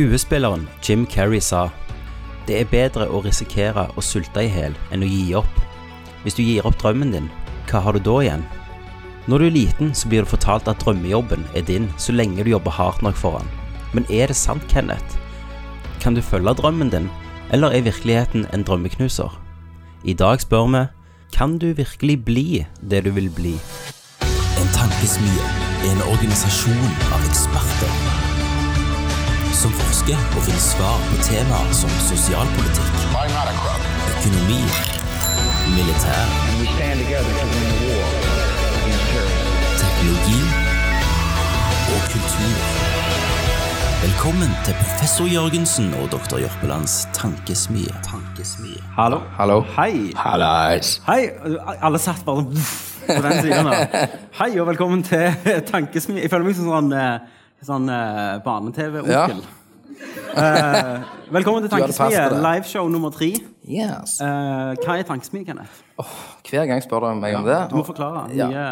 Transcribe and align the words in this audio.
Skuespilleren 0.00 0.66
Jim 0.82 1.06
Carrey 1.06 1.40
sa 1.40 1.68
Det 2.46 2.54
er 2.56 2.68
bedre 2.70 3.04
å 3.12 3.18
risikere 3.20 3.82
å 3.92 4.00
sulte 4.00 4.40
i 4.40 4.48
hjel 4.48 4.72
enn 4.94 5.02
å 5.04 5.08
gi 5.08 5.34
opp. 5.36 5.58
Hvis 6.22 6.38
du 6.38 6.40
gir 6.40 6.64
opp 6.64 6.78
drømmen 6.80 7.10
din, 7.12 7.26
hva 7.68 7.82
har 7.84 7.92
du 7.92 8.00
da 8.06 8.14
igjen? 8.22 8.46
Når 9.28 9.42
du 9.42 9.46
er 9.46 9.54
liten, 9.58 9.90
så 9.92 10.08
blir 10.08 10.24
du 10.24 10.30
fortalt 10.30 10.70
at 10.72 10.80
drømmejobben 10.80 11.44
er 11.52 11.66
din 11.68 11.90
så 12.00 12.14
lenge 12.16 12.40
du 12.40 12.48
jobber 12.54 12.72
hardt 12.78 13.04
nok 13.04 13.18
for 13.20 13.36
den. 13.36 13.50
Men 13.92 14.08
er 14.08 14.32
det 14.32 14.38
sant, 14.40 14.64
Kenneth? 14.72 15.18
Kan 16.00 16.16
du 16.16 16.22
følge 16.24 16.56
drømmen 16.56 16.94
din, 16.94 17.10
eller 17.52 17.76
er 17.76 17.84
virkeligheten 17.84 18.48
en 18.54 18.64
drømmeknuser? 18.64 19.36
I 20.08 20.16
dag 20.16 20.40
spør 20.40 20.72
vi 20.72 20.86
kan 21.36 21.58
du 21.60 21.74
virkelig 21.76 22.16
bli 22.24 22.64
det 22.80 23.04
du 23.04 23.12
vil 23.20 23.28
bli? 23.36 23.52
En 24.64 24.72
tankesmie 24.72 25.52
er 25.84 25.92
en 25.92 26.02
organisasjon 26.08 26.90
av 27.12 27.28
eksperter 27.28 28.19
som 29.56 29.72
forsker 29.76 30.18
og 30.36 30.42
finner 30.46 30.62
svar 30.62 30.98
på 31.10 31.18
temaer 31.26 31.72
som 31.76 31.90
sosialpolitikk, 32.06 32.94
økonomi, 34.12 34.60
militær, 35.74 36.26
We 36.60 36.66
stand 36.74 37.00
together 37.00 37.32
to 37.40 37.46
win 37.54 37.66
the 37.70 37.78
war 37.88 38.10
against 38.80 39.06
terrorism. 39.10 39.80
teknologi 39.82 40.40
og 41.94 42.00
kultur. 42.12 42.60
Velkommen 44.00 44.52
til 44.64 44.74
professor 44.80 45.26
Jørgensen 45.28 45.90
og 46.00 46.06
doktor 46.12 46.38
Jørpelands 46.40 47.08
tankesmie. 47.12 47.92
tankesmie. 48.06 48.80
Hallo. 48.96 49.18
Hallo. 49.36 49.60
Hei. 49.76 50.12
Hallais. 50.16 51.02
Hei. 51.06 51.28
Alle 51.82 51.98
satt 51.98 52.24
bare 52.24 52.44
på 52.44 53.22
den 53.22 53.32
siden 53.42 53.66
her. 53.66 54.06
Hei 54.40 54.54
og 54.60 54.66
velkommen 54.70 55.02
til 55.02 55.32
tankesmie. 55.68 56.22
Jeg 56.22 56.30
føler 56.32 56.44
meg 56.48 56.56
som 56.56 56.70
sånn, 56.72 56.92
eh, 56.96 57.20
sånn 57.66 57.88
eh, 57.92 58.36
barne-TV-onkel. 58.44 59.42
Eh, 60.30 60.94
velkommen 61.34 61.66
til 61.66 61.72
Tankesmie, 61.72 62.22
liveshow 62.40 62.88
nummer 62.88 63.12
tre. 63.12 63.34
Yes. 63.68 64.16
Eh, 64.24 64.78
hva 64.80 64.96
er 64.96 65.04
Tankesmie, 65.08 65.44
Kenneth? 65.44 65.82
Hver 66.48 66.70
gang 66.70 66.80
spør 66.84 67.10
du 67.10 67.20
meg 67.20 67.36
om 67.36 67.44
det. 67.48 67.58
Du 67.70 67.76
må 67.80 67.84
forklare. 67.86 68.28
Ja. 68.36 68.48
Nye 68.48 68.70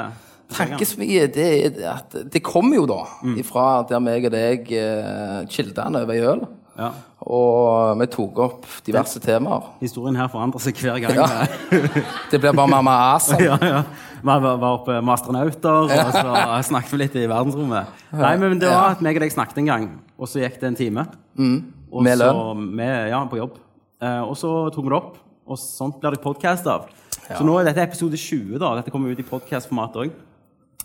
Tankesmie, 0.48 1.26
det, 1.28 1.48
er 1.66 1.82
at 1.92 2.16
det 2.32 2.40
kommer 2.44 2.80
jo 2.80 2.86
da 2.88 3.02
ifra 3.36 3.84
der 3.88 4.00
meg 4.00 4.24
og 4.30 4.32
deg 4.32 4.70
uh, 4.72 5.42
kildene 5.52 6.06
over 6.06 6.16
ei 6.16 6.24
øl. 6.24 6.46
Ja. 6.78 6.88
Og 7.28 7.98
vi 8.00 8.06
tok 8.14 8.40
opp 8.46 8.66
diverse 8.86 9.20
temaer. 9.20 9.66
Historien 9.82 10.16
her 10.16 10.30
forandrer 10.32 10.62
seg 10.64 10.78
hver 10.80 11.02
gang. 11.02 11.18
Ja. 11.18 11.82
Det 12.30 12.40
blir 12.40 12.54
bare 12.54 12.70
mamma 12.70 12.94
Asa. 13.10 13.36
ja, 13.42 13.58
ja. 13.60 13.82
Vi 14.22 14.34
var 14.44 14.64
oppe 14.72 14.98
med 15.00 15.12
astronauter, 15.14 15.86
og 15.86 16.12
så 16.14 16.60
snakket 16.70 16.92
vi 16.92 16.98
litt 17.02 17.16
i 17.16 17.26
verdensrommet. 17.30 17.86
Nei, 18.12 18.34
men 18.40 18.58
det 18.60 18.68
var 18.70 18.94
at 18.96 19.02
meg 19.04 19.16
og 19.16 19.24
deg 19.24 19.32
snakket 19.34 19.58
en 19.62 19.70
gang, 19.70 19.88
og 20.18 20.28
så 20.30 20.42
gikk 20.42 20.60
det 20.60 20.70
en 20.72 20.78
time. 20.78 21.06
Og 21.38 21.38
Mm. 21.38 21.58
Med 22.04 22.18
lønn. 22.18 22.78
Ja, 23.08 23.20
på 23.30 23.38
jobb. 23.38 23.58
Eh, 24.02 24.22
og 24.22 24.34
så 24.36 24.50
tok 24.74 24.84
vi 24.84 24.90
det 24.92 24.98
opp, 24.98 25.16
og 25.48 25.56
sånt 25.58 26.00
blir 26.02 26.12
det 26.16 26.20
podkast 26.22 26.66
av. 26.66 26.88
Så 27.28 27.44
nå 27.44 27.54
er 27.60 27.64
dette 27.68 27.82
episode 27.84 28.16
20, 28.16 28.58
da. 28.58 28.74
Dette 28.78 28.90
kommer 28.92 29.10
ut 29.12 29.18
i 29.20 29.26
podkastformat 29.26 29.96
òg. 30.00 30.12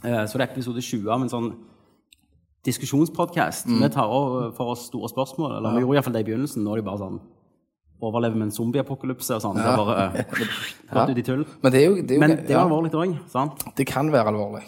Eh, 0.04 0.24
så 0.28 0.38
det 0.38 0.46
er 0.48 0.52
episode 0.54 0.82
20 0.84 1.10
av 1.12 1.22
en 1.24 1.30
sånn 1.32 1.50
diskusjonspodkast. 2.66 3.68
Mm. 3.68 3.82
Vi 3.84 3.90
tar 3.94 4.08
over 4.12 4.52
for 4.56 4.74
oss 4.74 4.86
store 4.88 5.10
spørsmål. 5.12 5.58
Eller 5.58 5.76
vi 5.76 5.84
gjorde 5.84 5.98
iallfall 6.00 6.16
det 6.16 6.24
i 6.24 6.30
begynnelsen. 6.32 6.64
Nå 6.64 6.74
er 6.76 6.82
det 6.82 6.86
bare 6.88 7.02
sånn 7.02 7.20
Overlever 8.04 8.36
med 8.36 8.50
en 8.50 8.56
zombieapokalypse 8.56 9.38
og 9.38 9.44
sånn. 9.46 9.56
Det 9.60 9.64
er 9.64 9.78
bare 9.80 10.26
gått 10.92 11.14
ut 11.14 11.22
i 11.22 11.26
tull. 11.30 11.46
Men 11.64 11.72
det 11.76 11.80
er 11.82 11.86
jo, 11.88 11.96
det 12.02 12.12
er 12.12 12.20
jo 12.20 12.24
Men 12.26 12.36
det 12.36 12.50
er 12.52 12.58
jo 12.58 12.66
alvorlig 12.66 12.92
òg, 13.00 13.16
sant? 13.32 13.64
Det 13.78 13.86
kan 13.88 14.12
være 14.12 14.34
alvorlig. 14.34 14.66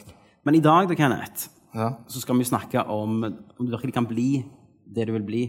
Men 0.48 0.56
i 0.56 0.64
dag, 0.64 0.88
da, 0.92 0.96
Kenneth, 0.96 1.50
Ja. 1.76 1.90
så 2.08 2.22
skal 2.24 2.38
vi 2.40 2.46
snakke 2.48 2.86
om 2.88 3.24
om 3.26 3.66
du 3.66 3.72
virkelig 3.76 3.94
kan 3.94 4.06
bli 4.08 4.46
det 4.96 5.08
du 5.10 5.12
vil 5.18 5.26
bli. 5.28 5.44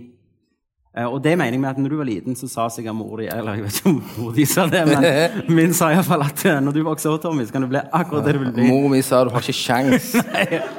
Eh, 0.96 1.04
og 1.04 1.20
det 1.22 1.36
mener 1.36 1.52
jeg 1.52 1.60
med 1.60 1.70
at 1.70 1.78
når 1.78 1.90
du 1.92 1.96
var 2.00 2.08
liten, 2.08 2.34
så 2.34 2.48
sa 2.48 2.64
sikkert 2.72 2.94
mor 2.96 3.18
di 3.20 3.26
Eller 3.28 3.58
jeg 3.58 3.64
vet 3.66 3.78
ikke 3.80 3.90
om 3.90 3.98
mor 4.16 4.32
di 4.32 4.44
sa 4.48 4.64
det, 4.66 4.80
men 4.88 5.04
min 5.58 5.74
sa 5.76 5.90
iallfall 5.92 6.24
at 6.24 6.44
eh, 6.48 6.58
når 6.64 6.72
du 6.72 6.82
vokser 6.86 7.12
opp, 7.12 7.20
Tommy, 7.22 7.44
så 7.44 7.52
kan 7.52 7.62
du 7.66 7.68
bli 7.68 7.82
akkurat 7.92 8.24
det 8.24 8.32
du 8.32 8.38
vil 8.46 8.52
bli. 8.56 8.68
Mor 8.72 8.88
mi 8.88 9.02
sa 9.04 9.22
du 9.24 9.30
har 9.34 9.44
ikke 9.44 9.52
sjans. 9.52 10.14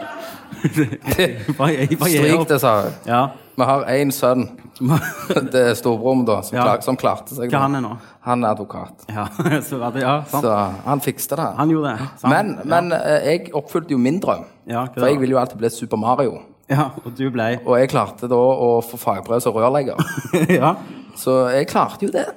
Bare, 1.57 1.73
jeg, 1.73 1.97
Stryk 1.97 2.47
det, 2.49 2.59
sa 2.61 2.71
hun. 2.81 2.95
Ja. 3.07 3.21
Vi 3.57 3.65
har 3.65 3.85
én 3.89 4.11
sønn. 4.13 4.47
Det 5.53 5.61
er 5.71 5.73
storebroren, 5.77 6.25
da, 6.27 6.41
som, 6.45 6.57
Ja. 6.57 6.63
klar, 6.67 6.81
som 6.85 6.97
klarte 6.99 7.33
seg. 7.33 7.49
Hva 7.49 7.63
han 7.63 7.75
er 7.79 7.81
nå? 7.81 7.95
Han 8.27 8.43
er 8.45 8.51
advokat. 8.53 9.07
Ja, 9.09 9.25
så 9.69 9.79
var 9.81 9.95
det, 9.95 10.03
ja, 10.05 10.19
sant. 10.29 10.45
Så 10.45 10.51
han 10.85 11.01
fikste 11.01 11.39
det. 11.39 11.47
Han 11.57 11.71
gjorde 11.73 11.95
det. 11.95 12.09
sant? 12.21 12.29
Men, 12.33 12.51
men 12.69 12.91
eh, 12.99 13.25
jeg 13.31 13.53
oppfylte 13.57 13.95
jo 13.95 13.97
min 14.01 14.19
drøm. 14.21 14.43
Ja, 14.69 14.83
hva 14.85 14.93
For 14.93 15.07
da? 15.07 15.09
jeg 15.13 15.21
ville 15.23 15.33
jo 15.33 15.39
alltid 15.41 15.57
bli 15.63 15.71
Super 15.73 15.97
Mario. 16.01 16.37
Ja, 16.67 16.89
og 16.99 17.13
du 17.15 17.29
ble 17.31 17.45
Og 17.63 17.77
jeg 17.79 17.87
klarte 17.93 18.27
da 18.27 18.35
å 18.35 18.81
få 18.83 18.97
fagbrev 18.99 19.39
som 19.41 19.55
rørlegger. 19.55 19.97
Ja. 20.59 20.75
Så 21.17 21.47
jeg 21.55 21.69
klarte 21.71 22.05
jo 22.05 22.11
det. 22.13 22.27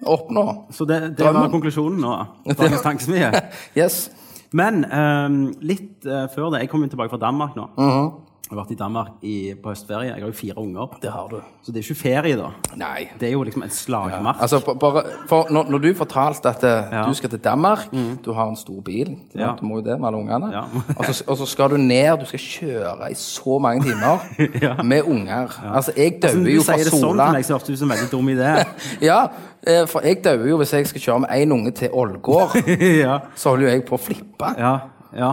Å 0.00 0.14
Oppnå. 0.14 0.44
Så 0.72 0.86
det, 0.88 1.00
det 1.18 1.26
var 1.26 1.34
Drømmen. 1.34 1.50
konklusjonen 1.52 1.98
nå. 2.00 2.12
Dagens 2.54 2.80
tankesmie. 2.86 3.28
Yes. 3.76 4.06
Men 4.56 4.84
um, 4.90 5.38
litt 5.62 6.06
uh, 6.08 6.26
før 6.34 6.50
det 6.50 6.64
Jeg 6.64 6.70
kommer 6.72 6.90
tilbake 6.90 7.12
fra 7.12 7.20
Danmark 7.22 7.56
nå. 7.58 7.68
Mhm. 7.78 8.10
Jeg 8.50 8.56
har 8.56 8.64
vært 8.64 8.70
i 8.74 8.76
Danmark 8.80 9.10
i, 9.22 9.32
på 9.62 9.70
høstferie. 9.70 10.08
Jeg 10.10 10.24
har 10.24 10.26
jo 10.26 10.34
fire 10.34 10.54
unger. 10.58 10.96
Det 11.02 11.10
har 11.14 11.28
du. 11.30 11.36
Så 11.62 11.70
det 11.70 11.78
er 11.78 11.84
ikke 11.86 12.00
ferie, 12.00 12.34
da. 12.34 12.48
Nei. 12.80 13.04
Det 13.20 13.28
er 13.28 13.32
jo 13.36 13.44
liksom 13.46 13.62
en 13.62 13.70
slagmark. 13.70 14.40
Altså, 14.42 14.58
bare, 14.74 15.04
for 15.30 15.46
når, 15.54 15.68
når 15.70 15.78
du 15.84 15.86
fortalte 15.94 16.50
at 16.50 16.64
eh, 16.66 16.88
Ja. 16.90 17.02
Mm. 17.04 17.12
du 17.12 17.14
skal 17.14 17.30
til 17.30 17.38
Danmark, 17.44 17.84
du 18.24 18.32
har 18.34 18.48
en 18.50 18.56
stor 18.58 18.80
bil 18.82 19.12
Ja. 19.38 19.52
Du 19.60 19.62
må 19.68 19.76
jo 19.78 19.84
det 19.86 19.94
med 20.00 20.08
alle 20.08 20.18
ungene. 20.18 20.50
Ja. 20.50 20.64
og, 20.96 21.04
så, 21.14 21.24
og 21.30 21.36
så 21.38 21.46
skal 21.46 21.70
du 21.70 21.76
ned, 21.76 22.18
du 22.18 22.26
skal 22.26 22.42
kjøre 22.42 23.10
i 23.12 23.14
så 23.14 23.58
mange 23.62 23.84
timer 23.86 24.18
Ja. 24.66 24.74
med 24.82 25.02
unger. 25.06 25.54
Altså, 25.74 25.92
jeg 25.96 26.18
Altså, 26.24 26.38
jo 26.42 26.62
fra 26.66 26.74
Sola. 26.74 26.82
du 26.82 26.82
sier 26.82 26.90
det 26.90 26.92
sånn 26.98 27.22
til 27.22 27.32
meg, 27.38 27.44
så 27.46 27.52
hørtes 27.54 27.66
du 27.70 27.72
ut 27.72 27.78
som 27.84 27.90
en 27.90 27.96
veldig 27.96 28.10
dum 28.10 28.32
idé. 28.34 28.50
Ja, 29.10 29.20
eh, 29.62 29.86
for 29.86 30.02
jeg 30.02 30.24
dauer 30.24 30.48
jo 30.50 30.58
hvis 30.58 30.72
jeg 30.74 30.90
skal 30.90 31.00
kjøre 31.06 31.20
med 31.28 31.30
én 31.38 31.52
unge 31.54 31.70
til 31.70 31.94
Ålgård. 31.94 32.58
ja. 33.04 33.20
Så 33.38 33.54
holder 33.54 33.68
jo 33.68 33.72
jeg 33.76 33.86
på 33.86 33.94
å 33.94 34.02
flippe. 34.10 34.50
ja, 34.58 34.74
ja. 35.14 35.30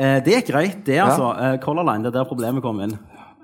Eh, 0.00 0.18
det 0.24 0.34
er 0.38 0.44
greit, 0.48 0.78
det, 0.86 0.96
altså. 1.04 1.30
Eh, 1.36 1.58
Color 1.60 1.84
Line, 1.84 2.02
det 2.06 2.10
er 2.14 2.18
der 2.22 2.28
problemet 2.30 2.62
kommer 2.64 2.86
inn. 2.88 2.96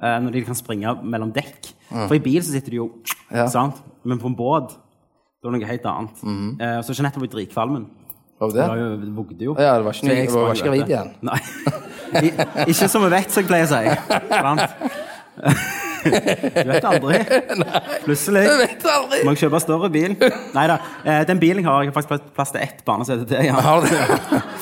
Eh, 0.03 0.17
når 0.25 0.33
de 0.33 0.43
kan 0.49 0.57
springe 0.59 0.95
mellom 1.05 1.31
dekk. 1.37 1.71
For 1.93 2.15
i 2.17 2.23
bil 2.25 2.41
så 2.43 2.53
sitter 2.57 2.71
de 2.75 2.77
jo 2.81 2.91
Ja. 3.33 3.47
sant? 3.53 3.79
Men 4.05 4.19
på 4.23 4.27
en 4.31 4.37
båt 4.39 4.69
det 4.71 5.45
var 5.45 5.53
noe 5.53 5.67
helt 5.69 5.85
annet. 5.87 6.25
eh, 6.61 6.81
så 6.83 6.95
Jeanette 6.97 7.21
var 7.21 7.27
i 7.29 7.35
dritkvalmen. 7.35 7.87
Var 8.41 8.49
det 8.53 8.67
Det 8.69 8.79
jo 8.79 9.13
vugde 9.17 9.45
jo. 9.45 9.55
Ja, 9.59 9.77
det 9.79 9.85
var 9.85 9.93
ikke 9.93 10.09
det 10.09 10.33
var 10.33 10.55
ikke 10.55 10.65
gravid 10.65 10.89
igjen. 10.89 11.11
Nei. 11.23 11.41
I, 12.27 12.31
ikke 12.71 12.89
som 12.89 13.03
vi 13.03 13.09
vet, 13.11 13.31
som 13.31 13.43
jeg 13.43 13.49
pleier 13.49 13.65
å 13.65 13.73
si. 13.73 13.85
Du 16.11 16.71
vet 16.71 16.89
aldri. 16.89 17.21
Plutselig 18.07 18.45
må 19.25 19.35
jeg 19.35 19.43
kjøpe 19.45 19.61
større 19.65 19.91
bil. 19.93 20.17
Nei 20.57 20.67
da. 20.71 20.81
Eh, 21.05 21.23
den 21.29 21.41
bilen 21.43 21.63
jeg 21.63 21.69
har, 21.71 21.85
jeg 21.85 21.93
har 21.93 21.97
faktisk 21.99 22.33
plass 22.37 22.55
til 22.55 22.65
ett 22.65 22.83
barnesete 22.87 23.29
til. 23.31 23.49
Ja. 23.49 23.57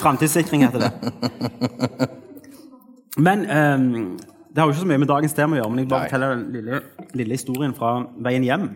Framtidssikring 0.02 0.66
heter 0.66 0.86
det. 0.86 2.10
Men 3.16 3.44
um, 3.46 4.16
det 4.54 4.62
har 4.62 4.68
jo 4.68 4.74
ikke 4.74 4.84
så 4.84 4.90
mye 4.90 5.02
med 5.02 5.10
dagens 5.10 5.34
tema 5.34 5.56
å 5.56 5.60
gjøre, 5.60 5.70
men 5.72 5.82
jeg 5.82 5.90
bare 5.90 6.08
forteller 6.08 6.34
den 6.34 6.44
lille, 6.54 6.80
lille 7.18 7.38
historien 7.38 7.74
fra 7.76 7.96
veien 8.22 8.46
hjem. 8.46 8.68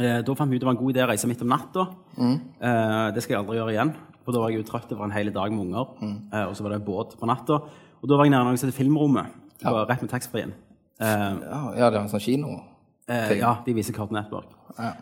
Eh, 0.00 0.22
da 0.24 0.34
fant 0.36 0.48
vi 0.48 0.56
ut 0.56 0.62
det 0.62 0.68
var 0.68 0.72
en 0.72 0.80
god 0.80 0.94
idé 0.94 1.02
å 1.04 1.08
reise 1.10 1.28
midt 1.28 1.42
om 1.44 1.50
natta. 1.52 1.84
Mm. 2.16 2.36
Eh, 2.64 3.06
det 3.12 3.24
skal 3.24 3.36
jeg 3.36 3.42
aldri 3.42 3.58
gjøre 3.58 3.74
igjen. 3.74 3.92
For 4.22 4.32
da 4.32 4.40
var 4.40 4.52
jeg 4.52 4.62
jo 4.62 4.68
trøtt 4.70 4.92
over 4.94 5.04
en 5.08 5.12
hel 5.12 5.32
dag 5.34 5.52
med 5.52 5.66
unger. 5.66 5.90
Mm. 6.00 6.16
Eh, 6.32 6.44
og 6.46 6.56
så 6.56 6.64
var 6.64 6.74
det 6.74 6.84
båt 6.86 7.16
på 7.20 7.28
natta. 7.28 7.58
Og 8.00 8.08
da 8.08 8.18
var 8.18 8.28
jeg 8.28 8.32
nede 8.34 8.46
noen 8.48 8.60
som 8.60 8.70
het 8.72 8.78
Filmrommet. 8.78 9.38
Ja. 9.62 9.84
rett 9.86 10.00
med 10.02 10.10
taxfree-en. 10.10 10.56
Eh, 11.02 11.32
Ja, 11.50 11.62
ja, 11.76 11.90
det 11.90 11.96
var 11.98 12.04
en 12.06 12.12
sånn 12.12 12.22
kino. 12.22 12.60
Eh, 13.08 13.32
ja, 13.40 13.56
de 13.66 13.74
viser 13.74 13.92
Cartoon 13.96 14.18
Network. 14.20 14.46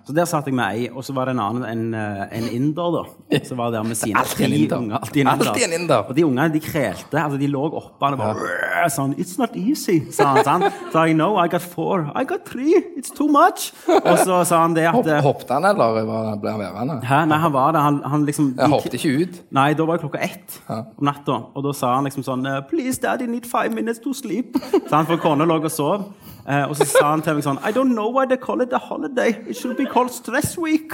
Så 0.06 0.12
der 0.14 0.24
satt 0.28 0.46
jeg 0.46 0.54
med 0.54 0.64
ei, 0.76 0.88
og 0.90 1.04
så 1.06 1.12
var 1.14 1.28
det 1.28 1.34
en 1.36 1.40
annen, 1.40 1.64
en, 1.64 1.94
eh, 1.94 2.38
en 2.38 2.48
inder, 2.56 2.90
da. 2.96 3.38
Som 3.46 3.58
var 3.58 3.70
der 3.70 3.82
med 3.86 3.96
sine 3.96 4.22
tre 4.26 4.46
unger. 4.46 4.98
Alltid 4.98 5.20
en 5.22 5.28
inder. 5.32 5.50
Alltid 5.50 5.64
en 5.66 5.74
inder. 5.80 6.04
Og 6.08 6.16
de 6.16 6.24
ungene, 6.26 6.48
de 6.52 6.60
krelte. 6.60 7.18
Altså, 7.20 7.38
de 7.38 7.46
lå 7.48 7.62
oppe 7.70 8.10
og 8.10 8.18
bare 8.18 8.88
sånn 8.90 9.14
It's 9.20 9.38
not 9.38 9.54
easy, 9.56 10.00
sa 10.12 10.34
han. 10.34 10.44
sånn. 10.44 10.64
Så 10.92 11.04
I 11.10 11.12
no, 11.14 11.36
I 11.38 11.46
got 11.48 11.62
four. 11.62 12.10
I 12.16 12.24
got 12.24 12.44
three. 12.48 12.74
It's 12.98 13.10
too 13.14 13.28
much. 13.28 13.70
Og 13.88 14.18
så 14.24 14.40
sa 14.48 14.62
han 14.64 14.74
det 14.74 14.86
at 14.88 14.94
Hopp, 14.94 15.06
eh, 15.06 15.20
hoppet 15.22 15.50
han, 15.54 15.64
eller 15.64 16.00
ble 16.40 16.50
han 16.50 16.60
værende? 16.64 17.00
Hæ? 17.06 17.22
Nei, 17.30 17.38
han 17.38 17.52
var 17.52 17.72
det. 17.76 17.80
Han, 17.86 18.02
han 18.04 18.26
liksom 18.26 18.54
Jeg 18.56 18.66
de- 18.66 18.72
hoppet 18.74 18.94
ikke 18.98 19.14
ut. 19.22 19.40
Nei, 19.52 19.68
da 19.74 19.84
var 19.86 19.96
det 19.98 20.06
klokka 20.08 20.22
ett 20.24 20.60
om 20.98 21.04
natta. 21.06 21.38
Og 21.54 21.62
da 21.64 21.72
sa 21.72 21.94
han 21.94 22.04
liksom 22.08 22.24
sånn 22.26 22.46
Please, 22.70 22.98
daddy, 23.00 23.26
need 23.26 23.46
five 23.46 23.70
minutes 23.74 24.00
to 24.00 24.12
sleep. 24.14 24.56
Så 24.88 24.90
han 24.96 25.06
for 25.06 25.16
kona 25.22 25.44
lå 25.46 25.60
og 25.62 25.70
sov. 25.70 26.04
Eh, 26.48 26.64
og 26.68 26.76
så 26.76 26.84
sa 26.88 27.10
han 27.10 27.22
til 27.22 27.34
meg 27.38 27.44
sånn 27.44 27.58
I 27.66 27.72
don't 27.72 27.92
know 27.94 28.10
why 28.14 28.26
they 28.26 28.36
call 28.40 28.62
it 28.64 28.72
a 28.72 28.78
holiday. 28.78 29.34
It 29.46 29.56
should 29.56 29.76
be 29.76 29.86
called 29.86 30.10
stress 30.14 30.56
week. 30.58 30.92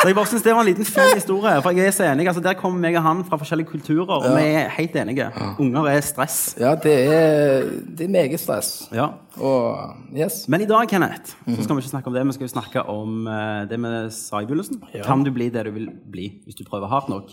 Så 0.00 0.08
jeg 0.08 0.14
bare 0.16 0.26
synes 0.26 0.42
Det 0.42 0.52
var 0.54 0.60
en 0.60 0.66
liten 0.66 0.84
fin 0.84 1.10
historie. 1.14 1.62
For 1.62 1.70
jeg 1.76 1.86
er 1.86 1.90
så 1.92 2.04
enig. 2.08 2.26
altså 2.28 2.40
Der 2.42 2.54
kommer 2.56 2.80
meg 2.80 2.96
og 2.96 3.02
han 3.04 3.24
fra 3.24 3.36
forskjellige 3.36 3.68
kulturer, 3.68 4.08
og 4.08 4.36
vi 4.36 4.42
er 4.56 4.68
helt 4.76 4.96
enige. 4.96 5.26
Unger 5.60 5.88
er 5.92 6.00
stress. 6.00 6.56
Ja, 6.60 6.74
det 6.74 6.94
er, 7.14 7.68
det 7.98 8.06
er 8.06 8.08
meget 8.08 8.40
stress. 8.40 8.88
Ja. 8.92 9.06
Og 9.40 9.94
yes. 10.16 10.48
Men 10.48 10.60
i 10.64 10.66
dag, 10.68 10.88
Kenneth, 10.88 11.34
så 11.48 11.62
skal 11.64 11.76
vi 11.76 11.80
ikke 11.84 11.90
snakke 11.92 12.08
om 12.08 12.14
det. 12.14 12.26
Vi 12.26 12.32
skal 12.38 12.44
jo 12.48 12.52
snakke 12.54 12.82
om 12.88 13.26
eh, 13.28 13.62
det 13.70 13.80
vi 13.80 13.94
sa 14.16 14.40
i 14.40 14.46
begynnelsen. 14.48 14.82
Ja. 14.94 15.02
Kan 15.04 15.24
du 15.24 15.30
bli 15.36 15.48
det 15.52 15.64
du 15.68 15.70
vil 15.76 15.88
bli 16.12 16.30
hvis 16.44 16.54
du 16.60 16.64
prøver 16.64 16.88
hardt 16.88 17.08
nok? 17.12 17.30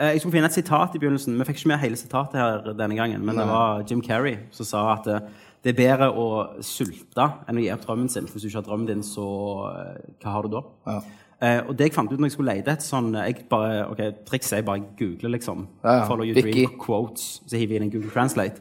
Eh, 0.00 0.12
Jeg 0.12 0.20
skulle 0.20 0.32
finne 0.36 0.46
et 0.52 0.56
sitat 0.56 0.94
i 0.94 0.98
begynnelsen. 0.98 1.38
Vi 1.40 1.44
fikk 1.48 1.56
ikke 1.62 1.68
med 1.72 1.78
hele 1.84 1.96
sitatet 1.96 2.36
her 2.40 2.72
denne 2.76 2.96
gangen, 3.00 3.24
men 3.24 3.36
det 3.36 3.46
var 3.48 3.82
Jim 3.90 4.02
Carrey 4.04 4.36
som 4.50 4.66
sa 4.68 4.84
at 4.98 5.06
eh, 5.08 5.20
det 5.62 5.74
er 5.74 5.76
bedre 5.76 6.06
å 6.16 6.26
sulte 6.64 7.26
enn 7.48 7.58
å 7.60 7.64
gi 7.64 7.70
opp 7.74 7.82
drømmen 7.86 8.08
sin. 8.08 8.26
For 8.26 8.38
hvis 8.38 8.46
du 8.46 8.48
ikke 8.48 8.62
har 8.62 8.68
drømmen 8.70 8.86
din, 8.88 9.02
så 9.04 9.26
eh, 9.70 10.14
hva 10.22 10.36
har 10.38 10.46
du 10.46 10.54
da? 10.54 10.62
Ja. 10.88 11.00
Eh, 11.40 11.60
og 11.68 11.76
det 11.76 11.86
jeg 11.88 11.94
fant 11.96 12.10
ut 12.12 12.18
når 12.20 12.28
jeg 12.30 12.34
skulle 12.36 12.54
lete 12.56 12.72
etter 12.74 12.84
sånn 12.84 13.14
jeg 13.16 13.46
bare, 13.48 13.86
ok, 13.92 14.00
Trikset 14.28 14.58
er 14.58 14.64
bare 14.66 14.82
google, 14.98 15.30
liksom. 15.36 15.66
Ja, 15.84 15.98
ja. 16.00 16.02
Follow 16.08 16.24
your 16.28 16.36
Vicky. 16.36 16.52
dream 16.66 16.74
quotes. 16.80 17.40
Så 17.48 17.56
hiver 17.60 17.76
jeg 17.76 17.80
inn 17.82 17.88
en 17.88 17.92
Google 17.94 18.12
Translate. 18.12 18.60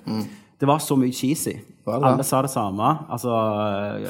Det 0.60 0.68
var 0.68 0.80
så 0.84 0.96
mye 1.00 1.12
cheesy. 1.16 1.58
Alle 1.88 2.24
sa 2.28 2.42
det 2.44 2.52
samme. 2.52 2.90
Altså 3.10 3.32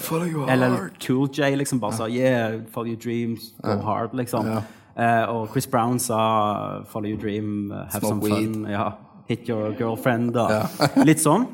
Follow 0.04 0.26
your 0.28 0.50
eller. 0.50 0.90
Cool 1.06 1.30
J 1.34 1.54
liksom 1.56 1.80
bare 1.80 1.94
sa 1.94 2.08
Yeah, 2.10 2.60
follow 2.74 2.90
your 2.90 3.00
dreams, 3.00 3.54
go 3.64 3.78
hard, 3.86 4.14
liksom. 4.18 4.50
Ja. 4.50 4.62
Eh, 5.00 5.30
og 5.30 5.48
Chris 5.54 5.68
Brown 5.70 6.00
sa 6.00 6.82
Follow 6.90 7.08
your 7.10 7.22
dream, 7.22 7.70
have 7.72 8.02
Smoke 8.02 8.10
some 8.10 8.22
weed. 8.22 8.54
fun. 8.54 8.66
Ja. 8.70 8.90
Hit 9.30 9.48
your 9.50 9.72
girlfriend. 9.78 10.36
Og 10.36 11.06
litt 11.06 11.22
sånn. 11.22 11.46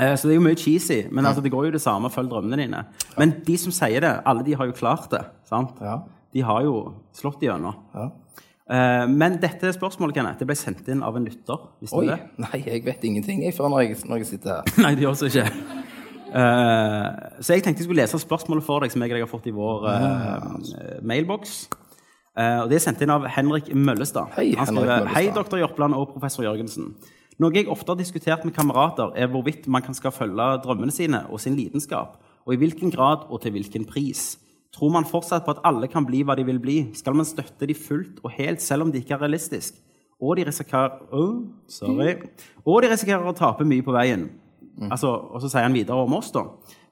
Eh, 0.00 0.14
så 0.16 0.28
det 0.28 0.34
er 0.34 0.40
jo 0.40 0.46
mye 0.46 0.58
cheesy, 0.58 1.02
men 1.12 1.28
altså, 1.28 1.42
det 1.44 1.52
går 1.52 1.68
jo 1.68 1.74
det 1.76 1.82
samme. 1.84 2.10
Følg 2.12 2.30
drømmene 2.32 2.62
dine. 2.62 2.84
Men 3.20 3.36
de 3.46 3.58
som 3.60 3.74
sier 3.74 4.04
det, 4.04 4.14
alle 4.24 4.46
de 4.46 4.56
har 4.56 4.70
jo 4.70 4.76
klart 4.76 5.10
det. 5.12 5.22
sant? 5.48 5.76
Ja. 5.84 6.00
De 6.34 6.44
har 6.46 6.64
jo 6.64 6.74
slått 7.16 7.42
igjennom. 7.42 7.76
Ja. 7.94 8.08
Eh, 8.70 9.04
men 9.10 9.40
dette 9.42 9.72
spørsmålet 9.74 10.16
Kenneth, 10.20 10.38
det 10.38 10.46
ble 10.46 10.56
sendt 10.58 10.88
inn 10.88 11.02
av 11.06 11.18
en 11.18 11.26
lytter. 11.26 11.68
Visste 11.82 11.98
Oi. 11.98 12.06
du 12.06 12.14
det? 12.14 12.20
Nei, 12.46 12.62
jeg 12.64 12.86
vet 12.86 13.04
ingenting 13.10 13.44
jeg, 13.44 13.56
før 13.56 13.72
når 13.74 13.88
jeg, 13.88 14.00
når 14.06 14.22
jeg 14.22 14.32
sitter 14.34 14.56
her. 14.60 14.74
Nei, 14.86 14.94
det 14.94 15.06
gjør 15.06 15.16
også 15.16 15.30
ikke. 15.32 15.76
Uh, 16.30 17.40
så 17.42 17.56
jeg 17.56 17.64
tenkte 17.66 17.82
jeg 17.82 17.88
skulle 17.88 18.04
lese 18.04 18.20
spørsmålet 18.22 18.62
for 18.62 18.84
deg 18.84 18.92
som 18.94 19.02
jeg 19.02 19.10
deg 19.10 19.24
har 19.24 19.30
fått 19.30 19.48
i 19.50 19.54
vår 19.54 19.88
uh, 19.90 21.00
mailboks. 21.02 21.64
Eh, 22.38 22.58
og 22.62 22.70
Det 22.70 22.78
er 22.78 22.84
sendt 22.84 23.00
inn 23.04 23.12
av 23.12 23.26
Henrik 23.34 23.72
Møllestad. 23.74 24.30
Hei, 24.36 24.52
Han 24.54 24.70
Henrik 24.70 24.86
Møllestad. 24.86 25.14
Hei, 25.16 25.24
doktor 25.34 25.60
Jørpeland 25.60 25.96
og 25.98 26.12
professor 26.14 26.46
Jørgensen. 26.46 26.92
Noe 27.40 27.56
jeg 27.56 27.70
ofte 27.72 27.88
har 27.88 27.96
diskutert 27.96 28.42
med 28.44 28.52
kamerater, 28.52 29.14
er 29.16 29.30
hvorvidt 29.32 29.64
man 29.72 29.80
kan 29.80 29.96
skal 29.96 30.12
følge 30.12 30.48
drømmene 30.60 30.92
sine 30.92 31.22
og 31.32 31.40
sin 31.40 31.56
lidenskap, 31.56 32.18
og 32.44 32.52
i 32.52 32.58
hvilken 32.60 32.92
grad 32.92 33.24
og 33.30 33.40
til 33.40 33.54
hvilken 33.54 33.86
pris. 33.88 34.34
Tror 34.76 34.92
man 34.92 35.08
fortsatt 35.08 35.46
på 35.46 35.54
at 35.54 35.62
alle 35.64 35.88
kan 35.88 36.04
bli 36.06 36.20
hva 36.22 36.36
de 36.36 36.44
vil 36.44 36.60
bli? 36.60 36.76
Skal 36.94 37.16
man 37.16 37.24
støtte 37.24 37.66
de 37.66 37.74
fullt 37.74 38.20
og 38.22 38.34
helt 38.36 38.60
selv 38.62 38.84
om 38.84 38.92
det 38.92 39.00
ikke 39.02 39.16
er 39.16 39.22
realistisk? 39.24 39.80
Og 40.20 40.36
de 40.36 40.44
risikerer, 40.44 41.00
oh, 41.16 41.40
og 42.66 42.82
de 42.84 42.92
risikerer 42.92 43.24
å 43.24 43.32
tape 43.32 43.64
mye 43.64 43.82
på 43.86 43.96
veien. 43.96 44.28
Altså, 44.92 45.08
og 45.08 45.40
så 45.40 45.48
sier 45.48 45.64
han 45.64 45.74
videre 45.74 45.96
om 45.96 46.14
oss, 46.16 46.28
da. 46.36 46.44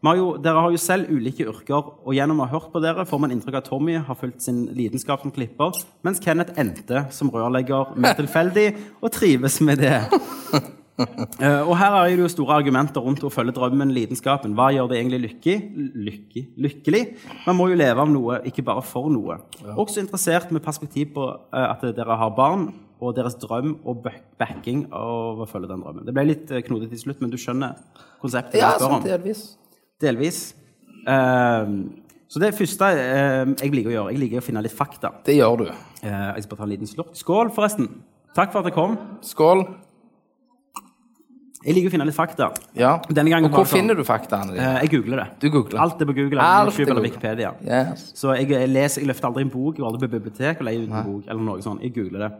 Har 0.06 0.14
jo, 0.14 0.26
dere 0.38 0.60
har 0.62 0.70
jo 0.70 0.78
selv 0.78 1.10
ulike 1.10 1.42
yrker, 1.50 1.88
og 2.06 2.14
gjennom 2.14 2.38
å 2.38 2.46
ha 2.46 2.54
hørt 2.54 2.70
på 2.70 2.78
dere 2.82 3.02
får 3.08 3.18
man 3.18 3.32
inntrykk 3.34 3.56
av 3.56 3.64
at 3.64 3.70
Tommy 3.72 3.96
har 3.98 4.18
fulgt 4.20 4.44
sin 4.44 4.60
lidenskap 4.70 5.24
som 5.24 5.32
klipper, 5.34 5.74
mens 6.06 6.22
Kenneth 6.22 6.54
endte 6.60 7.08
som 7.14 7.32
rørlegger 7.34 7.96
mer 7.98 8.14
tilfeldig 8.18 8.68
og 9.00 9.10
trives 9.16 9.58
med 9.66 9.82
det. 9.82 9.96
Uh, 10.14 11.64
og 11.68 11.74
her 11.80 11.96
er 11.98 12.12
det 12.12 12.22
jo 12.22 12.30
store 12.30 12.60
argumenter 12.62 13.02
rundt 13.02 13.26
å 13.26 13.32
følge 13.34 13.56
drømmen, 13.58 13.90
lidenskapen. 13.96 14.54
Hva 14.58 14.70
gjør 14.76 14.92
det 14.92 15.02
egentlig 15.02 15.22
lykke? 15.26 15.58
lykke? 16.06 16.46
lykkelig? 16.68 17.04
Man 17.48 17.58
må 17.58 17.66
jo 17.72 17.82
leve 17.82 18.06
av 18.06 18.14
noe, 18.14 18.38
ikke 18.46 18.68
bare 18.70 18.86
for 18.86 19.10
noe. 19.10 19.42
Også 19.74 19.98
interessert 20.04 20.54
med 20.54 20.62
perspektiv 20.62 21.16
på 21.18 21.26
uh, 21.26 21.64
at 21.72 21.82
dere 21.90 22.22
har 22.22 22.36
barn, 22.38 22.70
og 23.02 23.14
deres 23.18 23.34
drøm 23.38 23.80
og 23.86 24.06
backing 24.38 24.86
av 24.94 25.42
å 25.42 25.46
følge 25.50 25.70
den 25.70 25.82
drømmen. 25.82 26.06
Det 26.06 26.14
ble 26.14 26.30
litt 26.32 26.50
eh, 26.50 26.64
knotete 26.66 26.94
til 26.94 27.08
slutt, 27.08 27.22
men 27.22 27.30
du 27.30 27.38
skjønner 27.38 27.78
konseptet 28.22 28.58
Ja, 28.62 28.76
sånn 28.78 29.04
delvis. 29.06 29.52
Delvis. 30.02 30.42
Eh, 31.08 31.72
så 32.28 32.42
det 32.42 32.52
første 32.54 32.92
eh, 32.92 33.54
jeg 33.56 33.72
liker 33.72 33.90
å 33.90 33.96
gjøre, 33.96 34.14
jeg 34.14 34.22
liker 34.22 34.42
å 34.42 34.44
finne 34.44 34.62
litt 34.64 34.76
fakta. 34.76 35.14
Det 35.26 35.38
gjør 35.38 35.62
du. 35.62 35.66
Eh, 35.70 36.30
jeg 36.36 36.44
skal 36.44 36.52
bare 36.52 36.60
ta 36.60 36.66
en 36.68 36.72
liten 36.74 36.90
slurk. 36.90 37.12
Skål, 37.16 37.52
forresten. 37.56 37.88
Takk 38.36 38.52
for 38.52 38.60
at 38.60 38.68
jeg 38.68 38.76
kom. 38.76 38.98
Skål. 39.24 39.64
Jeg 41.64 41.74
liker 41.74 41.90
å 41.90 41.92
finne 41.96 42.06
litt 42.06 42.14
fakta. 42.14 42.52
Ja. 42.78 42.92
Og 43.02 43.48
hvor 43.50 43.66
finner 43.66 43.98
du 43.98 44.04
faktaene 44.06 44.54
dine? 44.54 44.66
Eh, 44.76 44.84
jeg 44.84 44.92
googler 44.92 45.24
det. 45.24 45.26
Du 45.42 45.48
googler? 45.50 45.80
Alt 45.82 46.04
er 46.04 46.06
på 46.06 46.14
Google, 46.20 46.44
Alt 46.44 46.70
er 46.70 46.76
YouTube 46.76 46.94
eller 46.94 47.06
Wikipedia. 47.08 47.50
Yes. 47.64 48.12
Så 48.14 48.30
jeg, 48.38 48.52
jeg 48.54 48.70
leser, 48.70 49.02
jeg 49.02 49.10
løfter 49.10 49.30
aldri 49.32 49.42
en 49.48 49.50
bok, 49.56 49.72
jeg 49.74 49.82
går 49.82 49.88
aldri 49.90 50.04
på 50.04 50.12
bibliotek 50.14 50.62
og 50.62 50.68
leier 50.68 50.84
ut 50.84 50.92
en 50.92 51.10
bok. 51.10 51.26
eller 51.26 51.44
noe 51.48 51.64
sånt. 51.64 51.82
Jeg 51.82 51.96
googler 51.96 52.28
det. 52.28 52.30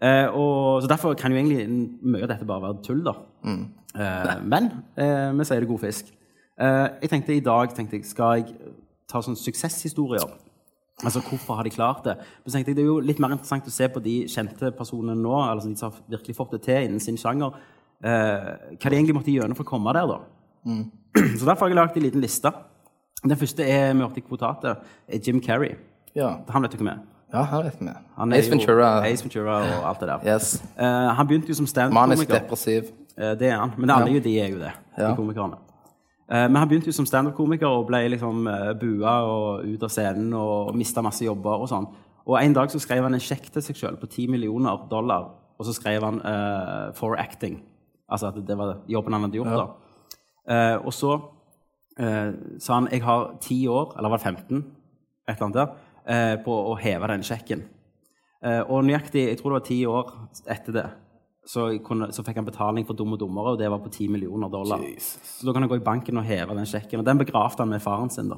Uh, 0.00 0.28
og, 0.30 0.54
så 0.80 0.88
Derfor 0.88 1.16
kan 1.18 1.34
jo 1.34 1.40
egentlig 1.40 1.66
mye 2.00 2.24
av 2.24 2.30
dette 2.30 2.46
bare 2.48 2.68
være 2.68 2.78
tull. 2.86 3.02
da. 3.04 3.16
Mm. 3.48 3.66
Uh, 3.96 4.32
men 4.54 4.70
uh, 5.00 5.34
vi 5.40 5.48
sier 5.48 5.64
det 5.64 5.72
god 5.72 5.82
fisk. 5.88 6.14
Eh, 6.60 6.88
jeg 7.02 7.10
tenkte 7.10 7.34
I 7.36 7.40
dag 7.40 7.72
tenkte 7.74 7.96
jeg, 7.96 8.04
skal 8.10 8.40
jeg 8.42 8.54
ta 9.08 9.22
sånne 9.24 9.40
suksesshistorier. 9.40 10.26
Altså, 11.04 11.22
Hvorfor 11.24 11.56
har 11.56 11.64
de 11.64 11.70
klart 11.72 12.04
det? 12.04 12.16
Men 12.44 12.50
så 12.50 12.58
tenkte 12.58 12.70
jeg, 12.70 12.76
Det 12.76 12.82
er 12.84 12.90
jo 12.90 12.98
litt 13.00 13.18
mer 13.22 13.32
interessant 13.32 13.66
å 13.66 13.72
se 13.72 13.88
på 13.88 14.02
de 14.04 14.16
kjente 14.28 14.70
personene 14.76 15.16
nå, 15.16 15.32
altså 15.48 15.68
de 15.70 15.76
som 15.80 15.90
har 15.90 16.00
virkelig 16.18 16.36
fått 16.36 16.52
det 16.52 16.62
til 16.66 16.84
innen 16.84 17.00
sin 17.00 17.16
sjanger. 17.16 17.56
Eh, 18.04 18.50
hva 18.76 18.90
de 18.90 18.96
egentlig 18.98 19.16
måtte 19.16 19.32
gjennom 19.32 19.56
for 19.56 19.64
å 19.64 19.70
komme 19.72 19.92
der. 19.96 20.06
da. 20.06 20.18
Så 21.38 21.46
Derfor 21.48 21.64
har 21.66 21.68
jeg 21.72 21.76
lagd 21.80 21.96
en 21.96 22.02
liten 22.02 22.20
liste. 22.20 22.52
Den 23.24 23.36
første 23.36 23.64
er 23.64 23.92
i 23.92 24.20
kvotatet, 24.20 24.76
er 25.08 25.18
Jim 25.18 25.40
Carrey. 25.40 25.74
Ja. 26.14 26.36
Han 26.50 26.62
vet 26.62 26.72
du 26.72 26.76
hvem 26.78 26.88
er. 26.92 27.00
ja, 27.32 27.42
han 27.42 27.64
vet 27.64 27.80
vi. 27.80 27.88
Han 28.16 28.32
Ace 28.32 28.50
Ventura. 28.50 29.02
Ace 29.06 29.22
Ventura 29.24 29.56
og 29.62 29.88
alt 29.88 30.00
det 30.00 30.08
der. 30.08 30.34
Yes. 30.34 30.62
Eh, 30.76 31.08
han 31.16 31.26
begynte 31.26 31.48
jo 31.48 31.54
som 31.54 31.64
Manisk 31.64 31.74
standup-komiker. 31.74 32.34
depressiv. 32.40 32.92
Eh, 33.16 33.34
det 33.38 33.48
er 33.48 33.56
han. 33.58 33.72
Men 33.78 33.90
alle 33.90 34.06
Ja. 34.08 34.14
jo 34.14 34.20
de 34.20 34.40
er 34.40 34.48
jo 34.48 34.58
det, 34.58 34.72
de 34.98 35.14
komikerne. 35.16 35.56
Eh, 36.30 36.46
men 36.46 36.56
han 36.56 36.68
begynte 36.70 36.90
jo 36.90 36.94
som 36.94 37.08
standup-komiker 37.08 37.66
og 37.66 37.88
ble 37.88 38.04
liksom 38.12 38.46
uh, 38.46 38.70
bua 38.78 39.16
og 39.26 39.66
ut 39.66 39.82
av 39.82 39.90
scenen 39.90 40.32
og 40.38 40.76
mista 40.78 41.02
masse 41.02 41.24
jobber 41.26 41.64
og 41.64 41.70
sånn. 41.70 41.88
Og 42.30 42.36
en 42.38 42.54
dag 42.54 42.70
så 42.70 42.78
skrev 42.82 43.02
han 43.06 43.16
en 43.16 43.24
sjekk 43.24 43.50
til 43.50 43.64
seg 43.64 43.78
sjøl 43.78 43.98
på 43.98 44.06
10 44.06 44.30
millioner 44.30 44.86
dollar, 44.90 45.30
og 45.58 45.66
så 45.66 45.74
skrev 45.74 46.06
han 46.06 46.20
uh, 46.22 46.92
'for 46.94 47.18
acting'. 47.18 47.58
Altså 48.10 48.30
at 48.30 48.46
det 48.46 48.58
var 48.58 48.78
jobben 48.88 49.12
han 49.12 49.22
hadde 49.26 49.36
gjort, 49.36 49.54
da. 49.58 49.68
Uh, 50.50 50.86
og 50.86 50.92
så 50.92 51.12
uh, 51.98 52.30
sa 52.58 52.74
han 52.74 52.88
'jeg 52.90 53.02
har 53.02 53.36
ti 53.40 53.66
år', 53.66 53.96
eller 53.98 54.08
var 54.08 54.16
det 54.16 54.26
15, 54.26 54.64
et 55.28 55.36
eller 55.36 55.46
annet 55.46 55.54
der, 55.54 55.68
eh, 56.06 56.36
på 56.44 56.54
å 56.70 56.78
heve 56.80 57.10
den 57.12 57.22
sjekken. 57.26 57.64
Eh, 58.42 58.62
og 58.62 58.84
nøyaktig, 58.84 59.28
jeg 59.28 59.38
tror 59.38 59.52
det 59.52 59.58
var 59.58 59.68
ti 59.68 59.78
år 59.86 60.12
etter 60.48 60.76
det, 60.76 60.86
så, 61.50 61.64
kunne, 61.82 62.12
så 62.14 62.22
fikk 62.22 62.36
han 62.38 62.46
betaling 62.46 62.84
for 62.86 62.94
Dum 62.94 63.16
og 63.16 63.18
dummere, 63.18 63.54
og 63.54 63.58
det 63.58 63.70
var 63.72 63.80
på 63.82 63.90
10 63.90 64.06
millioner 64.14 64.50
dollar. 64.52 64.82
Så 65.02 65.46
da 65.46 65.54
kan 65.54 65.64
han 65.64 65.70
gå 65.72 65.80
i 65.80 65.82
banken 65.82 66.20
og 66.20 66.26
heve 66.28 66.54
den 66.54 66.68
sjekken. 66.68 67.00
Og 67.02 67.06
den 67.08 67.18
begravde 67.18 67.58
han 67.64 67.72
med 67.72 67.82
faren 67.82 68.10
sin, 68.14 68.28
da. 68.30 68.36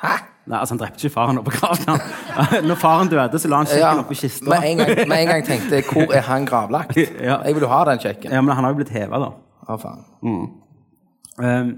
Hæ? 0.00 0.12
Nei, 0.46 0.58
altså 0.58 0.72
Han 0.74 0.80
drepte 0.80 1.04
ikke 1.06 1.12
faren 1.14 1.38
og 1.38 1.44
begravde 1.44 1.84
han. 1.90 2.00
Når 2.70 2.80
faren 2.80 3.10
døde, 3.12 3.38
så 3.38 3.50
la 3.52 3.60
han 3.60 3.68
sjekken 3.68 3.84
Ja. 3.84 4.00
oppi 4.00 4.16
kista. 4.22 4.48
Med 4.48 4.64
en, 4.70 4.80
gang, 4.80 5.08
med 5.12 5.18
en 5.18 5.28
gang 5.28 5.44
tenkte 5.46 5.76
jeg 5.76 5.84
hvor 5.92 6.16
er 6.16 6.24
han 6.30 6.48
gravlagt? 6.48 6.96
Ja. 7.28 7.36
Jeg 7.44 7.54
vil 7.54 7.66
jo 7.66 7.70
ha 7.74 7.84
den 7.90 8.00
sjekken. 8.00 8.32
Ja, 8.32 8.40
men 8.40 8.56
han 8.56 8.64
har 8.64 8.72
jo 8.72 8.80
blitt 8.80 8.94
heva, 8.96 9.20
da. 9.26 9.30
Å, 9.68 9.78
faen. 9.84 10.02
Um, 10.24 11.70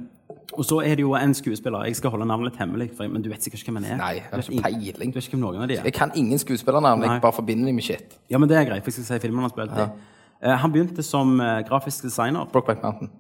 og 0.55 0.65
så 0.65 0.81
er 0.87 0.95
det 0.95 1.03
jo 1.03 1.13
en 1.19 1.35
skuespiller. 1.35 1.85
Jeg 1.91 1.99
skal 1.99 2.15
holde 2.15 2.31
navnet 2.31 2.53
litt 2.53 2.63
hemmelig, 2.63 2.93
for, 2.97 3.11
men 3.11 3.23
du 3.27 3.29
vet 3.33 3.43
sikkert 3.43 3.65
ikke 3.65 3.75
hvem 3.75 3.83
han 3.83 3.91
er. 3.93 4.01
Nei, 4.01 4.15
jeg 4.21 4.27
har 4.31 4.47
ikke 4.47 4.63
peiling. 4.71 5.13
Du 5.13 5.19
vet 5.19 5.27
ikke 5.27 5.37
hvem 5.37 5.45
noen 5.49 5.63
av 5.67 5.71
de 5.71 5.81
er? 5.81 5.87
Jeg 5.91 5.99
kan 5.99 6.15
ingen 6.15 6.39
skuespillernavn. 6.39 7.03
Jeg 7.03 7.23
bare 7.27 7.37
forbinder 7.43 7.67
dem 7.73 7.83
med 7.83 7.87
shit. 7.91 8.15
Ja, 8.31 8.39
men 8.39 8.49
det 8.49 8.61
er 8.63 8.69
greit, 8.71 8.87
for 8.87 8.95
jeg 8.95 9.03
skal 9.03 9.19
si 9.19 9.25
filmen 9.27 9.43
han 9.43 9.51
har 9.51 9.57
spilt 9.57 9.79
i. 9.83 9.89
Eh, 10.43 10.57
han 10.61 10.73
begynte 10.75 11.05
som 11.07 11.39
eh, 11.41 11.63
grafisk 11.69 12.07
designer. 12.09 12.47
Brokeback 12.53 12.83
Mountain. 12.83 13.11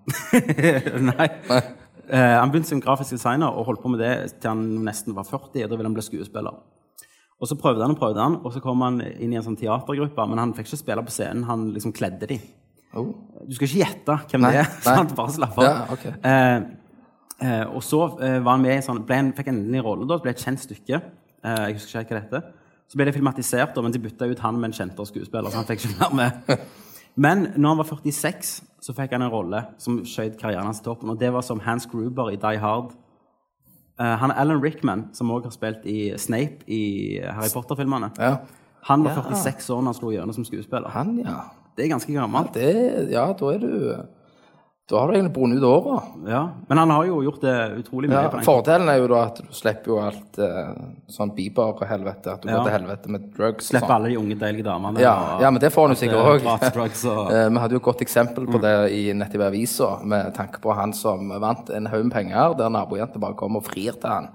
Nei. 1.12 1.28
Nei. 1.48 1.62
han 2.12 2.50
begynte 2.52 2.68
som 2.68 2.82
grafisk 2.84 3.14
designer 3.16 3.54
og 3.54 3.64
holdt 3.70 3.80
på 3.82 3.88
med 3.94 4.02
det 4.04 4.14
til 4.40 4.50
han 4.50 4.64
nesten 4.84 5.14
var 5.16 5.24
40. 5.28 5.64
og 5.64 5.70
Da 5.70 5.76
ville 5.78 5.88
han 5.88 5.96
bli 5.96 6.04
skuespiller. 6.04 6.58
Og 7.40 7.48
Så 7.48 7.56
prøvde 7.60 7.82
han 7.82 7.92
og 7.94 7.98
prøvde 7.98 8.22
han, 8.22 8.36
og 8.44 8.52
så 8.54 8.60
kom 8.62 8.80
han 8.84 9.00
inn 9.02 9.32
i 9.32 9.36
en 9.36 9.44
sånn 9.44 9.56
teatergruppe. 9.58 10.26
Men 10.30 10.40
han 10.40 10.52
fikk 10.56 10.70
ikke 10.70 10.80
spille 10.80 11.04
på 11.04 11.12
scenen, 11.12 11.46
han 11.48 11.66
liksom 11.74 11.92
kledde 11.96 12.28
de. 12.30 12.38
Oh. 12.94 13.10
Du 13.42 13.56
skal 13.56 13.66
ikke 13.66 13.80
gjette 13.82 14.16
hvem 14.30 14.44
Nei, 14.44 14.52
det 14.54 14.62
er. 14.62 14.70
sant? 14.86 15.14
Bare 15.18 15.34
slapp 15.34 15.58
av. 15.58 15.66
Ja, 15.66 15.80
okay. 15.96 16.12
eh, 16.30 17.48
eh, 17.48 17.64
og 17.74 17.82
så 17.82 18.04
eh, 18.22 18.38
var 18.38 18.54
han 18.54 18.62
med 18.62 18.78
i 18.78 18.84
sånn, 18.86 19.02
ble 19.08 19.18
han, 19.18 19.32
fikk 19.36 19.50
endelig 19.50 19.80
en 19.82 19.86
rolle, 19.88 20.06
da, 20.08 20.20
ble 20.22 20.30
et 20.30 20.44
kjent 20.44 20.62
stykke. 20.62 21.00
Eh, 21.42 21.64
jeg 21.66 21.80
husker 21.80 22.04
ikke 22.04 22.14
hva 22.14 22.20
det 22.20 22.24
heter. 22.28 22.46
Så 22.86 23.00
ble 23.00 23.08
det 23.08 23.16
filmatisert, 23.16 23.74
da, 23.74 23.82
men 23.82 23.94
de 23.96 24.02
bytta 24.04 24.28
ut 24.30 24.44
han 24.44 24.60
med 24.60 24.70
en 24.70 24.78
kjentere 24.78 25.10
skuespiller. 25.10 25.50
så 25.50 25.58
han 25.58 25.68
fikk 25.68 25.88
ikke 25.88 25.98
mer 26.04 26.18
med. 26.20 26.64
Men 27.16 27.46
når 27.56 27.68
han 27.68 27.78
var 27.78 27.84
46, 27.84 28.62
så 28.82 28.92
fikk 28.96 29.12
han 29.14 29.22
en 29.22 29.30
rolle 29.32 29.60
som 29.78 30.00
skjøt 30.04 30.36
karrieren 30.40 30.66
hans 30.66 30.80
til 30.82 30.90
toppen. 30.90 31.10
Og 31.14 31.20
det 31.20 31.30
var 31.32 31.44
som 31.46 31.60
Hans 31.64 31.86
Gruber 31.86 32.32
i 32.34 32.36
Die 32.40 32.58
Hard. 32.60 32.92
Eh, 34.00 34.16
han 34.18 34.30
er 34.34 34.40
Alan 34.42 34.62
Rickman, 34.62 35.06
som 35.14 35.30
også 35.30 35.46
har 35.52 35.54
spilt 35.54 35.86
i 35.86 35.98
Snape 36.18 36.66
i 36.66 37.20
Harry 37.22 37.52
Potter-filmene. 37.54 38.10
Ja. 38.18 38.36
Han 38.90 39.04
var 39.04 39.14
Ja. 39.14 39.22
46 39.22 39.70
år 39.70 39.80
da 39.80 39.84
han 39.92 39.94
slo 39.94 40.10
gjennom 40.10 40.34
som 40.34 40.44
skuespiller. 40.44 40.88
Han, 40.90 41.18
ja. 41.22 41.38
Det 41.76 41.84
er 41.84 41.88
ganske 41.94 42.12
gammelt. 42.12 42.52
Det, 42.54 43.10
ja, 43.10 43.32
da 43.32 43.46
er 43.54 43.58
du 43.58 43.96
Da 44.90 44.98
har 45.00 45.08
du 45.08 45.14
egentlig 45.14 45.32
brunnet 45.32 45.58
ut 45.58 45.64
åra. 45.64 46.02
Ja. 46.28 46.40
Men 46.68 46.78
han 46.78 46.90
har 46.90 47.06
jo 47.08 47.22
gjort 47.24 47.40
det 47.40 47.54
utrolig 47.80 48.10
mye. 48.10 48.20
Ja, 48.26 48.40
fordelen 48.44 48.90
er 48.92 48.98
jo 49.00 49.06
da 49.08 49.22
at 49.30 49.38
du 49.40 49.46
slipper 49.56 49.88
jo 49.94 49.96
alt 50.02 50.36
eh, 50.44 50.74
sånn 51.08 51.32
Bieber-helvete. 51.32 52.34
At 52.34 52.42
du 52.44 52.50
Ja. 52.50 52.58
går 52.58 52.68
til 52.68 52.74
helvete 52.74 53.08
med 53.14 53.30
drugs. 53.32 53.64
og 53.64 53.70
Slipper 53.70 53.86
sånn. 53.86 53.94
alle 53.96 54.08
de 54.12 54.18
unge, 54.20 54.36
deilige 54.42 54.66
damene. 54.68 55.00
Ja, 55.00 55.14
og 55.36 55.40
ja, 55.40 55.50
men 55.50 55.60
det 55.64 55.72
får 55.72 55.88
han 55.88 55.96
jo 55.96 56.00
sikkert 56.02 56.20
eh, 56.20 56.28
òg. 56.34 56.44
og 57.16 57.32
Vi 57.54 57.58
hadde 57.64 57.72
jo 57.78 57.80
et 57.80 57.88
godt 57.88 58.04
eksempel 58.04 58.46
på 58.46 58.60
det 58.60 58.74
i 58.92 59.02
nettopp 59.16 59.46
avisa, 59.48 59.90
med 60.04 60.34
tanke 60.36 60.60
på 60.60 60.76
han 60.76 60.92
som 60.92 61.32
vant 61.40 61.70
en 61.70 61.86
haug 61.86 62.04
med 62.04 62.12
penger, 62.12 62.54
der 62.60 62.68
nabojenta 62.68 63.18
bare 63.18 63.34
kom 63.40 63.56
og 63.56 63.64
frir 63.64 63.92
til 63.96 64.10
han. 64.10 64.28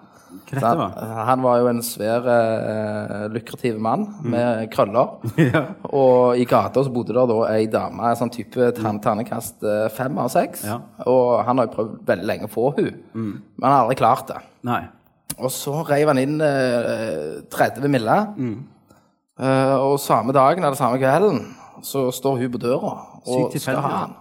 Han, 0.62 0.77
var? 0.77 0.93
han 1.27 1.41
var 1.45 1.57
jo 1.62 1.67
en 1.69 1.81
svær, 1.86 2.25
eh, 2.33 3.27
lukrativ 3.33 3.79
mann 3.81 4.07
Mm. 4.19 4.29
med 4.31 4.69
krøller. 4.74 5.12
Og 6.01 6.38
i 6.38 6.45
gata 6.50 6.83
så 6.83 6.91
bodde 6.93 7.13
der 7.15 7.27
da 7.29 7.38
ei 7.53 7.65
dame, 7.71 8.01
en 8.09 8.17
sånn 8.19 8.31
type 8.33 8.71
ternekast 8.77 9.63
eh, 9.63 9.88
fem 9.93 10.17
av 10.21 10.29
seks. 10.33 10.65
Ja. 10.67 10.79
Og 11.05 11.43
han 11.45 11.57
har 11.62 11.67
jo 11.69 11.75
prøvd 11.75 12.00
veldig 12.09 12.25
lenge 12.29 12.50
å 12.50 12.53
få 12.53 12.69
hun 12.77 12.89
men 13.13 13.63
han 13.63 13.71
har 13.71 13.83
aldri 13.83 14.00
klart 14.01 14.27
det. 14.31 14.39
Nei. 14.67 14.81
Og 15.39 15.51
så 15.53 15.83
reiv 15.88 16.07
han 16.12 16.17
inn 16.19 16.39
eh, 16.41 17.39
30 17.53 17.88
mille. 17.91 18.17
Mm. 18.38 18.57
Eh, 19.39 19.75
og 19.79 20.00
samme 20.03 20.33
dagen 20.36 20.63
eller 20.63 20.75
samme 20.75 21.00
kvelden 21.00 21.45
så 21.86 22.09
står 22.12 22.41
hun 22.41 22.51
på 22.51 22.59
døra 22.59 22.95
og 23.24 23.53
skal 23.55 23.79
ha 23.79 23.93
han. 24.01 24.17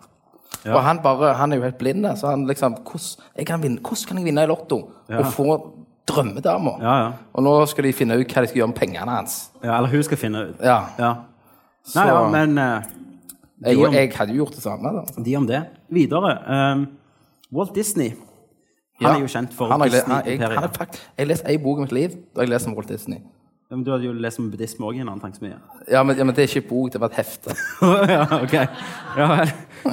Og 0.68 0.78
han, 0.82 0.98
bare, 1.02 1.32
han 1.38 1.52
er 1.52 1.60
jo 1.60 1.64
helt 1.64 1.78
blind, 1.78 2.06
så 2.18 2.32
han 2.32 2.44
liksom 2.46 2.76
hvordan, 2.82 3.46
kan 3.46 3.62
kan 3.62 4.18
jeg 4.18 4.24
vinne 4.26 4.42
i 4.44 4.50
Lotto 4.50 4.78
og 5.08 5.26
få 5.32 5.46
drømmedama? 6.08 6.72
Ja, 6.82 6.94
ja. 7.04 7.08
Og 7.34 7.44
nå 7.46 7.54
skal 7.70 7.84
de 7.88 7.92
finne 7.96 8.16
ut 8.18 8.32
hva 8.34 8.42
de 8.44 8.50
skal 8.50 8.62
gjøre 8.62 8.70
med 8.72 8.78
pengene 8.80 9.10
hans. 9.10 9.38
ja. 9.64 9.76
Eller 9.78 9.88
hun 9.92 10.02
skal 10.06 10.20
finne 10.20 10.44
ut. 10.50 10.62
Ja. 10.64 10.78
Ja. 10.98 11.12
Nei, 11.94 12.06
ja, 12.10 12.28
men 12.28 12.58
eh, 12.58 12.82
jeg, 13.64 13.78
om- 13.86 13.94
jeg 13.94 14.12
hadde 14.16 14.32
jo 14.34 14.44
gjort 14.44 14.54
det 14.58 14.62
samme. 14.62 14.90
Da. 14.98 15.22
de 15.24 15.36
om 15.36 15.46
det. 15.48 15.62
Videre. 15.90 16.34
Um, 16.48 16.86
Walt 17.52 17.74
Disney. 17.74 18.12
Han 19.00 19.14
er 19.14 19.20
jo 19.22 19.26
kjent 19.30 19.52
for 19.54 19.70
Han 19.70 19.80
jeg 19.86 19.92
jeg, 19.92 20.00
Disney-imperiet. 20.02 20.58
er 20.58 20.86
jeg 21.16 21.26
har 21.26 21.26
lest 21.30 21.44
ei 21.46 21.56
bok 21.62 21.78
i 21.78 21.80
mitt 21.86 21.92
liv 21.94 22.16
da 22.34 22.42
jeg 22.42 22.50
leser 22.50 22.68
om 22.68 22.74
Walt 22.74 22.88
Disney. 22.90 23.20
Ja, 23.70 23.76
men 23.76 23.84
Du 23.84 23.90
hadde 23.92 24.04
jo 24.04 24.12
lest 24.12 24.38
om 24.40 24.50
buddhisme 24.50 24.86
òg 24.88 24.96
i 24.96 25.00
en 25.00 25.08
annen 25.12 25.34
mye. 25.40 25.58
Ja, 25.92 26.02
men, 26.02 26.16
ja, 26.16 26.24
men 26.24 26.34
det 26.34 26.42
er 26.44 26.48
ikke 26.56 26.68
bok, 26.68 26.92
det 26.92 27.00
var 27.00 27.10
et 27.12 27.18
hefte. 27.20 27.54
ja, 28.14 28.24
ok. 28.42 28.54
Ja. 29.16 29.44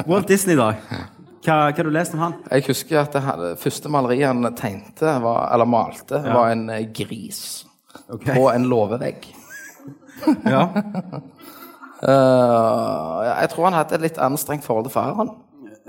Walt 0.07 0.27
Disney, 0.27 0.55
da. 0.55 0.73
Hva 1.45 1.55
har 1.69 1.85
du 1.85 1.91
lest 1.93 2.15
om 2.17 2.21
han? 2.23 2.35
Jeg 2.49 2.65
husker 2.71 3.03
at 3.03 3.13
det 3.13 3.51
første 3.61 3.89
maleriet 3.93 4.31
han 4.31 4.47
tegnte, 4.57 5.11
var, 5.21 5.43
eller 5.53 5.69
malte, 5.69 6.21
var 6.25 6.49
en 6.49 6.69
eh, 6.73 6.87
gris 6.89 7.65
okay. 8.09 8.33
på 8.33 8.49
en 8.53 8.69
låvevegg. 8.71 9.31
Ja. 10.47 10.61
uh, 12.07 13.17
jeg 13.41 13.49
tror 13.51 13.65
han 13.67 13.75
hadde 13.75 13.97
et 13.97 14.05
litt 14.05 14.19
anstrengt 14.23 14.63
forhold 14.65 14.87
til 14.87 14.93
faren. 14.95 15.33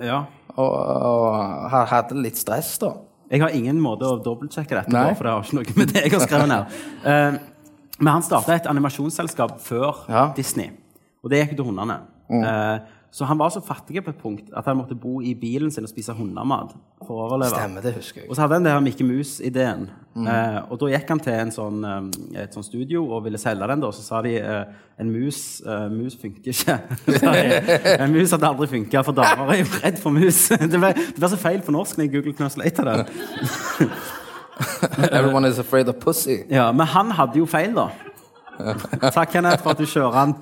ja. 0.03 0.25
Og, 0.57 0.73
og 0.73 1.71
hadde 1.71 2.17
litt 2.19 2.39
stress, 2.41 2.73
da. 2.83 2.91
Jeg 3.31 3.43
har 3.45 3.55
ingen 3.55 3.79
måte 3.83 4.09
å 4.09 4.17
dobbeltsjekke 4.25 4.81
dette 4.81 4.91
på, 4.91 5.15
for 5.19 5.29
det 5.29 5.33
har 5.35 5.47
ikke 5.47 5.59
noe 5.59 5.79
med 5.79 5.93
det 5.93 6.03
jeg 6.03 6.13
har 6.15 6.25
skrevet 6.25 6.51
ned. 6.51 6.77
Uh, 7.07 7.39
men 8.03 8.11
han 8.17 8.27
starta 8.27 8.59
et 8.59 8.69
animasjonsselskap 8.71 9.57
før 9.63 10.05
Ja. 10.11 10.27
Disney, 10.37 10.75
og 11.23 11.33
det 11.33 11.45
gikk 11.45 11.57
til 11.61 11.71
hundene. 11.71 12.01
Eh, 12.27 12.79
så 13.17 13.25
han 13.25 13.39
var 13.41 13.49
så 13.49 13.63
fattig 13.65 14.03
på 14.05 14.13
et 14.13 14.19
punkt 14.21 14.51
at 14.53 14.67
han 14.69 14.77
måtte 14.77 14.95
bo 15.01 15.23
i 15.25 15.31
bilen 15.41 15.71
sin 15.73 15.87
og 15.87 15.89
spise 15.89 16.13
hundemat 16.13 16.75
for 17.01 17.15
å 17.15 17.23
overleve. 17.25 17.55
Stemmer, 17.55 17.85
det 17.87 17.95
husker 17.97 18.21
jeg. 18.21 18.29
Og 18.29 18.37
så 18.37 18.43
hadde 18.45 18.59
han 18.59 18.67
det 18.67 18.75
her 18.75 18.83
Mickey 18.85 19.07
Mus-ideen. 19.09 19.87
Eh, 20.21 20.59
og 20.69 20.77
da 20.83 20.91
gikk 20.93 21.15
han 21.15 21.23
til 21.25 21.33
en 21.33 21.53
sånn, 21.55 21.79
eh, 21.89 22.43
et 22.43 22.53
sånt 22.53 22.69
studio 22.69 23.07
og 23.07 23.23
ville 23.25 23.41
selge 23.41 23.71
den. 23.73 23.87
og 23.89 23.95
Så 23.97 24.05
sa 24.05 24.21
de 24.27 24.35
eh, 24.37 24.75
en 25.01 25.13
mus 25.15 25.63
eh, 25.65 25.87
mus 25.95 26.19
funker 26.21 26.53
ikke. 26.53 26.77
En 28.05 28.13
mus 28.13 28.37
hadde 28.37 28.51
aldri 28.51 28.69
funka, 28.75 29.05
for 29.09 29.17
damer 29.17 29.55
er 29.55 29.63
jo 29.63 29.71
redd 29.79 30.03
for 30.03 30.13
mus. 30.13 30.43
det, 30.61 30.77
ble, 30.77 30.93
det 30.93 31.17
ble 31.17 31.33
så 31.33 31.41
feil 31.41 31.65
på 31.65 31.73
norsk 31.73 31.97
når 31.97 32.11
jeg 32.11 32.15
Google 32.19 32.37
Translator 32.37 32.93
det. 32.93 33.07
Everyone 35.09 35.49
is 35.49 35.59
afraid 35.59 35.89
of 35.89 35.97
pussy. 36.05 36.43
Ja, 36.53 36.69
men 36.73 36.85
han 36.93 37.17
hadde 37.17 37.41
jo 37.41 37.49
feil, 37.49 37.73
da. 37.77 37.89
Takk, 39.09 39.33
Kenneth, 39.33 39.65
for 39.65 39.73
at 39.73 39.81
du 39.81 39.89
kjører 39.89 40.21
han. 40.21 40.37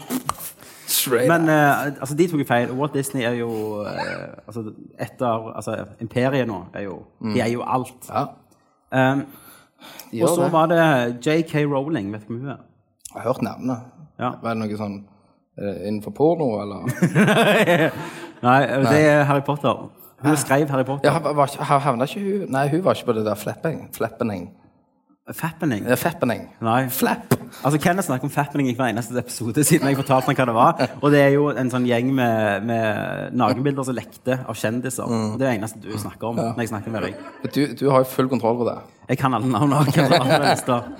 Men 1.29 1.49
uh, 1.49 1.87
altså, 2.01 2.15
de 2.19 2.27
tok 2.31 2.43
jo 2.43 2.47
feil. 2.49 2.73
Walt 2.77 2.95
Disney 2.95 3.25
er 3.25 3.39
jo 3.39 3.51
uh, 3.83 3.89
altså, 4.47 4.67
etter, 5.01 5.51
altså, 5.57 5.77
Imperiet 6.05 6.49
nå 6.49 6.65
er 6.75 6.89
jo 6.89 7.03
De 7.25 7.41
er 7.41 7.53
jo 7.53 7.65
alt. 7.67 8.09
Ja, 8.09 8.27
Um, 8.95 9.25
og 10.23 10.29
så 10.29 10.49
var 10.49 10.67
det 10.71 10.83
JK 11.27 11.55
Rowling. 11.55 12.13
Vet 12.13 12.29
du 12.29 12.33
hvem 12.33 12.41
hun 12.41 12.49
er? 12.49 12.63
Jeg 13.15 13.23
har 13.23 13.29
hørt 13.29 13.43
navnet. 13.43 13.77
Ja. 14.19 14.31
Var 14.43 14.55
det 14.55 14.61
noe 14.61 14.79
sånn 14.79 14.97
eh, 15.59 15.89
innenfor 15.89 16.15
porno, 16.15 16.47
eller? 16.63 16.87
Nei, 18.47 18.59
det 18.87 19.01
er 19.01 19.25
Harry 19.29 19.43
Potter. 19.47 19.89
Hun 20.25 20.37
skrev 20.41 20.71
Harry 20.71 20.87
Potter. 20.87 21.11
Ja, 21.11 21.81
havna 21.83 22.07
ikke 22.07 22.23
hun 22.23 22.53
Nei, 22.55 22.69
hun 22.73 22.85
var 22.85 22.97
ikke 22.97 23.11
på 23.11 23.17
det 23.19 23.27
der 23.27 23.41
flapping. 23.41 23.83
Fappening. 25.33 25.87
Eh, 25.89 25.97
Fappening. 25.97 26.43
Nei. 26.61 26.89
Flap. 26.93 27.33
Altså, 27.65 27.79
Kenneth 27.81 28.07
snakker 28.11 28.29
om 28.29 28.33
fappening 28.33 28.67
i 28.69 28.75
hver 28.77 28.91
eneste 28.91 29.17
episode 29.17 29.63
siden 29.65 29.89
jeg 29.89 29.97
fortalte 29.97 30.29
ham 30.29 30.37
hva 30.37 30.47
det 30.51 30.57
var. 30.57 30.83
Og 31.03 31.15
det 31.15 31.23
er 31.23 31.31
jo 31.33 31.47
en 31.49 31.71
sånn 31.73 31.87
gjeng 31.89 32.11
med, 32.13 32.67
med 32.69 33.39
nakenbilder 33.41 33.87
som 33.89 33.97
lekte 33.97 34.37
av 34.45 34.59
kjendiser. 34.61 35.09
Mm. 35.09 35.39
det 35.39 35.47
er 35.47 35.47
det 35.47 35.55
eneste 35.55 35.81
du 35.81 35.95
snakker 35.97 36.29
om 36.29 36.43
når 36.43 36.61
jeg 36.61 36.73
snakker 36.75 36.93
med 36.93 37.07
deg. 37.09 37.23
Du, 37.55 37.63
du 37.73 37.87
har 37.89 38.05
jo 38.05 38.11
full 38.11 38.29
kontroll 38.29 38.61
på 38.61 38.69
det. 38.69 38.77
Jeg 39.15 39.21
kan 39.23 39.37
alle 39.37 39.49
navnene. 39.49 40.53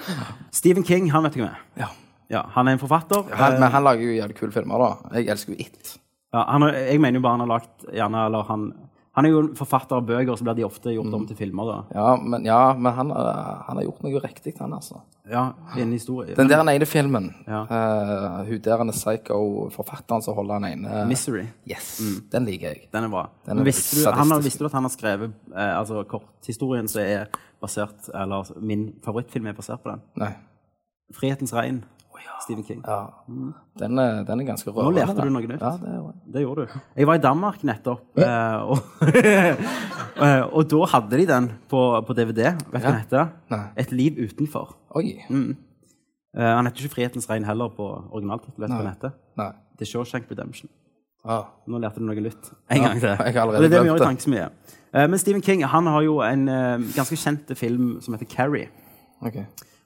Stephen 0.61 0.89
King, 0.89 1.11
han 1.13 1.29
vet 1.29 1.37
du 1.37 1.43
hvem 1.43 1.51
er. 1.51 1.61
Ja. 1.85 1.91
Ja, 2.33 2.47
han 2.55 2.69
er 2.69 2.79
en 2.79 2.81
forfatter. 2.81 3.29
Eh, 3.29 3.59
men 3.61 3.69
han 3.77 3.85
lager 3.85 4.09
jo 4.09 4.17
jævlig 4.17 4.39
kule 4.39 4.55
filmer, 4.57 4.81
da. 4.81 5.19
Jeg 5.19 5.29
elsker 5.37 5.53
jo 5.53 5.67
It. 5.67 5.97
Ja, 6.35 6.47
han 6.49 6.65
jeg 6.73 6.97
mener 7.03 7.21
jo 7.21 7.27
bare 7.27 7.37
han 7.37 7.45
har 7.45 7.53
lagt 7.59 7.85
gjerne, 7.93 8.25
eller 8.31 8.49
han, 8.49 8.71
han 9.15 9.27
er 9.27 9.31
jo 9.31 9.41
forfatter 9.55 10.01
av 10.01 10.07
bøker, 10.09 10.35
så 10.35 10.43
blir 10.47 10.57
de 10.59 10.65
ofte 10.67 10.91
gjort 10.91 11.13
om 11.15 11.27
til 11.29 11.37
filmer. 11.39 11.69
da. 11.69 11.77
Ja, 11.95 12.17
men, 12.19 12.45
ja, 12.49 12.75
men 12.75 12.97
han, 12.97 13.13
eh, 13.15 13.53
han 13.69 13.79
har 13.79 13.85
gjort 13.87 14.03
noe 14.03 14.23
riktig, 14.25 14.57
han, 14.59 14.75
altså. 14.75 15.03
Ja, 15.31 15.53
en 15.79 15.93
historie. 15.95 16.35
Den 16.35 16.51
der 16.51 16.61
ene 16.61 16.87
filmen, 16.87 17.31
Ja. 17.47 17.63
uh, 17.63 18.45
hun 18.45 18.61
der 18.61 18.77
han 18.77 18.89
er 18.89 18.93
psycho-forfatteren 18.93 20.23
som 20.23 20.35
holder 20.35 20.59
han 20.59 20.65
ene 20.65 21.07
Misery. 21.07 21.47
Yes, 21.67 22.03
den 22.33 22.45
liker 22.45 22.75
jeg. 22.75 22.89
Den 22.93 23.05
er 23.05 23.09
bra. 23.09 23.29
Den 23.47 23.59
er 23.63 23.65
visste, 23.65 24.03
du, 24.03 24.11
han 24.11 24.43
visste 24.43 24.59
du 24.59 24.67
at 24.67 24.73
han 24.73 24.85
har 24.85 24.91
skrevet 24.93 25.33
uh, 25.55 25.79
altså 25.79 26.03
korthistorien 26.05 26.89
som 26.89 27.01
er 27.03 27.31
basert 27.63 28.11
Eller 28.13 28.51
min 28.61 28.93
favorittfilm 29.05 29.47
er 29.47 29.57
basert 29.57 29.81
på 29.83 29.95
den? 29.95 30.03
Nei. 30.21 30.35
'Frihetens 31.15 31.55
regn'. 31.55 31.85
Stephen 32.45 32.65
King. 32.65 32.81
Ja. 32.87 32.99
Den, 33.81 33.99
er, 33.99 34.23
den 34.29 34.41
er 34.41 34.49
ganske 34.49 34.73
Nå 34.75 34.91
lærte 34.95 35.15
du 35.17 35.31
noe 35.33 35.43
nytt. 35.49 35.63
Ja, 35.63 35.73
det 35.81 35.93
er, 35.95 36.13
Det 36.35 36.43
gjorde 36.45 36.67
du. 36.67 36.79
Jeg 36.97 37.09
var 37.09 37.19
i 37.19 37.23
Danmark 37.25 37.65
nettopp, 37.65 38.19
eh, 38.19 38.71
og, 38.71 38.79
eh, 40.27 40.43
og 40.45 40.69
da 40.71 40.85
hadde 40.95 41.21
de 41.21 41.27
den 41.31 41.51
på, 41.71 41.83
på 42.07 42.17
DVD. 42.17 42.53
Vet 42.53 42.65
du 42.69 42.79
hva 42.79 42.85
den 42.91 43.01
heter? 43.03 43.35
Nei. 43.55 43.65
'Et 43.77 43.93
liv 43.93 44.21
utenfor'. 44.29 44.77
Oi. 44.95 45.19
Eh, 45.35 46.55
han 46.57 46.67
heter 46.67 46.85
ikke 46.85 46.95
'Frihetens 46.95 47.31
regn' 47.31 47.47
heller 47.47 47.69
på 47.69 47.91
originaltittelen. 48.11 48.63
Vet 48.65 48.71
du 48.71 48.77
hva 48.77 48.83
den 48.83 48.95
heter? 48.95 49.19
Nei. 49.41 49.51
The 49.79 49.85
Shawshank 49.89 50.31
Redemption. 50.31 50.71
Ah. 51.25 51.45
Nå 51.67 51.79
lærte 51.81 52.03
du 52.03 52.05
noe 52.05 52.21
nytt. 52.21 52.53
En 52.71 52.83
gang 52.83 53.01
til. 53.01 53.09
jeg 53.09 53.35
har 53.35 53.47
Og 53.49 53.55
det 53.55 53.65
er 53.65 53.69
det 53.73 53.81
vi 53.81 53.89
gjør 53.89 53.97
i 53.97 53.99
det. 53.99 54.07
Tankesmie. 54.07 54.49
Eh, 54.95 55.07
men 55.09 55.19
Stephen 55.19 55.43
King 55.43 55.65
han 55.65 55.87
har 55.87 56.03
jo 56.03 56.19
en 56.21 56.49
eh, 56.49 56.85
ganske 56.95 57.17
kjent 57.17 57.57
film 57.57 58.01
som 58.01 58.15
heter 58.15 58.27
'Carrie'. 58.27 58.69
Ok. 59.25 59.41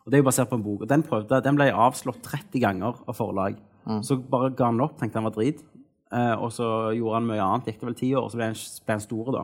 Og 0.09 0.13
Det 0.13 0.17
er 0.17 0.23
jo 0.23 0.29
basert 0.31 0.49
på 0.49 0.57
en 0.57 0.63
bok. 0.65 0.81
og 0.87 0.89
Den, 0.89 1.03
prøvde, 1.05 1.43
den 1.45 1.57
ble 1.59 1.67
avslått 1.69 2.23
30 2.25 2.63
ganger 2.65 2.97
av 3.05 3.13
forlag. 3.15 3.59
Mm. 3.85 3.99
Så 4.03 4.17
bare 4.17 4.49
ga 4.57 4.71
han 4.71 4.81
opp, 4.81 4.95
tenkte 4.97 5.21
han 5.21 5.27
var 5.29 5.35
drit. 5.37 5.61
Eh, 6.09 6.33
og 6.41 6.49
så 6.57 6.65
gjorde 6.97 7.19
han 7.19 7.27
mye 7.29 7.45
annet. 7.45 7.67
Gikk 7.69 7.83
det 7.83 7.89
vel 7.91 7.97
ti 7.99 8.09
år, 8.17 8.25
og 8.25 8.33
så 8.33 8.41
ble 8.41 8.47
han, 8.49 8.57
ble 8.87 8.97
han 8.97 9.05
store, 9.05 9.35
da. 9.37 9.43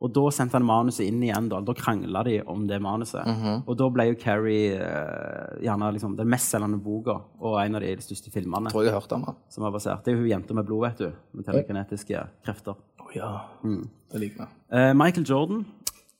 Og 0.00 0.12
da 0.14 0.22
sendte 0.32 0.56
han 0.56 0.64
manuset 0.64 1.04
inn 1.10 1.20
igjen. 1.26 1.50
Da 1.52 1.60
Da 1.60 1.74
krangla 1.76 2.22
de 2.24 2.38
om 2.48 2.64
det 2.70 2.78
manuset. 2.80 3.20
Mhm. 3.26 3.64
Og 3.68 3.76
da 3.76 3.88
ble 3.90 4.06
jo 4.08 4.18
Carrie 4.22 4.78
eh, 4.80 5.60
gjerne 5.66 5.92
liksom, 5.92 6.16
den 6.16 6.30
mestselgende 6.32 6.80
boka 6.80 7.18
og 7.40 7.58
en 7.60 7.74
av 7.76 7.84
de 7.84 7.92
største 8.00 8.32
filmene 8.32 8.70
Tror 8.72 8.86
jeg 8.86 8.94
hørte 8.94 9.12
hørt 9.12 9.16
om 9.18 9.24
han. 9.28 9.36
som 9.52 9.64
var 9.66 9.72
basert. 9.76 10.04
Det 10.04 10.14
er 10.14 10.16
jo 10.16 10.22
hun 10.24 10.30
jenta 10.32 10.54
med 10.54 10.64
blod, 10.64 10.86
vet 10.88 10.98
du. 11.04 11.12
Med 11.34 11.44
telekinetiske 11.44 12.24
krefter. 12.46 12.80
Oh, 13.04 13.12
ja. 13.12 13.34
Mm. 13.62 13.90
Det 14.10 14.20
liker 14.24 14.46
jeg. 14.46 14.48
Eh, 14.72 14.92
Michael 14.94 15.26
Jordan 15.28 15.66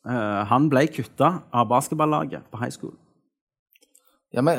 eh, 0.05 0.45
han 0.53 0.69
ble 0.69 0.85
kutta 0.93 1.39
av 1.55 1.69
basketballaget 1.73 2.51
på 2.51 2.59
high 2.61 2.75
school. 2.75 2.93
Ja, 4.35 4.43
men 4.45 4.59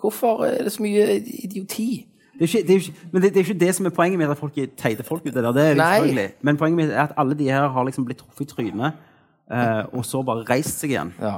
hvorfor 0.00 0.44
er 0.48 0.64
det 0.66 0.72
så 0.72 0.82
mye 0.82 1.20
idioti? 1.44 2.06
Det 2.40 2.46
er 2.46 2.48
ikke, 2.48 2.66
det 2.66 2.74
er 2.74 2.80
ikke, 2.80 2.94
men 3.12 3.22
det, 3.22 3.28
det 3.34 3.40
er 3.40 3.44
ikke 3.50 3.60
det 3.60 3.74
som 3.76 3.86
er 3.86 3.92
poenget 3.94 4.18
med 4.18 4.30
at 4.32 4.38
folk 4.40 4.56
er 4.58 4.70
teite 4.80 5.04
folk 5.04 5.26
ute 5.26 5.34
der. 5.42 5.52
Det 5.52 5.64
er 5.70 5.74
Nei. 5.76 6.28
Men 6.42 6.56
poenget 6.56 6.76
mitt 6.80 6.90
er 6.94 7.02
at 7.10 7.12
alle 7.20 7.36
de 7.36 7.50
her 7.52 7.68
har 7.68 7.84
liksom 7.84 8.06
blitt 8.08 8.18
truffet 8.22 8.46
i 8.46 8.54
trynet, 8.54 8.96
eh, 9.52 9.82
og 9.92 10.04
så 10.08 10.22
bare 10.24 10.46
reist 10.48 10.80
seg 10.80 10.94
igjen. 10.94 11.12
Ja. 11.20 11.34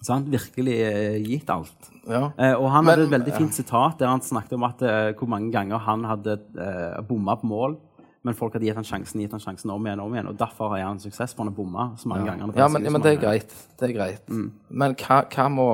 Sant? 0.00 0.30
Virkelig 0.32 0.78
eh, 0.80 1.18
gitt 1.26 1.50
alt. 1.52 1.90
ja. 2.08 2.30
Eh, 2.40 2.54
og 2.56 2.70
han 2.72 2.84
Men- 2.84 2.94
hadde 2.94 3.04
et 3.04 3.10
veldig 3.18 3.34
fint 3.36 3.54
sitat 3.54 3.98
der 4.00 4.08
han 4.08 4.20
snakket 4.24 4.52
om 4.56 4.64
at 4.64 4.80
eh, 4.82 5.12
hvor 5.18 5.28
mange 5.28 5.52
ganger 5.52 5.78
han 5.78 6.04
hadde 6.08 6.38
eh, 6.56 7.02
bomma 7.04 7.34
på 7.36 7.46
mål, 7.46 7.76
men 8.24 8.34
folk 8.34 8.52
hadde 8.56 8.64
gitt 8.64 8.76
han 8.80 8.84
sjansen 8.84 9.20
gitt 9.20 9.32
han 9.36 9.40
sjansen 9.40 9.70
om 9.70 9.86
igjen 9.86 10.00
om 10.00 10.14
igjen. 10.14 10.26
Og 10.32 10.38
derfor 10.40 10.72
har 10.72 10.86
han 10.88 10.98
suksess, 11.00 11.34
for 11.34 11.44
han 11.44 11.52
har 11.52 11.56
bomma 11.56 11.90
så 12.00 12.08
mange 12.08 12.24
ganger. 12.26 12.48
Ja, 12.56 12.68
men, 12.68 12.84
ja, 12.84 12.90
men 12.90 13.02
det 13.04 13.12
er 13.18 13.20
greit. 13.20 13.52
Det 13.78 13.90
er 13.90 13.92
greit. 13.96 14.24
Mm. 14.28 14.52
Men 14.70 14.94
hva, 14.94 15.20
hva 15.28 15.48
må 15.52 15.68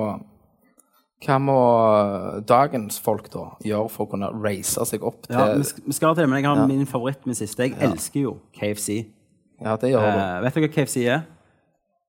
hva 1.24 1.38
må 1.40 1.56
dagens 2.46 2.98
folk 3.00 3.30
da 3.32 3.46
gjøre 3.64 3.88
for 3.92 4.04
å 4.04 4.10
kunne 4.12 4.28
raise 4.36 4.84
seg 4.90 5.04
opp 5.06 5.22
til 5.24 5.38
Ja, 5.38 5.46
vi, 5.56 5.94
skal 5.96 6.16
til 6.18 6.28
men 6.28 6.42
jeg 6.42 6.50
har 6.50 6.66
min 6.68 6.84
favoritt 6.88 7.24
min 7.24 7.38
siste. 7.38 7.70
Jeg 7.70 7.78
elsker 7.80 8.26
jo 8.26 8.34
KFC. 8.58 9.06
Ja, 9.62 9.78
det 9.80 9.94
gjør 9.94 10.04
du. 10.04 10.20
Eh, 10.20 10.42
vet 10.44 10.58
dere 10.58 10.66
hva 10.66 10.74
KFC 10.74 11.06
er? 11.06 11.24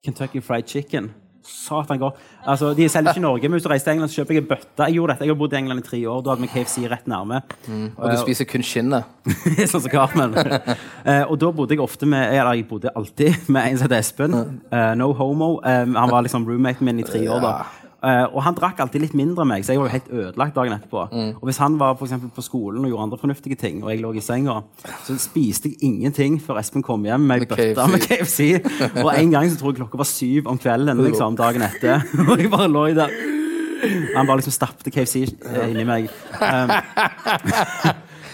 Kentucky 0.03 0.43
Fried 0.43 0.67
Chicken. 0.67 1.13
Satan 1.47 1.99
godt. 1.99 2.19
Altså, 2.43 2.73
de 2.75 2.89
selger 2.89 3.13
ikke 3.13 3.21
i 3.21 3.23
Norge, 3.23 3.47
men 3.47 3.55
hvis 3.55 3.63
du 3.63 3.69
reiser 3.71 3.85
til 3.87 3.93
England, 3.93 4.11
så 4.11 4.19
kjøper 4.19 4.35
jeg 4.35 4.43
en 4.43 4.49
bøtte. 4.49 4.83
Jeg 4.83 4.97
gjorde 4.97 5.13
dette, 5.13 5.25
jeg 5.25 5.31
har 5.31 5.39
bodd 5.39 5.53
i 5.53 5.57
England 5.61 5.79
i 5.79 5.85
tre 5.87 5.99
år. 6.11 6.21
Da 6.23 6.33
hadde 6.33 6.43
vi 6.43 6.49
KFC 6.51 6.83
rett 6.91 7.07
nærme. 7.07 7.39
Og 7.95 8.11
du 8.11 8.17
spiser 8.19 8.49
kun 8.51 8.65
skinnet. 8.67 9.07
sånn 9.71 9.83
som 9.83 9.91
Carmen. 9.91 10.35
Eh, 11.07 11.23
og 11.23 11.37
da 11.39 11.47
bodde 11.55 11.71
jeg 11.71 11.79
ofte 11.79 12.03
med 12.09 12.33
Eller 12.35 12.57
jeg 12.57 12.65
bodde 12.67 12.91
alltid 12.99 13.35
med 13.53 13.69
en 13.69 13.77
som 13.79 13.87
het 13.87 13.93
Espen. 14.01 14.33
Eh, 14.75 14.89
no 14.99 15.13
homo. 15.15 15.53
Eh, 15.63 15.85
han 15.87 16.11
var 16.11 16.25
liksom 16.25 16.43
roommaten 16.43 16.83
min 16.83 16.99
i 16.99 17.05
tre 17.07 17.21
år 17.31 17.39
da. 17.39 17.53
Eh, 18.07 18.23
og 18.31 18.39
han 18.45 18.55
drakk 18.55 18.79
alltid 18.83 19.03
litt 19.03 19.15
mindre 19.17 19.43
enn 19.43 19.51
meg, 19.51 19.65
så 19.65 19.73
jeg 19.73 19.81
var 19.81 19.89
jo 19.89 19.95
helt 19.95 20.11
ødelagt 20.13 20.55
dagen 20.55 20.75
etterpå. 20.77 21.05
Mm. 21.11 21.31
Og 21.41 21.49
hvis 21.49 21.59
han 21.63 21.77
var 21.79 21.97
for 21.99 22.27
på 22.37 22.45
skolen 22.45 22.85
og 22.85 22.91
gjorde 22.93 23.07
andre 23.07 23.19
fornuftige 23.23 23.59
ting, 23.59 23.81
og 23.83 23.91
jeg 23.91 24.03
lå 24.03 24.13
i 24.15 24.23
senga, 24.23 24.61
så 25.03 25.17
spiste 25.19 25.73
jeg 25.73 25.81
ingenting 25.89 26.39
før 26.43 26.61
Espen 26.61 26.85
kom 26.85 27.03
hjem 27.07 27.27
med 27.27 27.41
ei 27.41 27.45
Med 27.45 27.53
bøtte 27.53 27.87
med 27.91 28.05
KFC. 28.05 28.39
Og 29.03 29.11
en 29.11 29.33
gang 29.35 29.51
så 29.51 29.59
tror 29.59 29.73
jeg 29.73 29.81
klokka 29.81 29.99
var 29.99 30.09
syv 30.09 30.47
om 30.47 30.61
kvelden 30.61 31.03
liksom, 31.03 31.35
dagen 31.39 31.67
etter. 31.67 32.05
Og 32.29 32.37
jeg 32.39 32.53
bare 32.53 32.71
lå 32.71 32.85
i 32.93 32.97
det. 32.97 33.09
Han 34.15 34.25
bare 34.25 34.39
liksom 34.39 34.55
stappet 34.55 34.89
KFC 34.93 35.27
eh, 35.27 35.69
inni 35.69 35.85
meg. 35.85 36.07
Um, 36.41 36.71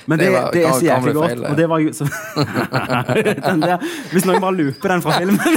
men 0.07 0.19
det, 0.19 0.27
Det 0.31 0.53
det, 0.53 0.63
er 0.67 0.71
så 0.73 0.85
jævlig 0.85 1.13
godt. 1.15 1.29
feil. 1.29 1.43
Og 1.49 1.57
det 1.57 1.67
var 1.69 1.79
jo 1.83 1.93
så 1.93 2.07
der, 3.63 3.85
Hvis 4.11 4.25
noen 4.27 4.41
bare 4.43 4.55
looper 4.57 4.93
den 4.93 5.03
fra 5.05 5.19
filmen 5.19 5.39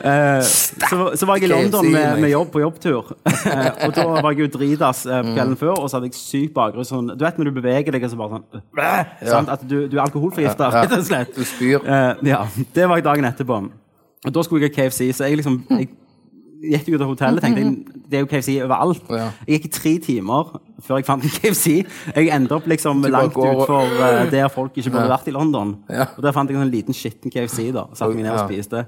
Eh, 0.00 0.42
så, 0.42 1.10
så 1.14 1.26
var 1.28 1.36
jeg 1.36 1.44
i 1.44 1.50
London 1.52 1.84
med, 1.92 2.20
med 2.22 2.30
jobb 2.32 2.48
på 2.54 2.62
jobbtur. 2.62 3.10
Eh, 3.28 3.66
og 3.84 3.92
da 3.96 4.06
var 4.08 4.30
jeg 4.32 4.46
jo 4.46 4.46
dritas 4.54 5.02
eh, 5.06 5.20
kvelden 5.26 5.58
før, 5.60 5.74
og 5.76 5.90
så 5.90 5.98
hadde 5.98 6.08
jeg 6.08 6.16
syk 6.16 6.54
bakgrunn. 6.56 6.86
Sånn, 6.88 7.10
du 7.12 7.24
vet 7.26 7.36
når 7.38 7.50
du 7.50 7.58
beveger 7.58 7.92
deg, 7.92 8.06
og 8.08 8.12
så 8.14 8.18
bare 8.20 8.38
sånn 8.38 8.62
ja. 8.80 9.04
sant? 9.28 9.52
At 9.52 9.66
du, 9.68 9.76
du 9.92 9.98
er 9.98 10.04
alkoholforgifta, 10.06 10.70
Ja, 10.70 10.80
ja. 10.80 10.86
rett 10.86 10.96
og 10.96 11.04
slett. 11.10 11.36
Du 11.36 11.44
spyr. 11.44 11.84
Ja, 12.26 12.40
det 12.76 12.88
var 12.88 13.00
jeg 13.00 13.06
dagen 13.10 13.28
etterpå. 13.28 13.60
Og 14.24 14.34
da 14.36 14.44
skulle 14.46 14.64
jeg 14.66 14.72
ha 14.72 14.76
KFC, 14.88 15.10
så 15.16 15.28
jeg 15.28 15.40
liksom 15.40 15.60
jeg 15.68 15.90
gikk 16.60 16.90
ut 16.92 17.00
av 17.00 17.08
hotellet 17.08 17.44
tenkte 17.44 17.62
jeg, 17.62 18.02
det 18.10 18.18
er 18.18 18.24
jo 18.24 18.28
KFC 18.30 18.50
overalt. 18.64 19.08
Ja. 19.08 19.30
Jeg 19.46 19.58
gikk 19.58 19.66
i 19.66 19.72
tre 19.76 19.92
timer 20.04 20.52
før 20.84 21.00
jeg 21.00 21.06
fant 21.08 21.24
en 21.26 21.32
KFC. 21.36 21.72
Jeg 22.16 22.30
endte 22.34 22.56
opp 22.56 22.68
liksom 22.70 23.02
langt 23.08 23.34
går 23.36 23.64
utfor 23.64 23.96
uh, 23.96 24.20
der 24.32 24.50
folk 24.52 24.76
ikke 24.76 24.92
burde 24.92 25.08
Ja. 25.08 25.14
vært 25.14 25.30
i 25.30 25.34
London. 25.36 25.74
Ja. 25.88 26.10
Og 26.16 26.22
der 26.26 26.36
fant 26.36 26.50
jeg 26.50 26.58
en 26.58 26.64
sånn 26.66 26.74
liten 26.74 26.96
skitten 26.96 27.32
KFC 27.32 27.70
da, 27.76 27.86
og 27.88 27.98
satte 27.98 28.14
meg 28.16 28.26
ned 28.26 28.36
og 28.36 28.46
spiste. 28.46 28.84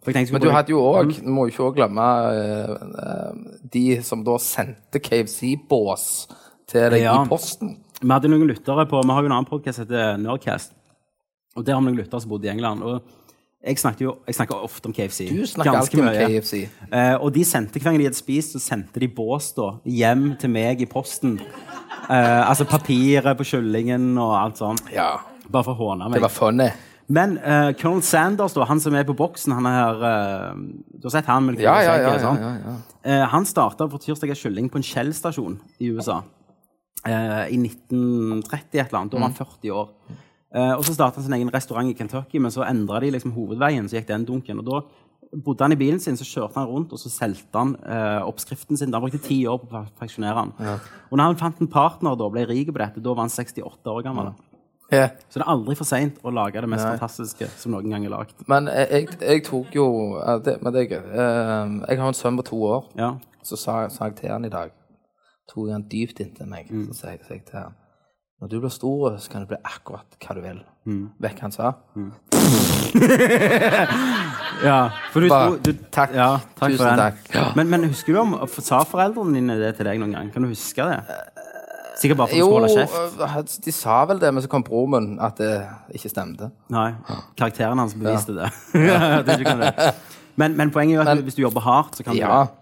Jeg 0.00 0.16
tenkte, 0.16 0.32
Men 0.32 0.44
du 0.46 0.50
hadde 0.54 0.72
jo 0.72 0.80
òg 0.80 1.12
mm. 1.18 1.28
må 1.28 1.46
jo 1.50 1.52
ikke 1.52 1.74
glemme 1.82 2.04
uh, 2.32 2.74
eh, 3.04 3.40
de 3.74 3.84
som 4.06 4.24
da 4.24 4.38
sendte 4.40 5.02
KFC-bås 5.02 6.04
til 6.70 6.88
deg 6.94 7.04
Ja. 7.04 7.18
i 7.20 7.28
posten. 7.28 7.76
Vi 8.00 8.08
hadde 8.08 8.30
noen 8.32 8.48
lyttere 8.48 8.86
på 8.88 9.02
Vi 9.04 9.12
har 9.12 9.20
jo 9.20 9.28
en 9.28 9.36
annen 9.36 9.50
podkast 9.50 9.76
som 9.76 9.84
heter 9.84 10.16
Nerdcast. 10.22 10.72
Og 11.58 11.66
der 11.66 11.74
har 11.76 11.82
vi 11.82 11.90
noen 11.90 12.00
lyttere 12.00 12.22
som 12.22 12.30
bodde 12.30 12.48
i 12.48 12.52
England. 12.54 12.80
Og 12.86 13.02
jeg 13.60 13.78
snakker 13.78 14.06
jo 14.06 14.12
jeg 14.26 14.38
snakker 14.38 14.62
ofte 14.64 14.88
om 14.88 14.94
KFC. 14.96 15.26
Du 15.28 15.44
snakker 15.46 15.72
Ganske 15.72 15.96
alltid 15.96 16.00
om 16.00 16.08
mye. 16.08 16.28
KFC. 16.40 16.60
Uh, 16.88 17.16
og 17.20 17.32
de 17.34 17.44
sendte 17.44 17.80
hver 17.80 17.90
gang 17.90 18.00
de 18.00 18.06
hadde 18.08 18.18
spist, 18.18 18.54
så 18.56 18.62
sendte 18.62 19.02
de 19.02 19.08
bås 19.08 19.50
da, 19.56 19.74
hjem 19.84 20.30
til 20.40 20.52
meg 20.54 20.80
i 20.80 20.88
posten. 20.88 21.38
Uh, 22.08 22.48
altså 22.48 22.64
papiret 22.68 23.36
på 23.36 23.46
kyllingen 23.52 24.14
og 24.18 24.32
alt 24.38 24.62
sånt. 24.62 24.88
Ja. 24.94 25.18
Bare 25.50 25.66
for 25.66 25.74
å 25.74 25.90
håne 25.90 26.08
Det 26.14 26.22
var 26.22 26.32
funny. 26.32 26.70
Men 27.10 27.36
uh, 27.42 27.72
Colonel 27.74 28.04
Sanders, 28.06 28.54
da, 28.54 28.64
han 28.70 28.80
som 28.82 28.94
er 28.94 29.06
på 29.08 29.16
boksen 29.18 29.54
han 29.56 29.66
er 29.66 29.76
her, 29.76 30.02
eh, 30.06 30.60
Du 30.94 31.08
har 31.08 31.16
sett 31.16 31.26
han 31.26 31.48
med 31.48 31.58
Ja, 31.58 31.74
ja, 31.82 31.96
ja. 31.98 32.12
skjegget, 32.14 32.42
ja, 32.44 32.52
ja. 32.62 32.74
Eh, 33.02 33.24
han 33.32 33.46
starta 33.48 33.88
for 33.90 33.98
tirsdag 33.98 34.36
kylling 34.38 34.68
på 34.70 34.78
en 34.78 34.86
Shell-stasjon 34.86 35.56
i 35.80 35.90
USA. 35.90 36.20
Eh, 37.08 37.56
I 37.56 37.58
1930 37.58 38.78
et 38.78 38.86
eller 38.86 39.00
annet. 39.00 39.12
Da 39.12 39.18
var 39.18 39.26
han 39.26 39.38
40 39.38 39.74
år. 39.74 39.88
Eh, 40.50 40.72
og 40.74 40.82
så 40.86 40.96
starta 40.96 41.20
han 41.20 41.28
sin 41.28 41.36
egen 41.38 41.52
restaurant 41.54 41.90
i 41.90 41.94
Kentucky, 41.94 42.40
men 42.42 42.50
så 42.50 42.66
endra 42.66 43.00
de 43.02 43.12
liksom 43.14 43.34
hovedveien. 43.36 43.88
Så 43.88 43.98
gikk 43.98 44.10
den 44.10 44.26
dunken. 44.26 44.62
Og 44.62 44.66
da 44.66 44.80
bodde 45.46 45.62
han 45.62 45.74
i 45.74 45.78
bilen 45.78 46.00
sin, 46.02 46.18
så 46.18 46.26
kjørte 46.26 46.58
han 46.58 46.68
rundt, 46.70 46.92
og 46.92 46.98
så 46.98 47.12
solgte 47.12 47.62
han 47.62 47.76
eh, 47.84 48.20
oppskriften 48.26 48.78
sin. 48.78 48.92
Han 48.92 49.04
brukte 49.04 49.22
ti 49.22 49.44
år 49.46 49.60
på 49.62 49.70
å 49.70 49.74
perfeksjonere 49.76 50.46
den. 50.46 50.78
Og 51.10 51.18
når 51.18 51.30
han 51.30 51.42
fant 51.44 51.62
en 51.62 51.70
partner 51.70 52.16
og 52.16 52.34
ble 52.34 52.46
rik 52.50 52.72
på 52.72 52.82
dette, 52.82 53.02
da 53.02 53.14
var 53.14 53.28
han 53.28 53.34
68 53.34 53.94
år 53.94 54.06
gammel. 54.06 54.32
Ja. 54.90 55.06
Så 55.30 55.38
det 55.38 55.44
er 55.44 55.52
aldri 55.52 55.76
for 55.78 55.86
seint 55.86 56.16
å 56.26 56.32
lage 56.34 56.58
det 56.58 56.68
mest 56.70 56.82
fantastiske 56.82 57.46
som 57.60 57.76
noen 57.76 57.92
gang 57.92 58.06
er 58.08 58.10
lagd. 58.10 58.34
Men 58.50 58.66
jeg, 58.72 58.88
jeg, 58.90 59.18
jeg 59.22 59.44
tok 59.46 59.76
jo 59.78 59.86
eh, 60.18 60.38
det, 60.42 60.56
Men 60.64 60.74
det, 60.74 60.86
eh, 60.90 61.76
Jeg 61.92 62.00
har 62.00 62.08
en 62.08 62.18
sønn 62.18 62.40
på 62.40 62.48
to 62.50 62.58
år. 62.66 62.88
Ja. 62.98 63.12
Så 63.46 63.56
sa, 63.56 63.84
sa 63.88 64.10
jeg 64.10 64.18
til 64.18 64.34
han 64.34 64.44
i 64.44 64.52
dag 64.52 64.74
Tok 65.50 65.70
han 65.72 65.86
dypt 65.90 66.20
inntil 66.22 66.50
meg. 66.50 66.68
Mm. 66.70 66.90
Så 66.90 66.98
sa 66.98 67.14
jeg, 67.14 67.22
sa 67.26 67.34
jeg 67.34 67.46
til 67.46 67.62
han 67.62 67.78
Når 68.40 68.48
du 68.48 68.56
blir 68.62 68.72
stor, 68.72 69.16
så 69.20 69.28
kan 69.30 69.42
du 69.44 69.50
bli 69.50 69.58
akkurat 69.68 70.16
hva 70.24 70.34
du 70.34 70.40
vil. 70.40 70.60
Mm. 70.88 71.02
Vekk 71.20 71.40
han 71.44 71.52
sa? 71.52 71.74
Ja, 74.60 74.90
for 75.12 75.20
du, 75.24 75.28
Bare, 75.30 75.46
tror- 75.48 75.60
du, 75.64 75.72
takk. 75.92 76.10
Ja, 76.12 76.26
takk 76.58 76.72
Tusen 76.74 76.82
for 76.84 76.96
takk. 77.00 77.20
Ja. 77.34 77.44
Men, 77.56 77.70
men 77.72 77.84
husker 77.88 78.12
du 78.12 78.18
om 78.20 78.34
Sa 78.60 78.82
foreldrene 78.84 79.32
dine 79.38 79.54
det 79.60 79.70
til 79.78 79.88
deg 79.88 80.00
noen 80.02 80.12
gang? 80.12 80.28
Kan 80.34 80.44
du 80.44 80.50
huske 80.52 80.84
det? 80.84 80.98
Sikkert 82.00 82.18
bare 82.20 82.28
for 82.32 82.44
å 82.44 82.50
holde 82.54 82.68
kjeft? 82.74 82.96
Jo, 83.20 83.44
de 83.64 83.72
sa 83.76 83.96
vel 84.08 84.20
det, 84.20 84.32
men 84.36 84.44
så 84.44 84.50
kom 84.52 84.64
broren 84.66 84.92
min 84.92 85.08
at 85.24 85.40
det 85.40 85.52
ikke 85.96 86.10
stemte. 86.12 86.50
Nei. 86.72 86.90
Karakteren 87.40 87.80
hans 87.80 87.96
beviste 87.96 88.36
det. 88.36 88.50
det 89.28 89.38
ikke 89.40 89.56
det. 89.64 89.72
Men, 90.40 90.56
men 90.60 90.72
poenget 90.72 90.96
er 90.96 91.00
jo 91.00 91.04
at 91.06 91.12
Men- 91.14 91.24
hvis 91.28 91.36
du 91.40 91.42
jobber 91.46 91.64
hardt, 91.64 91.96
så 92.00 92.04
kan 92.06 92.16
Ja. 92.16 92.44
du 92.44 92.56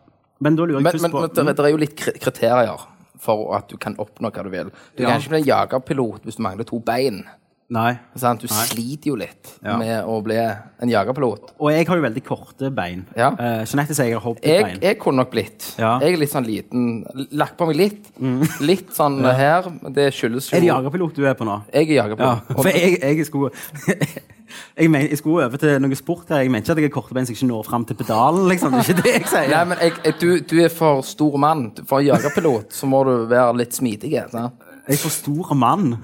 Men 0.46 0.54
da 0.58 0.62
lurer 0.68 0.78
jeg 0.78 0.82
Men, 0.86 0.92
først 0.92 1.02
men, 1.02 1.10
på 1.10 1.20
men 1.26 1.46
det, 1.50 1.56
det 1.58 1.64
er 1.66 1.70
jo 1.74 1.82
litt 1.82 1.96
kri- 1.98 2.18
kriterier 2.22 2.86
for 3.18 3.54
at 3.56 3.68
du 3.70 3.76
kan 3.76 3.96
oppnå 3.98 4.30
hva 4.30 4.42
du 4.44 4.50
vil. 4.50 4.70
Du 4.96 5.02
Ja. 5.02 5.08
kan 5.10 5.20
ikke 5.20 5.28
bli 5.34 5.38
en 5.38 5.44
jagerpilot 5.46 6.22
hvis 6.24 6.36
du 6.36 6.42
mangler 6.42 6.64
to 6.64 6.78
bein. 6.78 7.24
Nei. 7.70 7.98
Sant? 8.16 8.40
Du 8.40 8.48
sliter 8.48 9.10
jo 9.10 9.14
litt 9.20 9.50
Ja. 9.62 9.74
med 9.76 10.04
å 10.08 10.22
bli 10.24 10.36
en 10.40 10.88
jagerpilot. 10.88 11.50
Og 11.60 11.68
jeg 11.70 11.86
har 11.86 11.96
jo 11.98 12.02
veldig 12.06 12.22
korte 12.24 12.70
bein. 12.74 13.02
Ja. 13.14 13.28
Eh, 13.38 13.64
Jeanette 13.68 13.92
sier 13.94 14.06
jeg 14.08 14.14
har 14.16 14.22
Jeg, 14.40 14.62
hobbitbein. 14.64 14.80
jeg 14.86 14.98
kunne 15.02 15.16
nok 15.20 15.30
blitt. 15.34 15.74
Ja. 15.78 15.98
Jeg 16.00 16.14
er 16.14 16.16
litt 16.22 16.30
sånn 16.32 16.46
liten. 16.48 17.04
Lagt 17.36 17.58
på 17.58 17.66
meg 17.68 17.76
litt. 17.76 18.08
Litt 18.64 18.94
sånn 18.96 19.20
her. 19.22 19.68
men 19.82 19.92
Det 19.92 20.08
skyldes 20.16 20.48
jo 20.50 20.56
Er 20.56 20.60
det 20.64 20.70
jagerpilot 20.70 21.14
du 21.14 21.26
er 21.28 21.34
på 21.34 21.44
nå? 21.44 21.58
Jeg 21.74 21.90
er 21.90 21.92
Ja, 21.92 22.06
jagerpilot. 22.08 22.56
For 22.56 22.70
jeg, 22.72 23.00
jeg 23.02 23.26
skulle 23.26 23.50
jeg, 24.78 24.88
men, 24.90 25.02
jeg 25.10 25.18
skulle 25.20 25.44
over 25.44 25.60
til 25.60 25.78
noe 25.84 25.94
sport 25.98 26.28
her. 26.32 26.40
Jeg 26.46 26.50
mente 26.54 26.70
ikke 26.72 26.72
at 26.72 26.82
jeg 26.82 26.88
er 26.88 26.94
korte 26.94 27.12
bein 27.14 27.26
så 27.28 27.34
jeg 27.34 27.42
ikke 27.42 27.50
når 27.52 27.66
fram 27.68 27.84
til 27.84 27.96
pedalen. 28.00 28.48
liksom. 28.48 28.72
Det 28.72 28.80
er 28.80 28.94
ikke 28.94 29.02
det 29.04 29.12
jeg 29.18 29.26
sier. 29.28 29.50
Nei, 29.52 29.64
men 29.74 29.78
jeg, 29.84 29.92
jeg, 30.08 30.14
du, 30.22 30.28
du 30.40 30.56
er 30.64 30.72
for 30.72 31.02
stor 31.04 31.36
mann. 31.36 31.68
For 31.84 32.00
jagerpilot 32.00 32.72
så 32.72 32.88
må 32.88 33.04
du 33.04 33.26
være 33.28 33.56
litt 33.60 33.76
smidig. 33.76 34.14
Sant? 34.32 34.64
Jeg 34.88 34.96
er 34.96 35.02
for 35.04 35.12
stor 35.12 35.52
mann. 35.54 35.98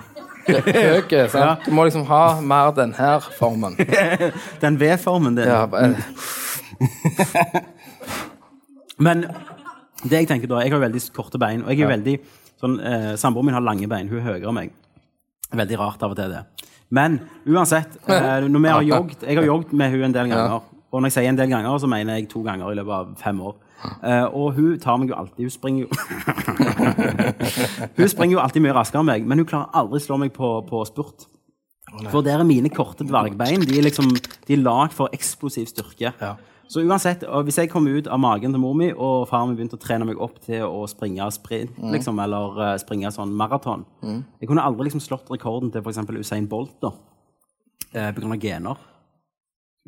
Høy, 0.48 1.28
sant? 1.32 1.64
Du 1.64 1.72
må 1.74 1.84
liksom 1.88 2.04
ha 2.08 2.22
mer 2.44 2.72
den 2.76 2.92
her 2.96 3.20
formen. 3.38 3.76
Den 4.62 4.76
V-formen 4.80 5.36
din. 5.38 5.48
Ja, 5.48 5.64
bare- 5.66 5.96
Men 8.98 9.24
det 10.04 10.20
jeg 10.20 10.28
tenker 10.28 10.50
da, 10.50 10.60
jeg 10.62 10.72
har 10.74 10.82
veldig 10.82 11.00
korte 11.16 11.40
bein, 11.40 11.62
og 11.64 11.72
jeg 11.72 11.84
er 11.86 11.90
veldig 11.96 12.16
sånn, 12.60 12.76
eh, 12.84 13.12
Samboeren 13.20 13.48
min 13.48 13.56
har 13.56 13.64
lange 13.64 13.88
bein, 13.90 14.08
hun 14.10 14.20
er 14.20 14.26
høyere 14.28 14.50
enn 14.50 14.58
meg. 14.58 14.70
Veldig 15.54 15.78
rart 15.80 16.02
av 16.04 16.14
og 16.14 16.18
til, 16.18 16.30
det. 16.34 16.68
Men 16.94 17.18
uansett, 17.48 17.96
eh, 18.08 18.44
når 18.46 18.60
vi 18.66 18.68
har 18.74 18.82
jogget 18.90 19.24
Jeg 19.26 19.38
har 19.40 19.48
jogget 19.48 19.72
med 19.72 19.90
hun 19.94 20.04
en 20.10 20.12
del 20.16 20.28
ganger. 20.30 20.60
Og 20.94 21.00
når 21.02 21.08
jeg 21.10 21.16
sier 21.16 21.28
en 21.32 21.38
del 21.40 21.50
ganger, 21.50 21.78
så 21.82 21.88
mener 21.90 22.20
jeg 22.20 22.28
to 22.30 22.42
ganger 22.46 22.70
i 22.70 22.76
løpet 22.78 22.94
av 23.00 23.14
fem 23.18 23.40
år. 23.42 23.56
Eh, 23.84 24.24
og 24.24 24.54
hun 24.56 24.78
tar 24.80 24.96
meg 24.96 25.10
jo 25.10 25.16
alltid 25.18 25.44
Hun 25.44 25.52
springer 25.52 25.82
jo 25.84 25.88
Hun 27.98 28.08
springer 28.08 28.36
jo 28.38 28.40
alltid 28.40 28.64
mye 28.64 28.72
raskere 28.72 29.02
enn 29.02 29.10
meg, 29.10 29.26
men 29.28 29.42
hun 29.42 29.48
klarer 29.50 29.74
aldri 29.76 30.00
slå 30.00 30.16
meg 30.22 30.32
på, 30.32 30.54
på 30.68 30.80
spurt. 30.88 31.26
For 32.10 32.24
der 32.24 32.40
er 32.40 32.48
mine 32.48 32.70
korte 32.72 33.04
dvergbein. 33.06 33.62
De 33.68 33.76
er 33.78 33.84
liksom, 33.86 34.08
de 34.48 34.56
er 34.56 34.62
lagd 34.62 34.96
for 34.96 35.12
eksplosiv 35.14 35.68
styrke. 35.70 36.14
Ja. 36.16 36.32
Så 36.70 36.80
uansett, 36.80 37.22
hvis 37.44 37.58
jeg 37.60 37.68
kom 37.70 37.86
ut 37.86 38.08
av 38.08 38.18
magen 38.18 38.54
til 38.54 38.62
mor 38.62 38.74
mi, 38.78 38.88
og 38.90 39.28
faren 39.28 39.50
min 39.50 39.58
begynte 39.58 39.76
å 39.76 39.82
trene 39.82 40.06
meg 40.08 40.20
opp 40.22 40.40
til 40.46 40.64
å 40.64 40.86
springe 40.90 41.26
sprint, 41.36 41.76
liksom, 41.92 42.18
eller 42.24 42.56
uh, 42.56 42.70
springe 42.80 43.12
sånn 43.14 43.34
maraton 43.36 43.84
Jeg 44.40 44.48
kunne 44.48 44.64
aldri 44.64 44.88
liksom 44.88 45.02
slått 45.04 45.30
rekorden 45.30 45.70
til 45.74 45.84
f.eks. 45.84 46.00
Usain 46.16 46.48
Bolt, 46.50 46.74
da. 46.82 46.94
Uh, 47.94 48.10
grunn 48.16 48.34
av 48.34 48.40
gener. 48.42 48.80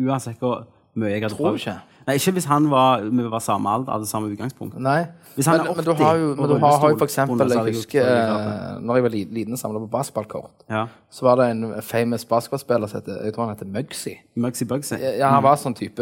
Uansett 0.04 0.42
hvor 0.42 0.66
mye 0.96 1.10
jeg 1.12 1.22
hadde 1.22 1.34
Tror 1.36 1.50
prøvd. 1.52 1.60
ikke? 1.60 1.76
Nei, 2.06 2.14
ikke 2.20 2.32
hvis 2.36 2.44
han 2.46 2.66
var, 2.70 3.00
vi 3.02 3.24
var 3.32 3.40
samme 3.42 3.66
alder, 3.68 3.92
hadde 3.96 4.06
samme 4.06 4.28
utgangspunkt. 4.30 4.76
Nei. 4.78 5.00
Hvis 5.34 5.46
han 5.50 5.58
men, 5.58 5.66
er 5.66 5.74
men 5.76 5.84
du 5.84 5.90
80 5.90 6.04
har 6.06 6.16
jo, 6.20 6.28
og 6.30 6.36
men 6.38 6.48
du 6.48 6.54
har, 6.54 6.60
har 6.60 6.68
jo 6.70 6.76
rullestol, 6.86 6.98
for 6.98 7.04
eksempel 7.10 7.36
så 7.36 7.42
hadde 7.42 7.56
Jeg 7.56 7.66
jeg 7.66 7.74
husker 7.74 7.98
gjort 7.98 8.06
det 8.06 8.52
eh, 8.54 8.76
når 8.86 8.94
jeg 9.00 9.02
var 9.06 9.10
li- 9.16 9.30
liten 9.38 9.56
samla 9.60 9.80
på 9.82 9.88
basketballkort, 9.90 10.52
Ja. 10.70 10.84
så 11.10 11.26
var 11.26 11.34
det 11.42 11.48
en 11.50 11.82
famous 11.82 12.24
basketballspiller 12.24 12.86
som 12.88 13.00
heter 13.00 13.24
Jeg 13.24 13.34
tror 13.34 13.46
han 13.48 13.56
heter 13.56 13.66
Muggsy. 13.74 14.14
Mugsy 14.36 14.64
Bugsy. 14.64 14.94
Ja, 15.18 15.28
han 15.34 15.42
var 15.42 15.56
sånn 15.56 15.74
type 15.74 16.00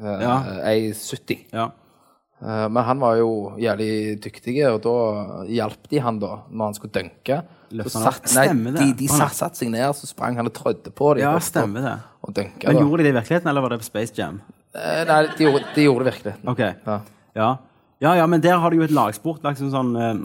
Mm. 0.00 0.20
Ja. 0.22 0.36
1,70. 0.72 1.38
Ja. 1.52 1.68
Eh, 2.42 2.68
men 2.68 2.82
han 2.84 2.98
var 3.00 3.16
jo 3.16 3.52
jævlig 3.60 4.18
dyktig, 4.24 4.56
og 4.72 4.82
da 4.82 5.44
hjalp 5.48 5.88
de 5.90 5.98
han 6.00 6.18
da 6.18 6.38
når 6.50 6.64
han 6.64 6.74
skulle 6.74 6.92
dunke. 6.92 7.42
Løfte 7.70 7.98
han 7.98 8.06
opp. 8.10 8.26
Nei, 8.36 8.46
de, 8.76 8.86
de 8.98 9.06
Å, 9.08 9.12
ja. 9.12 9.16
satt, 9.26 9.34
satt 9.38 9.56
seg 9.60 9.70
ned, 9.72 9.86
så 9.98 10.06
sprang 10.06 10.36
han 10.38 10.46
og 10.46 10.54
trødde 10.54 10.90
på 10.94 11.14
dem. 11.16 11.24
ja, 11.26 11.32
stemmer 11.42 11.82
det. 11.82 11.94
Og 12.26 12.34
dunka. 12.36 12.68
Men 12.72 12.82
gjorde 12.84 13.02
de 13.02 13.08
det 13.08 13.14
i 13.14 13.18
virkeligheten, 13.20 13.48
eller 13.50 13.64
var 13.64 13.74
det 13.74 13.80
på 13.82 13.88
Space 13.88 14.14
Jam? 14.16 14.40
Eh, 14.76 15.04
Nei, 15.08 15.20
de 15.38 15.44
gjorde, 15.46 15.64
de 15.74 15.84
gjorde 15.86 16.04
det 16.04 16.10
i 16.10 16.14
virkeligheten. 16.16 16.48
Okay. 16.52 16.74
Ja. 16.86 16.98
Ja. 17.36 17.50
ja, 18.00 18.14
ja, 18.22 18.26
men 18.26 18.40
der 18.44 18.58
har 18.58 18.70
du 18.70 18.76
jo 18.76 18.84
et 18.86 18.94
lagsport. 18.94 19.42
Liksom 19.44 19.70
sånn, 19.72 19.94
eh, 19.96 20.20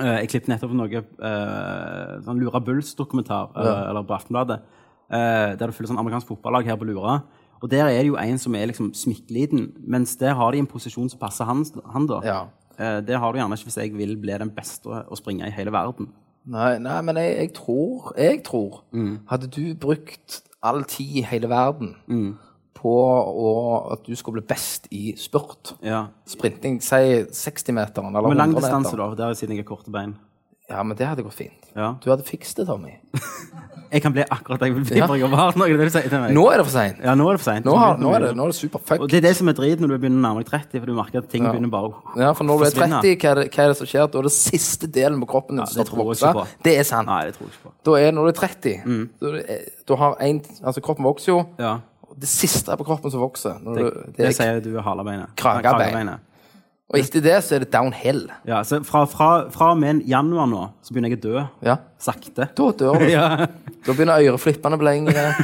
eh, 0.00 0.16
jeg 0.24 0.30
klippet 0.32 0.52
nettopp 0.54 0.74
noe 0.74 1.02
eh, 1.04 2.16
sånn 2.26 2.40
Lura 2.42 2.60
Bulls-dokumentar, 2.64 3.50
eh, 3.56 3.88
eller 3.90 4.02
på 4.08 4.16
Aftenbladet. 4.16 4.60
eh, 5.10 5.54
der 5.54 5.66
du 5.68 5.72
følger 5.76 5.92
sånn 5.92 6.00
amerikansk 6.02 6.28
fotballag 6.32 6.66
her 6.66 6.76
på 6.80 6.86
Lura. 6.88 7.22
Og 7.62 7.70
der 7.70 7.86
er 7.86 8.00
det 8.02 8.08
jo 8.10 8.16
en 8.20 8.38
som 8.38 8.54
er 8.58 8.66
liksom 8.68 8.90
smykkeliten, 8.96 9.72
mens 9.88 10.16
der 10.20 10.34
har 10.36 10.52
de 10.52 10.58
en 10.60 10.66
posisjon 10.68 11.08
som 11.08 11.18
passer 11.20 11.44
han, 11.48 11.62
han 11.92 12.06
da. 12.10 12.18
Ja. 12.26 12.38
Eh, 12.76 12.98
det 13.06 13.16
har 13.20 13.32
du 13.32 13.38
gjerne 13.38 13.54
ikke 13.56 13.68
hvis 13.70 13.78
jeg 13.78 13.92
vil 13.94 14.16
bli 14.20 14.34
den 14.42 14.50
beste 14.52 14.88
å 15.06 15.16
springe 15.16 15.46
i 15.46 15.54
hele 15.54 15.70
verden. 15.72 16.08
Nei, 16.46 16.78
nei 16.78 17.00
men 17.02 17.16
jeg, 17.16 17.36
jeg 17.38 17.52
tror 17.54 18.12
Jeg 18.20 18.42
tror 18.44 18.82
Mm. 18.92 19.18
Hadde 19.30 19.46
du 19.48 19.74
brukt 19.74 20.42
all 20.62 20.84
tid 20.84 21.16
i 21.16 21.20
hele 21.22 21.48
verden 21.48 21.94
Mm. 22.08 22.36
på 22.74 22.92
å, 22.92 23.92
at 23.92 24.02
du 24.06 24.14
skulle 24.14 24.40
bli 24.42 24.46
best 24.48 24.88
i 24.90 25.14
spurt, 25.16 25.74
Ja. 25.82 26.06
sprinting, 26.26 26.80
si 26.82 27.24
60-meteren 27.32 28.14
eller 28.16 28.28
Med 28.28 28.36
lang 28.36 28.54
distanse, 28.54 28.96
da, 28.96 29.14
der 29.14 29.28
er 29.30 29.34
siden 29.34 29.56
jeg 29.56 29.64
har 29.64 29.76
korte 29.76 29.90
bein. 29.90 30.16
Ja, 30.68 30.82
men 30.82 30.96
det 30.96 31.06
hadde 31.06 31.22
gått 31.22 31.34
fint. 31.34 31.63
Ja. 31.76 31.94
Du 32.04 32.10
hadde 32.10 32.22
fikset 32.26 32.56
det, 32.62 32.66
Tommy. 32.68 32.94
Jeg 33.94 34.02
kan 34.02 34.10
bli 34.10 34.24
akkurat 34.26 34.58
det 34.58 34.66
jeg 34.66 34.74
vil 34.74 34.84
bli, 34.88 34.96
Ja. 34.98 35.06
jeg 35.14 35.28
har 35.30 35.52
noe. 35.54 35.66
Det 35.70 35.84
du 35.86 35.90
sier 35.94 36.08
til 36.10 36.18
meg. 36.18 36.32
Nå 36.34 36.42
er 36.50 36.56
det 36.58 36.64
for 36.66 36.74
seint. 36.74 36.96
Ja, 37.04 37.12
nå 37.14 37.28
er 37.30 37.36
det 37.36 37.40
for 37.44 37.46
sent. 37.52 37.64
Nå, 37.68 37.74
nå, 38.02 38.08
er 38.16 38.24
det- 38.24 38.30
nå 38.34 38.42
er 38.42 38.50
det 38.50 38.56
superfuck. 38.58 39.04
Og 39.04 39.08
det 39.12 39.20
er 39.20 39.24
det 39.28 39.36
som 39.38 39.46
er 39.52 39.54
drit 39.54 39.78
når 39.78 39.92
du 39.92 39.98
begynner 40.02 40.18
å 40.18 40.24
nærme 40.24 40.42
deg 40.42 40.48
30, 40.50 40.80
for 40.80 40.86
du 40.90 40.94
merker 40.96 41.18
at 41.22 41.28
ting 41.30 41.44
Ja. 41.44 41.52
begynner 41.52 41.70
bare 41.70 41.92
å 41.92 42.18
Ja, 42.18 42.32
for 42.34 42.42
når 42.48 42.58
du 42.58 42.64
er 42.64 42.70
30, 42.74 43.14
hva 43.22 43.30
er, 43.30 43.34
det, 43.38 43.44
hva 43.54 43.62
er 43.62 43.68
det 43.70 43.76
som 43.78 43.86
skjer? 43.86 44.10
Da 44.10 44.18
er 44.18 44.22
det 44.26 44.32
siste 44.34 44.90
delen 44.90 45.20
på 45.22 45.28
kroppen 45.30 45.54
din 45.54 45.62
Ja, 45.62 45.66
som 45.70 45.84
ikke 45.84 46.00
vokse. 46.00 46.32
Det 46.66 46.74
er 46.80 46.82
sant. 46.82 47.06
Nei, 47.06 47.20
det 47.26 47.36
tror 47.36 47.46
jeg 47.46 47.54
ikke 47.54 47.68
på. 47.68 47.72
Da 47.84 47.94
er 48.02 48.10
når 48.10 48.22
du 48.24 48.28
er 48.34 48.38
30 48.42 49.08
da, 49.20 49.26
er 49.28 49.32
det- 49.38 49.70
da 49.86 49.94
har 50.02 50.16
en, 50.20 50.40
altså 50.64 50.80
Kroppen 50.82 51.04
vokser 51.04 51.26
jo. 51.30 51.46
Ja. 51.60 51.78
Det 52.18 52.28
siste 52.28 52.74
på 52.76 52.84
kroppen 52.84 53.12
som 53.12 53.20
vokser. 53.20 53.62
Det, 53.62 53.78
du, 53.78 53.90
det, 54.10 54.16
det 54.16 54.26
er, 54.26 54.30
sier 54.32 54.60
du 54.60 54.74
er 54.76 54.82
halebeinet. 54.82 55.36
Kragebein. 55.36 55.62
Kragebeinet. 55.70 56.18
Og 56.92 56.98
etter 57.00 57.22
det 57.24 57.38
så 57.46 57.56
er 57.56 57.64
det 57.64 57.70
downhill. 57.72 58.26
Ja, 58.46 58.58
så 58.66 58.82
fra, 58.84 59.06
fra, 59.08 59.28
fra 59.52 59.70
og 59.72 59.78
med 59.80 60.02
januar 60.08 60.46
nå, 60.50 60.66
så 60.84 60.92
begynner 60.92 61.14
jeg 61.14 61.22
å 61.22 61.24
dø. 61.24 61.44
Ja. 61.64 61.78
Sakte. 62.02 62.50
Da 62.52 62.68
dør 62.76 63.00
du. 63.00 63.06
Ja. 63.14 63.48
Da 63.84 63.92
begynner 63.92 64.20
øreflippene 64.20 64.76
å 64.76 64.82
bli 64.82 64.92
lengre. 64.92 65.24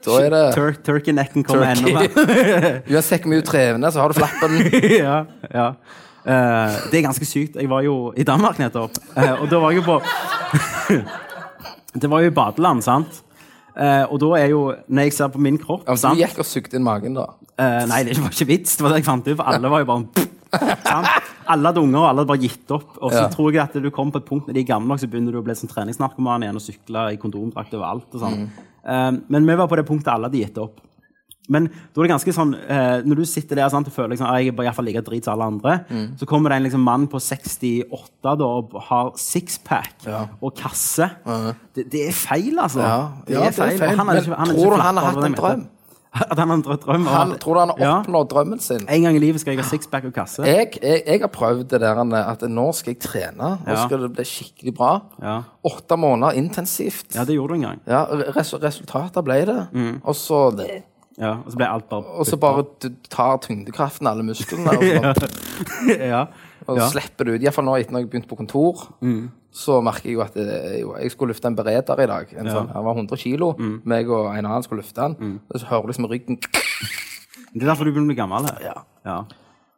Da 0.00 0.14
er 0.16 0.30
det 0.32 0.44
Tur 0.54 0.76
Turkey 0.80 1.12
necken 1.12 1.44
kommer 1.44 1.74
ennå. 1.74 1.90
Du 1.92 2.22
mer. 2.24 2.78
Uansett 2.94 3.20
hvor 3.20 3.34
mye 3.34 3.42
du 3.42 3.44
trener, 3.44 3.92
så 3.92 4.00
har 4.00 4.08
du 4.08 4.16
flappen. 4.16 4.54
ja, 4.96 5.18
ja. 5.52 5.66
Uh, 6.24 6.78
det 6.88 7.02
er 7.02 7.04
ganske 7.04 7.28
sykt. 7.28 7.58
Jeg 7.60 7.68
var 7.68 7.84
jo 7.84 8.14
i 8.16 8.24
Danmark 8.24 8.56
nettopp, 8.60 8.96
uh, 9.12 9.42
og 9.42 9.44
da 9.52 9.60
var 9.60 9.74
jeg 9.74 9.82
jo 9.82 9.84
på 9.90 9.98
Det 12.00 12.08
var 12.08 12.24
jo 12.24 12.32
i 12.32 12.34
badeland, 12.40 12.80
sant? 12.86 13.20
Eh, 13.80 14.02
og 14.12 14.18
da 14.20 14.28
er 14.36 14.50
jo 14.52 14.74
Når 14.92 15.06
jeg 15.06 15.12
ser 15.16 15.28
på 15.32 15.40
min 15.40 15.56
kropp 15.56 15.86
Altså, 15.88 16.02
sant? 16.10 16.18
du 16.18 16.20
gikk 16.20 16.38
og 16.42 16.44
sugde 16.44 16.76
inn 16.76 16.84
magen, 16.84 17.14
da. 17.16 17.22
Eh, 17.56 17.86
nei, 17.88 18.02
det 18.04 18.18
var 18.20 18.28
ikke 18.34 18.46
vits. 18.50 18.76
Det 18.76 18.84
var 18.84 18.92
det 18.92 18.98
jeg 19.00 19.06
fant 19.08 19.26
ut, 19.30 19.36
for 19.38 19.48
alle 19.48 19.70
var 19.72 19.80
jo 19.80 19.88
bare 19.88 20.26
sant? 20.84 21.08
Alle 21.50 21.70
hadde 21.70 21.80
unger, 21.82 21.98
og 22.02 22.08
alle 22.10 22.20
hadde 22.22 22.30
bare 22.30 22.42
gitt 22.44 22.70
opp. 22.76 22.90
Og 23.00 23.10
så 23.14 23.22
Ja. 23.22 23.28
tror 23.32 23.52
jeg 23.52 23.62
at 23.62 23.72
du 23.82 23.90
kommer 23.90 24.12
på 24.12 24.20
et 24.20 24.26
punkt 24.28 24.46
når 24.48 24.54
de 24.54 24.60
er 24.60 24.68
gamle 24.68 24.88
nok, 24.88 25.00
så 25.00 25.08
begynner 25.10 25.32
du 25.32 25.40
å 25.40 25.44
bli 25.44 25.54
sånn 25.54 25.70
treningsnarkoman 25.72 26.42
igjen 26.44 26.56
og 26.60 26.62
sykle 26.62 27.06
i 27.12 27.16
kondomdrakt 27.16 27.72
overalt. 27.72 28.06
og 28.14 28.20
sånn. 28.20 28.48
Eh, 28.84 29.10
men 29.28 29.46
vi 29.46 29.54
var 29.56 29.66
på 29.68 29.76
det 29.76 29.86
punktet 29.86 30.08
alle 30.12 30.28
hadde 30.28 30.38
gitt 30.44 30.58
opp. 30.58 30.80
Men 31.48 31.66
da 31.66 32.00
er 32.00 32.06
det 32.06 32.10
ganske 32.12 32.32
sånn 32.36 32.52
eh, 32.54 33.00
Når 33.02 33.16
du 33.16 33.24
sitter 33.26 33.56
der 33.58 33.68
sant, 33.72 33.88
og 33.88 33.92
føler 33.92 34.12
liksom, 34.12 34.26
at 34.30 34.38
jeg 34.38 34.48
er 34.52 34.52
bare 34.58 34.68
i 34.68 34.70
hvert 34.70 34.84
like 34.86 35.02
drit 35.08 35.24
som 35.24 35.34
alle 35.34 35.48
andre, 35.50 35.78
så 36.20 36.26
kommer 36.30 36.50
det 36.52 36.56
en 36.60 36.66
liksom, 36.68 36.84
mann 36.86 37.08
på 37.10 37.18
68 37.18 37.90
da, 38.22 38.46
og 38.46 38.76
har 38.90 39.10
sixpack 39.18 40.06
Ja. 40.06 40.26
og 40.40 40.54
kasse. 40.54 41.10
Det, 41.74 41.88
det 41.90 42.06
er 42.08 42.12
feil, 42.12 42.58
altså. 42.58 42.80
Ja, 42.80 43.08
det 43.26 43.34
ja, 43.34 43.42
er 43.48 43.52
feil. 43.52 43.82
og 43.82 43.88
han 43.96 44.08
er 44.08 44.14
Men 44.14 44.22
ikke- 44.22 44.36
han 44.38 44.54
tror 44.56 44.70
du 44.76 44.82
han 44.82 44.96
har 44.96 45.04
hatt 45.12 45.24
en 45.24 45.34
drøm? 45.34 45.66
At 46.12 46.38
han 46.38 46.48
har 46.50 46.56
en 46.56 46.62
drøm? 46.62 47.04
Han, 47.06 47.32
tror 47.38 47.54
du 47.54 47.60
han 47.60 47.68
har 47.70 47.78
Ja. 47.78 47.90
oppnådd 48.02 48.28
drømmen 48.30 48.58
sin? 48.60 48.80
En 48.88 49.02
gang 49.02 49.14
i 49.14 49.20
livet 49.22 49.40
skal 49.40 49.54
jeg 49.54 49.62
ha 49.62 49.68
sixpack 49.70 50.04
og 50.08 50.12
kasse. 50.12 50.42
Jeg, 50.42 50.72
jeg, 50.82 51.02
jeg 51.06 51.20
har 51.20 51.28
prøvd 51.30 51.68
det 51.70 51.80
der 51.80 52.00
at 52.02 52.42
nå 52.50 52.72
skal 52.74 52.94
jeg 52.94 53.00
trene. 53.00 53.58
Nå 53.66 53.74
Ja. 53.74 53.84
skal 53.86 54.00
det 54.00 54.12
bli 54.16 54.24
skikkelig 54.24 54.74
bra. 54.74 55.00
Ja. 55.22 55.42
Åtte 55.64 55.96
måneder 55.96 56.34
intensivt. 56.34 57.14
ja, 57.14 57.22
det 57.24 57.34
gjorde 57.36 57.48
du 57.54 57.54
en 57.54 57.62
gang. 57.68 57.80
Ja, 57.86 58.04
res 58.34 58.52
resultatet 58.54 59.22
ble 59.24 59.44
det. 59.46 59.68
Mm. 59.72 60.00
Og 60.04 60.14
så 60.14 60.50
Ja, 61.18 61.32
og 61.44 61.50
så 61.52 61.56
ble 61.58 61.66
alt 61.68 61.88
bare 61.90 62.06
og 62.20 62.26
så 62.28 62.36
bare 62.40 62.62
du 62.80 62.88
tar 63.10 63.38
tyngdekraften 63.44 64.06
alle 64.06 64.22
musklene, 64.24 64.70
og 64.78 64.84
så, 65.18 65.26
bare, 65.26 65.96
ja. 66.06 66.20
og 66.68 66.78
så 66.78 66.86
slipper 66.94 67.24
du 67.28 67.32
ut. 67.34 67.42
Iallfall 67.42 67.66
nå 67.66 67.74
etter 67.80 67.92
når 67.96 68.04
jeg 68.04 68.10
begynte 68.12 68.30
på 68.30 68.38
kontor, 68.38 68.86
så 69.50 69.80
merker 69.82 70.06
jeg 70.08 70.14
jo 70.14 70.22
at 70.22 70.36
jeg, 70.38 70.86
jeg 71.02 71.10
skulle 71.10 71.34
løfte 71.34 71.50
en 71.50 71.56
bereder 71.58 72.00
i 72.04 72.06
dag. 72.06 72.32
En 72.38 72.46
sånn, 72.54 72.70
han 72.72 72.84
var 72.86 72.94
100 72.96 73.18
kilo. 73.18 73.52
Meg 73.84 74.08
og 74.08 74.30
en 74.30 74.46
annen 74.46 74.62
skulle 74.62 74.84
løfte 74.84 75.02
den. 75.10 75.40
Og 75.50 75.58
så 75.60 75.66
hører 75.72 75.82
du 75.88 75.92
liksom 75.92 76.06
ryggen 76.12 76.38
Det 76.40 77.64
er 77.64 77.66
derfor 77.72 77.84
du 77.84 77.90
begynner 77.90 78.06
å 78.06 78.12
bli 78.14 78.18
gammel. 78.20 78.46
her. 78.46 78.84
Ja. 79.04 79.18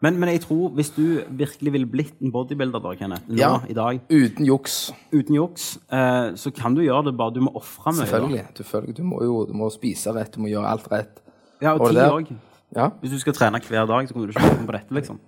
Men, 0.02 0.16
men 0.18 0.32
jeg 0.32 0.40
tror 0.42 0.72
hvis 0.74 0.90
du 0.96 1.22
virkelig 1.38 1.72
ville 1.72 1.86
blitt 1.86 2.16
en 2.20 2.32
bodybuilder, 2.34 2.82
da, 2.82 2.92
Kenneth, 2.98 3.28
nå 3.30 3.38
Ja. 3.38 3.52
i 3.70 3.74
dag, 3.78 4.00
uten 4.10 4.44
juks. 4.48 4.90
uten 5.14 5.36
juks, 5.38 5.78
eh, 5.94 6.34
så 6.34 6.50
kan 6.52 6.74
du 6.74 6.82
gjøre 6.82 7.04
det 7.06 7.16
bare 7.16 7.30
Du 7.36 7.40
må 7.40 7.52
ofre 7.54 7.92
mye. 7.94 8.02
Selvfølgelig. 8.02 8.44
Du, 8.58 8.62
føler, 8.66 8.92
Du 8.98 9.04
må 9.06 9.22
jo 9.22 9.44
du 9.46 9.54
må 9.54 9.70
spise 9.70 10.12
rett, 10.12 10.34
du 10.34 10.42
må 10.42 10.50
gjøre 10.50 10.66
alt 10.68 10.90
rett. 10.90 11.21
Ja, 11.62 11.74
og 11.76 11.86
Og 11.86 11.92
tid 11.94 12.02
òg. 12.02 12.32
Ja? 12.76 12.88
Hvis 13.00 13.12
du 13.14 13.18
skal 13.22 13.36
trene 13.36 13.60
hver 13.62 13.86
dag, 13.86 14.08
så 14.08 14.14
kommer 14.14 14.28
du 14.28 14.34
ikke 14.34 14.48
komme 14.48 14.68
på 14.68 14.76
dette, 14.76 14.96
liksom. 14.96 15.20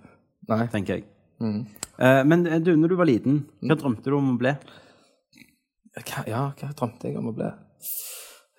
Nei. 0.49 0.65
Tenker 0.73 0.99
jeg. 0.99 1.05
Eh, 1.41 2.23
men 2.27 2.45
eh, 2.47 2.59
du, 2.63 2.73
når 2.79 2.91
du 2.91 2.97
var 2.99 3.09
liten, 3.09 3.43
hva 3.63 3.77
drømte 3.79 4.09
du 4.09 4.17
om 4.17 4.33
å 4.33 4.39
bli? 4.39 4.53
Hva, 5.95 6.25
ja, 6.27 6.41
hva 6.59 6.73
drømte 6.75 7.07
jeg 7.09 7.17
om 7.19 7.31
å 7.31 7.35
bli? 7.35 7.51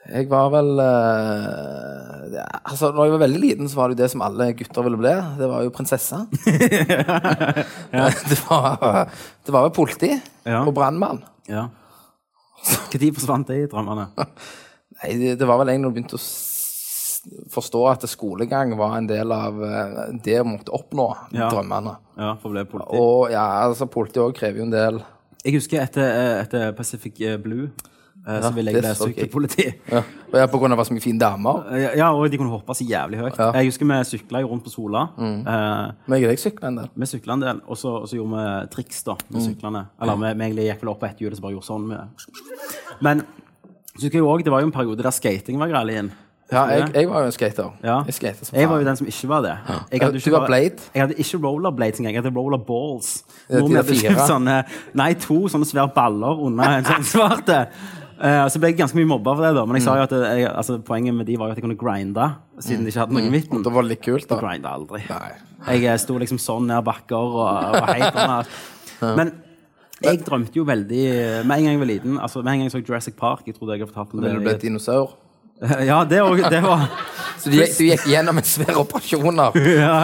Jeg 0.07 0.29
var 0.31 0.53
vel 0.55 0.69
uh, 0.79 2.27
ja, 2.31 2.45
Altså, 2.61 2.93
når 2.95 3.09
jeg 3.09 3.15
var 3.17 3.23
veldig 3.25 3.41
liten, 3.43 3.67
så 3.67 3.81
var 3.81 3.91
det 3.91 3.97
jo 3.97 4.03
det 4.05 4.11
som 4.13 4.23
alle 4.23 4.53
gutter 4.55 4.87
ville 4.87 5.01
bli. 5.01 5.15
Det 5.41 5.49
var 5.51 5.65
jo 5.67 5.73
prinsesse. 5.75 6.21
det, 8.31 8.39
var, 8.47 9.11
det 9.43 9.57
var 9.57 9.67
jo 9.67 9.75
politi 9.75 10.13
Ja. 10.47 10.63
og 10.63 10.71
brannmann. 10.77 11.25
Ja. 11.51 11.67
Når 12.95 13.19
forsvant 13.19 13.51
det 13.51 13.65
i 13.65 13.67
drømmene? 13.71 14.07
Nei, 14.17 15.11
det, 15.19 15.35
det 15.41 15.49
var 15.49 15.59
vel 15.61 15.75
egentlig 15.75 15.89
når 15.89 15.93
du 15.93 15.99
begynte 15.99 16.21
å 16.21 16.23
forstå 17.51 17.81
at 17.91 18.05
skolegang 18.09 18.77
var 18.79 18.97
en 18.99 19.07
del 19.11 19.33
av 19.35 19.59
eh, 19.65 20.13
det 20.25 20.39
å 20.43 20.47
måtte 20.47 20.73
oppnå 20.77 21.09
Ja. 21.33 21.49
drømmene. 21.51 21.97
Ja, 22.17 22.35
for 22.41 22.49
å 22.51 22.53
bli 22.57 22.65
politi. 22.65 22.97
Og 23.01 23.31
ja, 23.35 23.45
altså, 23.67 23.87
politi 23.91 24.21
òg 24.23 24.35
krever 24.39 24.59
jo 24.63 24.69
en 24.69 24.71
del 24.75 25.03
Jeg 25.45 25.55
husker 25.61 25.81
etter, 25.83 26.03
eh, 26.07 26.41
etter 26.43 26.73
Pacific 26.73 27.21
eh, 27.21 27.37
Blue, 27.39 27.71
Ja, 28.27 28.41
så 28.43 28.51
ville 28.57 28.73
jeg 28.73 28.83
det 28.83 28.97
bli 28.97 29.07
sykkelpoliti. 29.13 29.67
ja. 29.93 30.01
Ja, 30.35 30.47
på 30.51 30.59
grunn 30.59 30.73
av 30.75 30.81
så 30.85 30.91
mye 30.93 31.01
fine 31.05 31.19
damer. 31.23 31.61
Eh, 31.71 31.97
Ja, 32.01 32.09
og 32.13 32.29
de 32.31 32.37
kunne 32.41 32.51
hoppe 32.51 32.75
så 32.75 32.83
jævlig 32.87 33.21
høyt. 33.21 33.37
Ja. 33.39 33.53
Jeg 33.55 33.67
husker 33.71 33.87
vi 33.87 33.99
sykla 34.19 34.41
rundt 34.43 34.65
på 34.65 34.71
Sola. 34.73 35.05
Eh, 35.19 35.93
Men 36.09 36.19
jeg 36.19 36.25
og 36.27 36.33
deg 36.35 36.39
sykla 36.43 36.67
en 36.73 36.77
del. 36.81 36.89
vi 36.97 37.07
sykla 37.07 37.33
en 37.37 37.41
del, 37.45 37.61
og 37.69 37.77
så, 37.77 37.93
gjorde 38.11 38.35
vi 38.35 38.67
triks 38.75 39.05
da, 39.05 39.15
med 39.31 39.43
syklene. 39.43 39.85
Eller 40.03 40.17
vi, 40.17 40.33
egentlig 40.49 40.67
gikk 40.71 40.83
vel 40.83 40.91
opp 40.91 41.01
på 41.01 41.07
ett 41.07 41.19
hjul 41.23 41.31
og 41.31 41.39
så 41.39 41.43
bare 41.47 41.55
gjorde 41.55 41.71
sånn. 41.71 41.87
Med. 41.87 42.09
Men 43.01 43.21
så 43.97 44.03
husker 44.03 44.19
jeg 44.19 44.23
også, 44.27 44.45
det 44.45 44.53
var 44.53 44.61
jo 44.61 44.67
en 44.67 44.73
periode 44.73 45.03
der 45.07 45.11
skating 45.15 45.59
var 45.63 45.69
greien. 45.71 46.11
Ja, 46.53 46.63
jeg, 46.71 46.91
jeg 46.95 47.09
var 47.11 47.25
jo 47.25 47.27
en 47.27 47.35
skater. 47.35 47.71
Ja. 47.83 47.97
Jeg 48.07 48.15
skater 48.15 48.47
som 48.47 48.57
Jeg 48.57 48.69
var 48.71 48.79
jo 48.79 48.87
den 48.87 48.97
som 48.97 49.07
ikke 49.11 49.29
var 49.29 49.41
det. 49.43 49.55
Jeg 49.67 50.03
hadde 50.03 50.19
ikke, 50.21 50.31
du 50.31 50.37
var 50.37 50.47
Blade? 50.47 50.85
Jeg 50.95 51.03
hadde 51.03 51.15
ikke 51.19 51.39
rollerblades 51.43 51.99
engang. 51.99 52.15
Jeg 52.15 52.23
hadde 52.23 52.37
rollerballs. 52.37 53.09
Der 53.49 53.65
hadde 53.67 53.83
fire. 53.89 54.27
sånne 54.31 54.61
Nei, 54.95 55.09
to 55.19 55.41
sånne 55.51 55.67
svære 55.67 55.91
baller 55.97 56.45
under 56.47 56.77
en 56.77 56.87
sånn 56.87 57.09
svarte. 57.09 57.59
uh, 58.23 58.45
så 58.53 58.63
ble 58.63 58.71
jeg 58.71 58.79
ganske 58.79 58.99
mye 59.01 59.11
mobba 59.11 59.35
for 59.35 59.49
det, 59.49 59.51
da. 59.59 59.65
Men 59.67 59.81
jeg 59.81 59.89
sa 59.89 59.97
jo 59.99 60.07
at 60.07 60.15
jeg, 60.15 60.47
altså, 60.53 60.79
poenget 60.87 61.19
med 61.19 61.27
de 61.27 61.41
var 61.41 61.51
jo 61.51 61.57
at 61.57 61.59
jeg 61.59 61.67
kunne 61.67 61.81
grinde, 61.83 62.31
siden 62.63 62.87
de 62.87 62.95
ikke 62.95 63.03
hadde 63.03 63.19
noen 63.19 63.35
midten. 63.35 63.67
Det 63.67 63.75
var 63.81 63.91
litt 63.91 64.05
kult, 64.07 64.31
da. 64.31 64.39
Grinda 64.45 64.79
aldri. 64.79 65.03
Nei. 65.11 65.35
Jeg 65.67 65.91
eh, 65.91 65.99
sto 65.99 66.15
liksom 66.23 66.39
sånn 66.39 66.71
ned 66.71 66.87
bakker 66.87 67.17
og, 67.43 67.43
og 67.43 67.91
helt 67.91 68.15
sånn 68.15 68.51
Men 69.19 69.35
jeg 70.05 70.21
drømte 70.23 70.61
jo 70.61 70.63
veldig 70.69 71.01
Med 71.49 71.55
en 71.57 71.65
gang 71.65 71.73
jeg 71.73 71.81
var 71.81 71.89
liten 71.89 72.19
altså 72.21 72.43
Med 72.45 72.53
en 72.53 72.61
gang 72.61 72.69
jeg 72.69 72.75
så 72.75 72.83
Jurassic 72.85 73.17
Park 73.17 73.49
Jeg 73.49 73.57
trodde 73.57 73.75
jeg 73.75 73.83
hadde 73.83 73.89
fortalt 73.95 74.13
om 74.13 74.21
det. 74.21 74.29
Ville 74.29 74.45
du 74.45 74.47
bli 74.47 74.55
dinosaur? 74.61 75.17
Ja, 75.89 76.03
det, 76.05 76.19
og, 76.23 76.37
det 76.53 76.59
var 76.65 76.83
Så 77.41 77.49
du, 77.51 77.57
gikk- 77.57 77.77
du 77.79 77.85
gikk 77.89 78.03
gjennom 78.11 78.37
en 78.41 78.45
svær 78.45 78.77
operasjoner? 78.83 79.57
ja, 79.81 79.95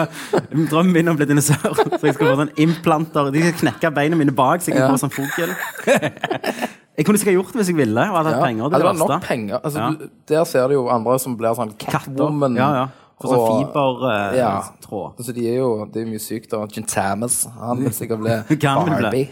Drømmen 0.53 0.93
min 0.95 1.11
om 1.13 1.17
å 1.17 1.21
bli 1.21 1.27
dinosaur. 1.29 1.75
Så 1.77 2.01
jeg 2.09 2.15
skal 2.17 2.31
få 2.31 2.37
sånn 2.41 2.53
implanter 2.65 3.29
De 3.35 3.43
skal 3.49 3.59
knekke 3.67 3.91
beina 3.97 4.17
mine 4.17 4.33
bak, 4.37 4.63
så 4.65 4.73
jeg 4.73 4.79
kan 4.79 4.87
Ja. 4.89 4.95
få 4.95 5.03
sånn 5.05 5.13
fokil 5.13 5.53
Jeg 6.97 7.07
kunne 7.09 7.19
sikkert 7.21 7.39
gjort 7.39 7.53
det 7.55 7.63
hvis 7.63 7.71
jeg 7.73 7.77
ville. 7.79 8.03
Og 8.05 8.17
hadde 8.19 8.33
hatt 8.35 8.43
penger. 8.45 8.67
Det, 8.69 8.79
det 8.81 8.85
var 8.87 8.97
det 8.99 9.01
nok 9.01 9.23
penger. 9.25 9.61
Altså, 9.65 9.79
Ja. 9.81 9.87
du, 9.97 10.11
der 10.29 10.45
ser 10.45 10.69
du 10.69 10.75
jo 10.77 10.83
andre 10.93 11.15
som 11.23 11.37
blir 11.41 11.55
sånn 11.57 11.73
Catwoman. 11.81 12.57
Ja, 12.61 12.67
ja. 12.77 12.83
For 13.23 13.33
sånn 13.33 13.47
fibertråd. 13.63 14.37
Ja. 14.37 14.51
Uh, 14.59 14.69
tråd. 14.85 15.15
Altså, 15.23 15.33
de 15.37 15.47
er 15.49 15.57
jo, 15.63 15.71
det 15.89 16.03
er 16.03 16.05
jo 16.05 16.11
mye 16.13 16.21
sykt. 16.21 16.53
Og 16.59 16.77
Jim 16.77 16.85
Thomas, 16.91 17.39
han 17.57 17.81
vil 17.81 17.95
sikkert 17.97 18.21
bli? 18.21 18.37
Barbie. 18.61 19.31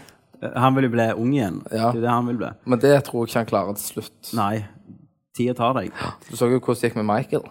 han 0.57 0.73
vil 0.79 0.87
jo 0.89 0.91
bli 0.97 1.07
ung 1.21 1.33
igjen. 1.37 1.61
Ja. 1.69 1.91
Det 1.93 2.01
er 2.01 2.05
det 2.07 2.13
han 2.15 2.29
vil 2.31 2.39
bli. 2.41 2.49
Men 2.65 2.81
det 2.81 2.95
tror 3.05 3.27
jeg 3.27 3.29
ikke 3.29 3.41
han 3.43 3.49
klarer 3.53 3.77
til 3.77 3.87
slutt. 3.93 4.33
Nei. 4.41 4.63
Tida 5.37 5.53
tar 5.57 5.73
deg. 5.79 5.91
Du 6.29 6.35
så 6.35 6.47
jo 6.51 6.59
hvordan 6.59 6.81
det 6.81 6.89
gikk 6.89 6.99
med 6.99 7.07
Michael. 7.07 7.45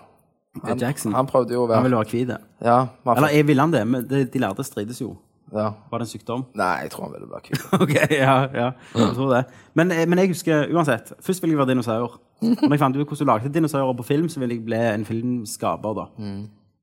Han, 0.65 0.79
Jackson. 0.83 1.13
han 1.15 1.27
prøvde 1.31 1.55
jo 1.55 1.63
å 1.63 1.67
Han 1.69 1.77
være 1.77 1.87
vil 1.87 1.95
være 1.97 2.11
hvit. 2.11 2.31
Ja, 2.67 2.79
han, 3.07 3.17
Eller 3.17 3.35
jeg 3.37 3.47
ville 3.47 3.63
han 3.63 3.71
det, 3.73 3.85
men 3.87 4.07
de, 4.11 4.25
de 4.27 4.39
lærde 4.43 4.65
strides 4.67 4.99
jo. 5.01 5.13
ja. 5.55 5.69
Var 5.91 6.03
det 6.03 6.07
en 6.09 6.11
sykdom? 6.11 6.43
Nei, 6.59 6.73
jeg 6.83 6.91
tror 6.91 7.07
han 7.07 7.13
ville 7.15 7.29
være 7.31 7.45
kul. 7.47 7.61
Ok, 7.87 7.95
ja, 8.11 8.35
ja. 8.55 8.67
Jeg 8.97 9.15
tror 9.15 9.31
det. 9.37 9.45
Men, 9.79 9.93
eh, 9.95 10.07
men 10.11 10.19
jeg 10.19 10.33
husker 10.33 10.67
uansett 10.75 11.13
Først 11.23 11.43
ville 11.43 11.55
jeg 11.55 11.61
være 11.63 11.71
dinosaur. 11.71 12.19
Når 12.43 12.73
jeg 12.75 12.83
fant 12.83 12.97
ut 12.99 13.05
hvordan 13.07 13.27
du 13.27 13.31
lagde 13.31 13.53
dinosaurer 13.55 13.97
på 14.01 14.09
film, 14.11 14.29
så 14.29 14.41
ville 14.43 14.57
jeg 14.59 14.65
bli 14.67 14.81
en 14.91 15.07
filmskaper. 15.07 15.95
da. 16.01 16.09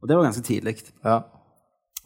Og 0.02 0.08
det 0.10 0.16
var 0.18 0.24
ganske 0.30 0.46
tidlig. 0.48 0.78
Ja. 1.04 1.20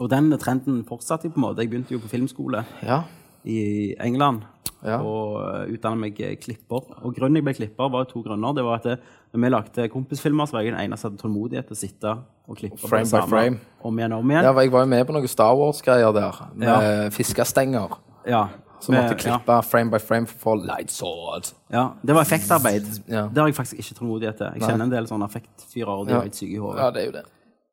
Og 0.01 0.09
den 0.09 0.31
trenden 0.41 0.81
fortsatte 0.89 1.27
jeg 1.29 1.33
på 1.35 1.37
en 1.43 1.45
måte. 1.45 1.61
Jeg 1.61 1.69
begynte 1.69 1.93
jo 1.93 1.99
på 2.01 2.09
filmskole 2.09 2.63
ja. 2.81 3.03
I 3.45 3.59
England. 3.99 4.47
Ja. 4.81 4.95
og 4.97 5.35
uh, 5.37 5.67
utdanna 5.69 6.07
meg 6.07 6.17
eh, 6.25 6.31
klipper. 6.41 6.87
Og 7.05 7.13
grunnen 7.13 7.37
jeg 7.37 7.45
ble 7.45 7.53
klipper, 7.53 7.89
var 7.93 8.07
to 8.09 8.23
grunner. 8.25 8.55
Det 8.57 8.63
var 8.65 8.79
at 8.79 8.87
det, 8.89 8.95
når 9.29 9.43
vi 9.43 9.51
lagde 9.51 9.83
kompisfilmer, 9.93 10.49
så 10.49 10.57
var 10.57 10.65
jeg 10.65 10.73
den 10.73 10.81
eneste 10.81 11.05
som 11.05 11.11
hadde 11.11 11.21
tålmodighet 11.21 11.67
til 11.69 11.77
å 11.77 11.81
sitte 11.83 12.13
og 12.49 12.57
klippe 12.57 12.81
Frame 12.81 13.05
by 13.05 13.21
frame. 13.29 13.59
om 13.85 13.99
igjen 14.01 14.15
og 14.17 14.25
om 14.25 14.33
igjen. 14.33 14.47
Ja, 14.47 14.53
jeg 14.57 14.73
var 14.73 14.85
jo 14.85 14.89
med 14.95 15.05
på 15.05 15.15
noen 15.15 15.29
Star 15.29 15.53
Wars-greier 15.59 16.15
der, 16.17 16.39
med 16.55 16.71
Ja. 16.71 17.09
fiskestenger. 17.13 17.93
Ja. 18.25 18.47
Så 18.81 18.95
måtte 18.95 19.13
jeg 19.13 19.19
klippe 19.27 19.59
frame 19.69 19.93
by 19.93 19.99
frame 20.01 20.25
for 20.25 20.39
å 20.39 20.41
få 20.41 20.55
light 20.65 20.89
sword. 20.89 21.51
Ja, 21.69 21.91
det 22.01 22.15
var 22.17 22.25
effektarbeid. 22.25 22.87
Ja. 23.05 23.27
Det 23.29 23.37
har 23.37 23.51
jeg 23.51 23.59
faktisk 23.59 23.83
ikke 23.83 23.99
tålmodighet 23.99 24.41
til. 24.41 24.57
Jeg 24.57 24.65
kjenner 24.65 24.87
en 24.89 24.95
del 24.95 25.09
sånne 25.09 25.29
effektfyrer, 25.29 25.93
og 25.93 26.09
de 26.09 26.17
er 26.17 26.25
litt 26.25 26.41
syke 26.41 26.57
i 26.57 26.63
hodet. 26.63 26.81
Ja, 26.81 26.89
det 26.89 27.03
er 27.03 27.11
jo 27.11 27.13
det. 27.19 27.23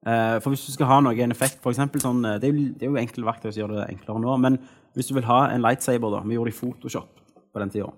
Eh, 0.07 0.39
for 0.45 0.53
hvis 0.53 0.67
du 0.69 0.73
skal 0.77 0.87
ha 0.93 1.01
noe, 1.03 1.17
en 1.17 1.33
effekt, 1.35 1.59
for 1.65 1.75
eksempel 1.75 2.01
sånn 2.01 2.23
eh, 2.23 2.37
Det 2.39 2.47
er 2.47 2.53
jo, 2.55 2.67
det 2.79 2.87
er 2.87 2.93
jo 2.93 3.01
enkle 3.01 3.27
verktøy 3.27 3.49
som 3.51 3.59
gjør 3.65 3.73
det 3.75 3.87
enklere 3.97 4.23
nå, 4.23 4.37
men 4.45 4.59
hvis 4.95 5.11
du 5.11 5.15
vil 5.15 5.27
ha 5.29 5.49
en 5.53 5.63
lightsaber, 5.65 6.11
da 6.11 6.23
Vi 6.27 6.35
gjorde 6.35 6.51
det 6.51 6.57
i 6.57 6.59
Photoshop 6.59 7.21
på 7.53 7.61
den 7.61 7.71
tida. 7.71 7.91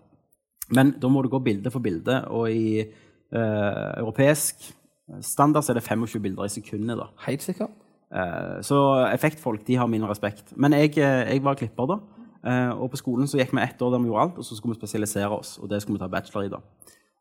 Men 0.70 0.94
da 1.02 1.08
må 1.08 1.22
du 1.22 1.28
gå 1.28 1.38
bilde 1.42 1.70
for 1.70 1.82
bilde, 1.82 2.24
og 2.28 2.50
i 2.50 2.80
eh, 2.80 3.90
europeisk 3.98 4.74
standard 5.20 5.64
så 5.64 5.72
er 5.72 5.80
det 5.80 5.88
25 5.88 6.22
bilder 6.22 6.46
i 6.46 6.52
sekundet, 6.52 6.98
da. 6.98 7.08
Helt 7.26 7.42
sikkert. 7.42 7.70
Eh, 8.14 8.60
så 8.62 8.78
effektfolk 9.14 9.66
de 9.66 9.76
har 9.76 9.86
min 9.90 10.06
respekt. 10.06 10.52
Men 10.56 10.72
jeg, 10.72 10.98
eh, 10.98 11.32
jeg 11.34 11.44
var 11.44 11.54
klipper 11.58 11.86
da. 11.86 11.98
eh, 12.46 12.70
og 12.70 12.90
på 12.90 12.96
skolen 12.96 13.28
så 13.28 13.38
gikk 13.38 13.52
vi 13.52 13.62
ett 13.62 13.82
år 13.82 13.90
der 13.90 13.98
vi 13.98 14.10
gjorde 14.10 14.22
alt, 14.22 14.38
og 14.38 14.44
så 14.44 14.56
skulle 14.56 14.74
vi 14.74 14.80
spesialisere 14.80 15.30
oss. 15.30 15.58
Og 15.58 15.68
det 15.68 15.82
skulle 15.82 15.98
vi 15.98 16.04
ta 16.04 16.08
bachelor 16.08 16.44
i. 16.44 16.48
da. 16.48 16.60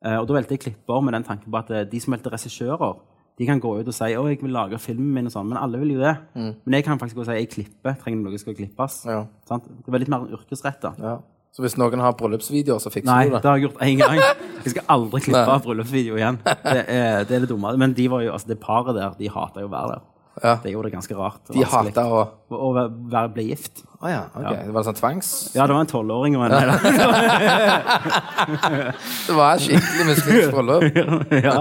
Eh, 0.05 0.17
og 0.19 0.27
da 0.27 0.33
valgte 0.33 0.55
jeg 0.55 0.59
klipper 0.59 1.01
med 1.01 1.13
den 1.13 1.23
tanken 1.23 1.51
på 1.51 1.57
at 1.57 1.71
eh, 1.71 1.87
de 1.91 1.99
som 1.99 2.13
valgte 2.13 2.31
regissører, 2.31 2.99
de 3.39 3.47
kan 3.47 3.59
gå 3.63 3.69
ut 3.79 3.87
og 3.87 3.95
si 3.95 4.11
å, 4.19 4.25
jeg 4.27 4.41
vil 4.43 4.51
lage 4.51 4.77
filmen 4.83 5.13
min 5.15 5.29
og 5.29 5.33
sånn, 5.33 5.47
men 5.47 5.57
alle 5.61 5.79
vil 5.79 5.93
jo 5.95 6.01
det. 6.03 6.15
Men 6.35 6.75
jeg 6.75 6.83
kan 6.85 6.99
faktisk 6.99 7.21
gå 7.21 7.23
og 7.23 7.29
si 7.29 7.37
jeg 7.37 7.51
klipper, 7.53 7.95
trenger 8.01 8.19
noe 8.25 8.35
som 8.35 8.43
skal 8.49 8.57
klippes. 8.57 8.97
Ja. 9.07 9.21
Sant? 9.47 9.69
Det 9.85 9.93
var 9.93 10.03
litt 10.03 10.11
mer 10.11 10.25
yrkesretta. 10.35 10.91
Ja. 10.99 11.13
Så 11.55 11.63
hvis 11.63 11.77
noen 11.79 12.03
har 12.03 12.13
bryllupsvideoer, 12.19 12.81
så 12.83 12.91
fikser 12.93 13.09
Nei, 13.09 13.23
du 13.25 13.31
det 13.31 13.39
Nei, 13.39 13.41
det? 13.41 13.49
har 13.49 13.57
jeg 13.57 13.65
gjort 13.69 13.79
én 13.87 13.97
gang. 14.03 14.19
Jeg 14.65 14.73
skal 14.73 14.89
aldri 14.91 15.21
klippe 15.23 15.53
av 15.55 15.61
bryllupsvideo 15.63 16.17
igjen. 16.19 16.37
Det 16.43 16.81
er, 16.83 17.23
det 17.25 17.35
er 17.37 17.45
det 17.45 17.47
dumme. 17.49 17.71
Men 17.79 17.93
de 17.95 18.05
var 18.11 18.25
jo, 18.25 18.33
altså 18.35 18.51
det 18.51 18.57
paret 18.59 18.91
der, 18.97 19.13
de 19.17 19.29
hata 19.31 19.63
jo 19.63 19.69
å 19.69 19.71
være 19.71 19.93
der. 19.95 20.03
Ja. 20.39 20.53
Det 20.63 20.71
gjorde 20.71 20.87
det 20.87 20.93
ganske 20.93 21.15
rart. 21.17 21.41
De 21.51 21.63
hata 21.67 22.03
å 22.07 22.19
Å 22.49 22.69
være, 22.73 23.29
bli 23.33 23.43
gift. 23.49 23.81
Å 23.99 24.07
ja, 24.09 24.21
ok. 24.31 24.53
Det 24.69 24.73
var 24.75 24.85
sånn 24.87 24.97
tvangs... 24.97 25.31
Ja, 25.57 25.65
det 25.67 25.75
var 25.75 25.83
en 25.83 25.89
tolvåring 25.91 26.37
og 26.39 26.45
en 26.45 26.53
nei. 26.53 26.63
Det 29.27 29.35
var 29.35 29.57
et 29.57 29.65
skikkelig 29.65 30.05
muslimsk 30.07 30.55
bryllup. 30.55 30.85
ja. 31.47 31.57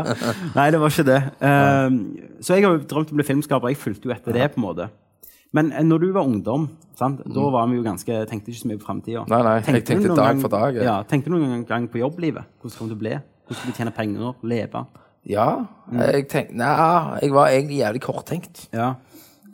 Nei, 0.55 0.69
det 0.75 0.81
var 0.81 0.95
ikke 0.95 1.07
det. 1.09 1.19
Um, 1.43 1.99
så 2.45 2.55
jeg 2.55 2.69
har 2.69 2.77
jo 2.77 2.85
drømt 2.93 3.11
om 3.11 3.19
å 3.19 3.21
bli 3.21 3.27
filmskaper. 3.27 3.73
Jeg 3.75 3.81
fulgte 3.83 4.11
jo 4.11 4.15
etter 4.15 4.37
det, 4.39 4.47
på 4.55 4.63
en 4.63 4.67
måte. 4.69 4.89
Men 5.57 5.73
eh, 5.73 5.85
når 5.87 6.05
du 6.05 6.09
var 6.15 6.29
ungdom, 6.29 6.69
sant? 6.99 7.23
da 7.25 7.49
var 7.53 7.69
vi 7.71 7.79
jo 7.79 7.85
ganske, 7.87 8.21
tenkte 8.31 8.53
ikke 8.53 8.63
så 8.63 8.71
mye 8.71 8.81
på 8.81 8.89
framtida. 8.89 9.25
Nei, 9.33 9.43
nei, 9.47 9.57
jeg 9.65 9.85
tenkte 9.89 10.17
dag 10.17 10.41
for 10.45 10.53
dag, 10.53 10.79
Ja. 10.79 10.87
Ja, 10.89 10.97
tenkte 11.09 11.33
du 11.33 11.39
noen 11.39 11.65
gang 11.69 11.89
på 11.91 12.03
jobblivet? 12.03 12.49
Hvordan 12.61 12.79
kom 12.79 12.91
du 12.91 12.95
til 12.95 13.01
å 13.01 13.03
bli? 13.05 13.15
Hvordan 13.49 13.61
skulle 13.61 13.75
du 13.75 13.81
tjene 13.81 13.95
penger? 13.97 14.35
Leve? 14.55 14.85
Ja, 15.27 15.67
jeg 15.93 16.29
tenkte 16.29 16.55
Nei, 16.57 17.19
jeg 17.23 17.33
var 17.35 17.49
egentlig 17.53 17.79
jævlig 17.83 18.01
korttenkt. 18.05 18.69
Ja. 18.73 18.95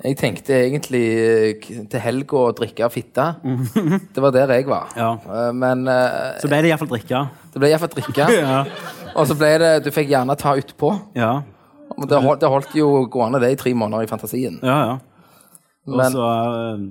Jeg 0.04 0.16
tenkte 0.18 0.52
egentlig 0.58 1.02
eh, 1.22 1.68
til 1.90 2.00
helga 2.02 2.36
å 2.36 2.52
drikke 2.54 2.88
fitte. 2.92 3.24
Det 4.12 4.20
var 4.22 4.34
der 4.34 4.50
jeg 4.56 4.66
var. 4.68 4.90
Ja. 4.98 5.12
Eh, 5.22 5.52
Men 5.54 5.86
eh, 5.88 6.34
Så 6.42 6.50
ble 6.50 6.58
det 6.62 6.72
iallfall 6.72 6.90
drikke. 6.90 7.22
det 7.54 7.62
ble 7.62 7.70
iallfall 7.70 7.94
drikke. 7.94 8.26
Ja. 8.42 8.64
Og 9.14 9.28
så 9.30 9.36
ble 9.38 9.52
det 9.62 9.72
Du 9.86 9.90
fikk 9.94 10.08
gjerne 10.10 10.34
ta 10.36 10.56
utpå. 10.58 10.90
Ja, 11.14 11.42
Det 11.94 12.18
holdt, 12.22 12.40
det 12.42 12.48
holdt 12.50 12.74
jo 12.74 13.06
gående 13.06 13.38
det 13.40 13.52
i 13.54 13.56
tre 13.60 13.72
måneder 13.74 14.02
i 14.04 14.10
fantasien. 14.10 14.58
ja. 14.62 14.78
ja. 14.90 14.98
Og 15.86 15.96
Men- 16.00 16.12
så 16.12 16.28
eh, 16.32 16.84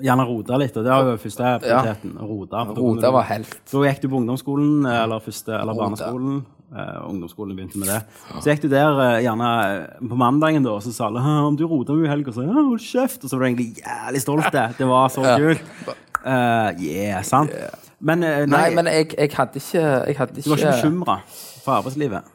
gjerne 0.00 0.24
rote 0.28 0.58
litt. 0.60 0.76
Og 0.76 0.86
det 0.86 0.92
var 0.92 1.10
jo 1.10 1.20
første 1.20 1.52
prioriteten. 1.62 2.16
Ja. 2.16 2.26
rote. 2.26 2.64
for 2.70 2.80
Roda 2.80 3.12
var 3.12 3.28
helt. 3.28 3.54
Da 3.72 3.84
gikk 3.86 4.02
du 4.02 4.08
på 4.08 4.20
ungdomsskolen, 4.22 4.86
eller, 4.88 5.20
første, 5.24 5.54
eller 5.58 5.76
barneskolen. 5.78 6.42
Uh, 6.72 7.04
ungdomsskolen 7.10 7.56
begynte 7.56 7.76
med 7.76 7.90
det. 7.92 7.98
Så 8.40 8.48
gikk 8.48 8.62
du 8.64 8.70
der 8.72 8.96
uh, 8.96 9.18
gjerne 9.20 9.48
eh, 9.60 10.06
på 10.08 10.16
mandagen, 10.16 10.64
da, 10.64 10.72
og 10.78 10.80
så 10.80 10.88
sa 10.94 11.10
alle 11.10 11.20
om 11.20 11.58
du 11.58 11.66
rota 11.68 11.92
mye 11.92 12.06
i 12.08 12.12
helga, 12.14 12.32
så 12.32 12.46
ja, 12.46 12.54
hold 12.56 12.80
kjeft. 12.80 13.20
Og 13.20 13.28
så 13.28 13.36
var 13.36 13.44
du 13.44 13.48
egentlig 13.50 13.82
jævlig 13.82 14.22
stolt. 14.24 14.48
Det, 14.54 14.64
det 14.78 14.88
var 14.88 15.12
så 15.12 15.26
Ja. 15.26 15.36
kult. 15.36 15.92
Uh, 16.22 16.70
yeah, 16.80 17.20
sant? 17.26 17.52
Men, 18.00 18.22
Nei, 18.22 18.46
nei, 18.46 18.68
men 18.74 18.88
jeg, 18.90 19.12
jeg 19.14 19.30
hadde 19.36 19.60
ikke 19.60 19.82
Jeg 19.82 20.16
hadde 20.18 20.42
du 20.42 20.48
var 20.50 20.58
ikke 20.58 20.72
bekymra 20.72 21.16
for 21.62 21.72
arbeidslivet? 21.76 22.30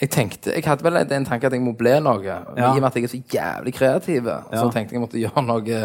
Jeg 0.00 0.10
tenkte, 0.14 0.52
jeg 0.54 0.62
hadde 0.64 0.84
vel 0.86 0.96
en 1.02 1.26
tanke 1.26 1.46
at 1.46 1.54
jeg 1.54 1.62
må 1.62 1.72
bli 1.78 1.92
noe. 2.02 2.22
Ja. 2.22 2.40
I 2.54 2.64
og 2.70 2.76
med 2.78 2.86
at 2.86 2.96
jeg 2.96 3.08
er 3.08 3.12
så 3.12 3.20
jævlig 3.34 3.72
kreativ, 3.74 4.28
så 4.54 4.68
tenkte 4.70 4.94
jeg 4.94 4.96
jeg 4.96 5.02
måtte 5.02 5.18
gjøre 5.18 5.42
noe 5.42 5.80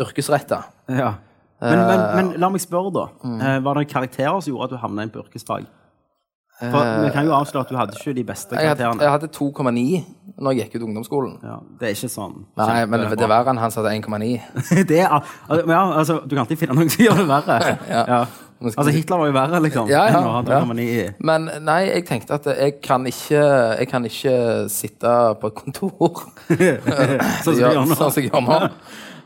yrkesretta. 0.00 0.62
Ja. 0.88 1.14
Men, 1.60 1.78
men, 1.88 2.00
Eh, 2.00 2.14
men 2.16 2.32
la 2.40 2.48
meg 2.52 2.60
spørre, 2.60 2.90
da. 2.92 3.06
mm. 3.24 3.40
Eh, 3.40 3.58
var 3.64 3.74
det 3.80 3.88
karakterer 3.88 4.40
som 4.44 4.52
gjorde 4.52 4.64
at 4.68 4.70
du 4.76 4.76
havna 4.82 5.02
inn 5.06 5.10
på 5.14 5.22
yrkesfag? 5.24 5.64
For 6.56 7.02
Vi 7.04 7.10
kan 7.12 7.26
jo 7.28 7.32
avsløre 7.36 7.66
at 7.66 7.68
du 7.68 7.76
hadde 7.76 7.92
ikke 7.98 8.14
de 8.16 8.22
beste 8.24 8.54
Eh, 8.56 8.62
Jeg 8.62 8.68
hadde, 8.70 8.80
karakterene. 8.80 9.02
jeg 9.02 9.10
hadde 9.10 9.28
2,9 9.28 10.04
når 10.40 10.52
jeg 10.56 10.70
gikk 10.70 10.76
ut 10.80 10.84
ungdomsskolen. 10.88 11.34
Ja, 11.44 11.56
det 11.80 11.88
er 11.88 11.92
ikke 11.96 12.08
sånn. 12.12 12.34
Nei, 12.56 12.86
men 12.86 13.00
kjempebra. 13.00 13.16
det 13.16 13.24
er 13.26 13.28
verre 13.32 13.50
enn 13.52 13.58
han 13.60 13.70
som 13.74 13.84
hadde 13.84 13.92
1,9. 14.00 14.84
det 14.88 15.00
er, 15.00 15.08
al- 15.48 15.64
ja, 15.68 15.82
altså, 16.00 16.16
du 16.24 16.32
kan 16.34 16.44
alltid 16.46 16.58
finne 16.62 16.76
noen 16.78 16.88
som 16.92 17.04
gjør 17.04 17.20
det 17.20 17.26
verre. 17.28 17.58
ja. 17.92 18.04
ja. 18.08 18.20
Altså, 18.64 18.90
Hitler 18.96 19.18
var 19.20 19.26
jo 19.28 19.32
verre, 19.36 19.60
liksom. 19.66 19.88
Ja, 19.92 20.06
ja, 20.08 20.42
ja. 20.48 21.10
Men 21.20 21.50
nei, 21.60 21.80
jeg 21.90 22.06
tenkte 22.08 22.38
at 22.40 22.46
jeg 22.56 22.78
kan 22.80 23.04
ikke, 23.04 23.42
jeg 23.80 23.88
kan 23.90 24.04
ikke 24.08 24.36
sitte 24.72 25.12
på 25.40 25.50
et 25.52 25.58
kontor. 25.60 26.22
Sånn 27.44 27.52
som 27.52 27.52
du 27.52 27.60
gjør 27.60 27.82
nå. 27.84 27.96
Sånn 28.00 28.12
som 28.16 28.22
jeg 28.22 28.30
gjør 28.32 28.46
nå. 28.48 28.70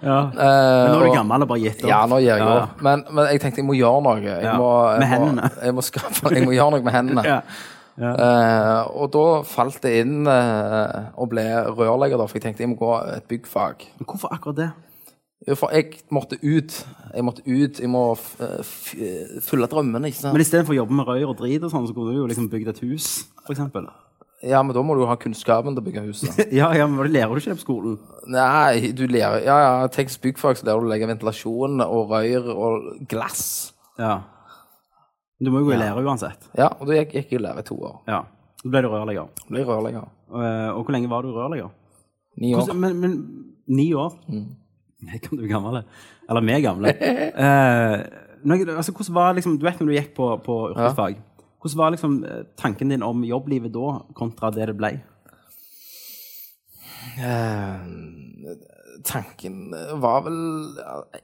Ja. 0.03 0.19
Eh, 0.33 0.35
Men 0.37 0.95
nå 0.95 1.01
er 1.01 1.11
du 1.11 1.17
gammel 1.19 1.45
og 1.45 1.49
bare 1.51 1.61
gitt 1.65 1.83
opp. 1.85 1.91
Ja, 1.91 1.99
nå 2.09 2.21
gir 2.23 2.31
jeg 2.33 2.41
Ja, 2.45 2.55
opp. 2.63 2.81
Men, 2.87 3.05
men 3.11 3.27
jeg 3.35 3.43
tenkte 3.43 3.61
jeg 3.61 3.67
må 3.69 3.77
gjøre 3.77 4.01
noe. 4.07 4.17
Jeg 4.25 4.47
Ja, 4.47 4.55
må, 4.57 4.71
jeg 4.95 5.03
med 5.03 5.09
må, 5.11 5.15
hendene. 5.27 5.51
Jeg 5.67 5.77
må, 5.77 5.85
skaffe, 5.85 6.33
jeg 6.35 6.47
må 6.49 6.55
gjøre 6.57 6.71
noe 6.77 6.87
med 6.89 6.97
hendene. 6.97 7.27
Ja. 7.35 7.41
Ja. 8.01 8.11
Eh, 8.17 8.85
og 8.97 9.11
da 9.13 9.23
falt 9.45 9.83
det 9.85 9.91
inn 10.01 10.23
uh, 10.25 11.11
og 11.21 11.27
ble 11.35 11.43
rørlegger, 11.69 12.17
da, 12.17 12.25
for 12.31 12.39
jeg 12.39 12.47
tenkte 12.47 12.63
jeg 12.65 12.71
må 12.73 12.79
gå 12.81 12.95
et 13.13 13.27
byggfag. 13.29 13.83
Men 13.99 14.09
hvorfor 14.09 14.33
akkurat 14.33 14.57
det? 14.57 14.69
Jo, 15.49 15.57
For 15.59 15.75
jeg 15.75 15.99
måtte 16.15 16.39
ut. 16.41 16.79
Jeg 17.13 17.25
måtte 17.27 17.43
ut. 17.45 17.81
Jeg 17.83 17.91
må 17.93 18.05
f 18.17 18.31
f 18.41 18.73
fylle 19.45 19.69
drømmene, 19.69 20.09
ikke 20.09 20.21
sant. 20.23 20.33
Men 20.33 20.45
istedenfor 20.47 20.73
å 20.73 20.79
jobbe 20.81 20.97
med 20.97 21.09
røyr 21.11 21.29
og 21.29 21.37
drit, 21.43 21.61
og 21.67 21.73
sånn, 21.75 21.89
så 21.91 21.97
kunne 21.97 22.15
du 22.15 22.23
jo 22.23 22.29
liksom 22.31 22.49
bygd 22.53 22.73
et 22.73 22.81
hus, 22.87 23.11
eksempel. 23.53 23.89
Ja, 24.43 24.63
men 24.65 24.73
da 24.73 24.81
må 24.83 24.95
du 24.97 25.03
jo 25.03 25.09
ha 25.11 25.17
kunnskapen 25.21 25.75
til 25.77 25.83
å 25.83 25.87
bygge 25.87 26.03
huset. 26.07 26.39
Ja, 26.61 26.71
ja, 26.73 26.87
men 26.89 27.03
det 27.05 27.13
lærer 27.13 27.35
du 27.35 27.41
ikke 27.43 27.53
det 27.53 27.59
på 27.61 27.67
skolen. 27.67 27.99
Nei, 28.33 28.93
du 28.97 29.03
lærer 29.11 29.43
Ja, 29.45 29.57
ja, 29.67 29.73
tenk 29.93 30.13
byggfag 30.23 30.57
så 30.61 30.65
lærer 30.69 30.81
du 30.81 30.89
å 30.89 30.93
legge 30.95 31.09
ventilasjon 31.11 31.83
og 31.85 32.15
rør 32.15 32.49
og 32.55 32.87
glass. 33.11 33.43
Ja. 34.01 34.21
Du 35.41 35.51
må 35.53 35.61
jo 35.63 35.69
gå 35.71 35.75
i 35.77 35.81
lære 35.81 36.05
uansett. 36.05 36.49
Ja, 36.57 36.71
og 36.79 36.89
da 36.89 36.97
gikk 36.99 37.15
jeg 37.19 37.29
i 37.37 37.43
lære 37.43 37.61
i 37.65 37.69
to 37.69 37.77
år. 37.81 37.99
Ja. 38.09 38.23
Så 38.61 38.69
ble 38.73 38.83
du 38.85 38.89
rørlegger. 38.93 39.29
Ble 39.49 39.63
rørlegger. 39.65 40.09
Eh, 40.31 40.71
Og 40.77 40.83
hvor 40.85 40.93
lenge 40.97 41.09
var 41.13 41.25
du 41.25 41.31
rørlegger? 41.33 41.71
Ni 42.41 42.55
år. 42.55 42.61
Hvordan, 42.65 42.81
men, 42.81 42.99
men 43.01 43.15
ni 43.69 43.91
år? 43.97 44.17
Jeg 45.11 45.21
kan 45.25 45.39
du 45.41 45.45
er 45.47 45.53
gammel. 45.53 45.81
Eller 46.29 46.45
vi 46.49 46.57
er 46.57 46.65
gamle. 46.65 46.93
Eh, 47.41 47.97
når, 48.45 48.63
altså, 48.81 48.93
hvordan 48.97 49.15
var 49.15 49.35
liksom, 49.37 49.59
Du 49.61 49.65
vet 49.67 49.81
når 49.81 49.89
du 49.91 49.95
gikk 49.99 50.13
på, 50.17 50.27
på 50.45 50.55
yrkesfag. 50.73 51.19
Hvordan 51.61 51.77
var 51.77 51.91
liksom 51.93 52.25
eh, 52.25 52.43
tanken 52.57 52.89
din 52.89 53.03
om 53.05 53.23
jobblivet 53.25 53.73
da 53.75 54.01
kontra 54.17 54.51
det 54.55 54.67
det 54.71 54.77
ble? 54.79 54.95
Eh, 57.21 57.77
tanken 59.05 59.71
var 60.01 60.23
vel 60.27 60.39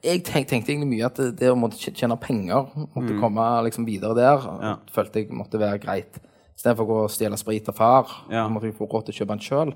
Jeg 0.03 0.23
tenkte, 0.25 0.49
tenkte 0.51 0.71
egentlig 0.73 0.89
mye 0.91 1.05
at 1.09 1.19
det, 1.19 1.27
det 1.41 1.51
å 1.53 1.57
måtte 1.59 1.77
tjene 1.93 2.17
penger, 2.21 2.69
måtte 2.95 3.17
komme 3.21 3.45
liksom 3.67 3.85
videre 3.87 4.15
der, 4.17 4.47
Ja. 4.61 4.75
følte 4.93 5.21
jeg 5.23 5.29
måtte 5.33 5.59
være 5.61 5.79
greit. 5.83 6.17
Istedenfor 6.57 6.85
å 6.85 6.89
gå 6.89 6.97
og 7.05 7.11
stjele 7.13 7.37
sprit 7.37 7.69
av 7.69 7.75
far, 7.77 8.07
Ja. 8.29 8.47
måtte 8.49 8.65
jeg 8.69 8.77
få 8.77 8.87
råd 8.89 9.05
til 9.05 9.13
å 9.13 9.17
kjøpe 9.19 9.35
den 9.35 9.39
sjøl. 9.45 9.73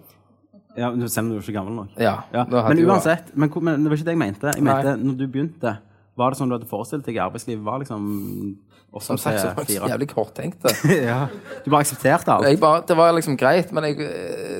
Ja, 0.77 0.89
Selv 1.07 1.25
om 1.25 1.29
du 1.29 1.35
er 1.37 1.41
ikke 1.41 1.53
gammel 1.59 1.75
nok? 1.75 1.89
Ja, 1.99 2.23
Ja. 2.33 2.45
Men 2.45 2.85
uansett, 2.87 3.35
men, 3.35 3.49
men 3.61 3.83
det 3.83 3.89
var 3.89 3.97
ikke 3.97 4.05
det 4.05 4.15
jeg 4.15 4.17
mente. 4.17 4.53
Jeg 4.55 4.63
Nei. 4.63 4.73
mente, 4.83 5.03
når 5.03 5.17
du 5.17 5.27
begynte, 5.27 5.77
var 6.17 6.31
det 6.31 6.39
sånn 6.39 6.49
du 6.49 6.57
hadde 6.57 6.69
forestilt 6.69 7.05
deg 7.05 7.17
arbeidslivet 7.17 7.63
var 7.63 7.79
liksom 7.79 8.57
åtte 8.91 9.05
Som 9.05 9.17
sagt, 9.17 9.39
så 9.39 9.47
var 9.55 9.63
jeg 9.67 9.77
så 9.79 9.87
jævlig 9.87 10.07
korttenkte. 10.11 10.69
ja. 11.09 11.27
Du 11.65 11.69
bare 11.71 11.81
aksepterte 11.85 12.31
alt? 12.33 12.59
Bare, 12.59 12.81
det 12.87 12.97
var 12.97 13.11
liksom 13.15 13.37
greit, 13.39 13.71
men 13.71 13.83
jeg, 13.91 13.95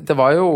det 0.08 0.15
var 0.17 0.32
jo 0.38 0.48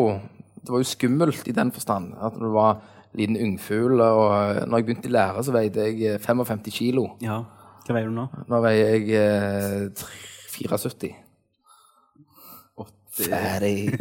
det 0.66 0.72
var 0.74 0.80
jo 0.82 0.88
skummelt 0.90 1.48
i 1.48 1.52
den 1.54 1.70
forstand. 1.72 2.14
At 2.26 2.34
du 2.40 2.48
var 2.54 2.80
liten 3.14 3.38
ungfugl. 3.38 4.00
Og 4.02 4.64
når 4.68 4.78
jeg 4.82 4.86
begynte 4.88 5.10
i 5.10 5.12
lære, 5.14 5.44
så 5.46 5.52
veide 5.54 5.84
jeg 5.92 6.22
55 6.24 6.72
kilo. 6.74 7.04
Ja. 7.22 7.44
Hva 7.86 7.94
veier 7.94 8.10
du 8.10 8.16
nå? 8.18 8.26
Nå 8.50 8.62
veier 8.66 8.96
jeg 8.96 9.04
eh, 9.20 9.92
tre- 9.94 10.24
74. 10.56 11.12
Ferdig. 13.16 13.96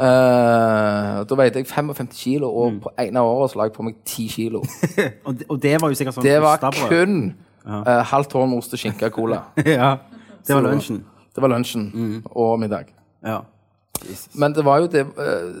Eh, 0.00 1.26
da 1.28 1.36
veide 1.36 1.60
jeg 1.60 1.66
55 1.68 2.08
kilo, 2.16 2.48
og 2.48 2.78
på 2.86 2.92
ene 3.02 3.20
året 3.20 3.52
så 3.52 3.58
la 3.60 3.66
jeg 3.68 3.74
på 3.74 3.84
meg 3.84 3.98
10 4.06 4.28
kilo. 4.32 4.62
Og 5.26 5.34
det, 5.36 5.46
og 5.48 5.62
det 5.62 5.74
var 5.82 5.92
jo 5.92 5.98
sikkert 5.98 6.16
sånn 6.16 6.24
Det 6.24 6.38
var 6.40 6.62
kun 6.88 7.16
uh, 7.66 8.00
halvt 8.08 8.34
med 8.40 8.56
ost 8.56 8.72
og 8.76 8.80
skinke 8.80 9.10
og 9.10 9.16
cola. 9.18 9.42
ja. 9.66 9.90
Det 10.46 10.56
var 10.56 10.64
lunsjen. 10.64 11.02
Det 11.34 11.44
var 11.44 11.52
lunsjen 11.52 11.84
og 12.30 12.54
middag. 12.62 12.88
Ja. 13.26 13.42
Men 14.40 14.56
det 14.56 14.64
var 14.64 14.80
jo 14.80 14.88
det 14.88 15.04
uh, 15.04 15.52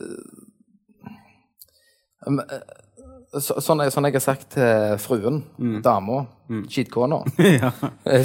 så, 3.36 3.60
sånn, 3.60 3.84
sånn 3.92 4.08
jeg 4.08 4.16
har 4.16 4.24
sagt 4.24 4.48
til 4.56 4.96
fruen, 5.00 5.42
dama, 5.84 6.24
skittkona, 6.68 7.20
ja. 7.60 7.70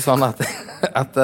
sånn 0.02 0.24
at, 0.26 0.42
at 0.90 1.20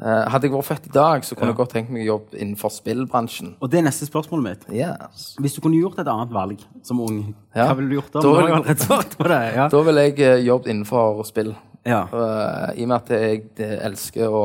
hadde 0.00 0.48
jeg 0.48 0.52
vært 0.54 0.64
født 0.66 0.86
i 0.88 0.92
dag, 0.94 1.24
så 1.24 1.36
kunne 1.36 1.52
jeg 1.52 1.56
godt 1.56 1.70
tenkt 1.76 1.90
meg 1.94 2.02
å 2.02 2.06
jobbe 2.16 2.38
innenfor 2.40 2.72
spillbransjen. 2.74 3.52
Og 3.62 3.70
det 3.70 3.78
er 3.78 3.84
neste 3.86 4.06
spørsmålet 4.08 4.42
mitt. 4.48 4.64
Yes. 4.74 5.36
Hvis 5.38 5.54
du 5.54 5.60
kunne 5.60 5.78
gjort 5.78 5.98
et 6.02 6.08
annet 6.10 6.32
valg 6.34 6.64
som 6.82 7.00
ung, 7.04 7.34
Ja. 7.54 7.68
hva 7.68 7.76
ville 7.76 7.90
du 7.90 7.94
gjort 8.00 8.12
da? 8.12 8.20
Da 8.20 8.32
ville 8.32 9.38
jeg-. 9.44 9.70
Da 9.76 9.82
ville 9.86 10.00
jeg 10.08 10.18
eh, 10.20 10.42
jobbet 10.46 10.66
innenfor 10.72 11.22
spill. 11.28 11.54
ja. 11.86 12.02
Uh, 12.12 12.72
I 12.78 12.82
og 12.82 12.88
med 12.88 12.96
at 12.96 13.10
jeg 13.10 13.42
eh, 13.58 13.78
elsker 13.86 14.28
å, 14.32 14.42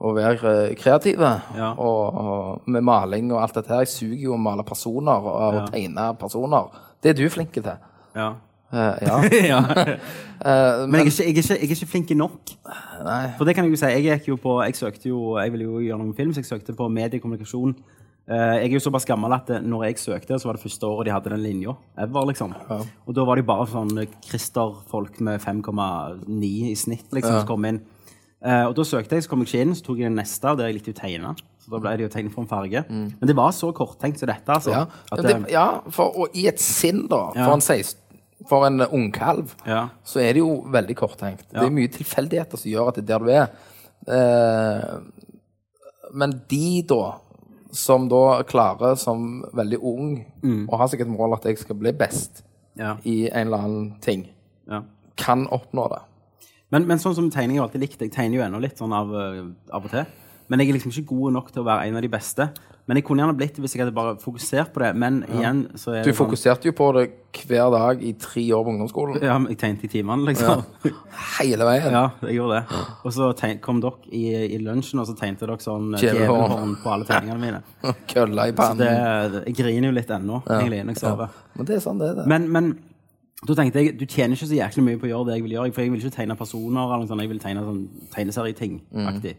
å 0.00 0.14
være 0.16 0.74
kreativ. 0.80 1.20
Ja. 1.56 1.74
og, 1.76 2.14
og 2.14 2.68
med 2.68 2.82
maling 2.84 3.32
og 3.32 3.42
alt 3.42 3.54
dette 3.54 3.68
her. 3.74 3.84
Jeg 3.84 3.88
suger 3.92 4.24
jo 4.30 4.34
å 4.34 4.40
male 4.40 4.64
personer 4.64 5.28
og 5.28 5.54
Ja. 5.60 5.66
tegne 5.72 6.08
personer. 6.20 6.70
Det 7.02 7.10
er 7.10 7.14
du 7.20 7.28
flink 7.28 7.52
til. 7.52 7.68
ja. 8.14 8.34
Eh, 8.74 9.06
ja. 9.06 9.16
ja. 9.52 9.58
Eh, 10.44 10.86
Men 10.90 11.00
jeg 11.00 11.06
er, 11.06 11.10
ikke, 11.10 11.22
jeg, 11.22 11.26
er 11.26 11.30
ikke, 11.30 11.54
jeg 11.54 11.70
er 11.70 11.74
ikke 11.76 11.90
flink 11.92 12.10
nok. 12.18 12.54
nei. 13.06 13.20
For 13.38 13.46
det 13.48 13.54
kan 13.56 13.66
jeg 13.68 13.74
jo 13.76 13.80
si. 13.80 13.90
Jeg 13.94 14.06
gikk 14.08 14.30
jo 14.32 14.38
på 14.42 14.56
Jeg 14.66 14.74
søkte 14.78 15.08
jo 15.12 15.36
Jeg 15.38 15.52
ville 15.54 15.68
jo 15.68 15.82
gjøre 15.84 16.00
noen 16.02 16.16
film, 16.18 16.32
så 16.34 16.42
jeg 16.42 16.50
søkte 16.50 16.74
på 16.76 16.88
mediekommunikasjon. 16.90 17.76
Eh, 18.24 18.54
jeg 18.64 18.70
er 18.70 18.76
jo 18.78 18.82
såpass 18.86 19.04
gammel 19.08 19.32
at 19.36 19.50
når 19.62 19.86
jeg 19.90 19.98
søkte, 20.02 20.38
så 20.40 20.48
var 20.48 20.56
det 20.58 20.64
første 20.64 20.88
året 20.88 21.06
de 21.08 21.12
hadde 21.14 21.30
den 21.34 21.42
linja. 21.44 21.74
Liksom. 22.00 22.54
Ja. 22.70 22.80
Og 23.06 23.14
da 23.18 23.24
var 23.28 23.36
det 23.40 23.46
bare 23.48 23.66
sånn 23.68 23.92
Christer-folk 24.24 25.20
med 25.20 25.42
5,9 25.44 26.52
i 26.70 26.76
snitt 26.78 27.12
liksom, 27.12 27.40
som 27.42 27.48
kom 27.48 27.68
inn. 27.68 27.82
Og 28.44 28.74
da 28.76 28.84
søkte 28.84 29.16
jeg, 29.16 29.24
så 29.24 29.30
kom 29.32 29.40
jeg 29.44 29.48
ikke 29.52 29.60
inn, 29.64 29.74
så 29.76 29.84
tok 29.86 30.00
jeg 30.02 30.08
den 30.10 30.18
neste, 30.20 30.50
og 30.50 30.58
der 30.60 30.68
jeg 30.68 30.78
likte 30.78 30.92
å 30.92 30.98
tegne. 30.98 31.30
Så 31.64 31.72
da 31.72 31.78
ble 31.80 31.94
det 31.96 32.04
jo 32.04 32.10
tegnet 32.12 32.34
for 32.34 32.44
en 32.44 32.48
farge. 32.50 32.82
Men 32.92 33.28
det 33.28 33.36
var 33.36 33.52
så 33.56 33.70
korttenkt 33.76 34.20
som 34.20 34.28
dette, 34.28 34.52
altså. 34.52 34.72
Ja, 34.74 34.82
At, 35.12 35.22
det, 35.24 35.36
ja 35.52 35.66
for, 35.96 36.12
og 36.24 36.34
i 36.36 36.44
et 36.50 36.60
sinn, 36.60 37.06
da, 37.08 37.22
Ja. 37.36 37.46
for 37.46 37.56
en, 37.56 37.64
16 37.64 38.03
for 38.48 38.66
en 38.66 38.80
ungkalv, 38.82 39.54
Ja. 39.66 39.88
så 40.04 40.20
er 40.20 40.32
det 40.34 40.42
jo 40.42 40.62
veldig 40.68 40.96
korttenkt. 40.96 41.46
Det 41.50 41.62
er 41.62 41.70
mye 41.70 41.88
tilfeldigheter 41.88 42.60
som 42.60 42.70
gjør 42.70 42.88
at 42.90 42.98
det 42.98 43.04
er 43.04 43.10
der 43.12 43.18
du 43.24 43.30
er. 43.30 43.46
Eh, 44.06 44.98
men 46.12 46.34
de, 46.50 46.82
da, 46.88 47.14
som 47.72 48.08
da 48.08 48.42
klarer 48.46 48.96
som 49.00 49.44
veldig 49.54 49.78
ung 49.82 50.10
å 50.68 50.76
ha 50.78 50.88
seg 50.90 51.00
et 51.00 51.10
mål 51.10 51.34
at 51.38 51.44
jeg 51.48 51.58
skal 51.58 51.78
bli 51.80 51.92
best 51.92 52.44
ja, 52.78 52.96
i 53.04 53.28
en 53.30 53.46
eller 53.48 53.64
annen 53.64 53.88
ting, 54.04 54.28
ja. 54.70 54.82
kan 55.16 55.46
oppnå 55.54 55.88
det. 55.94 56.02
Men, 56.74 56.86
men 56.90 56.98
sånn 56.98 57.14
som 57.14 57.30
tegning 57.30 57.58
er 57.58 57.62
alltid 57.66 57.80
likt. 57.84 58.00
Jeg 58.02 58.12
tegner 58.14 58.40
jo 58.40 58.44
ennå 58.46 58.60
litt 58.62 58.78
sånn 58.80 58.92
av, 58.94 59.10
eh, 59.14 59.44
av 59.70 59.84
og 59.84 59.90
til. 59.92 60.06
Men 60.54 60.62
jeg 60.62 60.70
er 60.70 60.76
liksom 60.78 60.92
ikke 60.94 61.08
god 61.10 61.32
nok 61.34 61.50
til 61.50 61.64
å 61.64 61.66
være 61.66 61.88
en 61.90 61.96
av 61.98 62.02
de 62.06 62.08
beste. 62.12 62.44
Men 62.86 62.98
jeg 63.00 63.04
kunne 63.08 63.22
gjerne 63.24 63.34
blitt 63.38 63.56
det 63.56 63.62
hvis 63.64 63.72
jeg 63.74 63.80
hadde 63.80 63.94
bare 63.96 64.12
fokusert 64.20 64.68
på 64.74 64.82
det. 64.84 64.90
Men 65.00 65.22
igjen 65.24 65.62
så 65.80 65.94
er 65.96 66.02
Du 66.04 66.10
det 66.10 66.14
sånn- 66.14 66.18
fokuserte 66.20 66.68
jo 66.68 66.72
på 66.76 66.88
det 66.94 67.04
hver 67.48 67.70
dag 67.72 68.02
i 68.04 68.12
tre 68.20 68.42
år 68.54 68.62
på 68.66 68.70
ungdomsskolen. 68.74 69.22
Ja, 69.24 69.38
men 69.40 69.48
jeg 69.54 69.58
tegnte 69.62 69.88
i 69.88 69.90
timene, 69.94 70.28
liksom. 70.28 70.62
Hele 71.40 71.64
veien. 71.66 71.90
Ja, 71.96 72.04
jeg 72.28 72.36
gjorde 72.36 72.60
det. 72.60 72.82
Og 73.08 73.12
så 73.16 73.32
tegn, 73.40 73.58
kom 73.64 73.80
dere 73.82 73.96
i, 74.12 74.22
i 74.54 74.58
lunsjen, 74.62 75.00
og 75.00 75.08
så 75.08 75.16
tegnte 75.18 75.48
dere 75.48 75.56
sånn 75.64 75.94
eh, 75.96 76.04
Djevelhorn. 76.04 76.44
djevelhorn 76.44 76.76
på 76.84 76.92
alle 76.92 77.08
tegningene 77.08 77.40
mine. 77.40 77.62
Kølla 78.12 78.46
i 78.46 78.52
Så 78.54 78.58
pannen. 78.60 78.84
det, 78.84 79.32
det, 79.32 79.42
jeg 79.48 79.56
griner 79.64 79.88
jo 79.90 79.96
litt 79.96 80.12
ennå, 80.20 80.42
egentlig, 80.46 80.84
når 80.84 80.94
jeg 80.94 81.02
sover. 81.02 81.40
Men 81.56 81.66
det 81.72 81.76
er 81.80 81.82
sånn 81.88 81.98
det 82.04 82.10
er. 82.12 82.20
det. 82.20 82.26
Men, 82.36 82.46
men 82.52 82.70
da 83.48 83.56
tenkte 83.58 83.80
jeg, 83.82 83.96
du 83.98 84.04
tjener 84.06 84.36
ikke 84.36 84.46
så 84.52 84.60
jæklig 84.60 84.84
mye 84.84 85.00
på 85.00 85.08
å 85.08 85.12
gjøre 85.14 85.26
det 85.32 85.40
jeg 85.40 85.42
vil 85.48 85.56
gjøre. 85.56 85.72
For 85.74 85.82
jeg 85.88 85.90
vil 85.96 86.04
ikke 86.04 86.14
tegne 86.20 86.36
personer, 86.38 86.84
eller 86.84 87.02
noe 87.02 87.10
sånt. 87.10 87.24
jeg 87.24 87.32
vil 87.32 87.42
tegne 87.42 87.64
sånn 87.64 87.82
tegneserieting-aktig. 88.14 89.34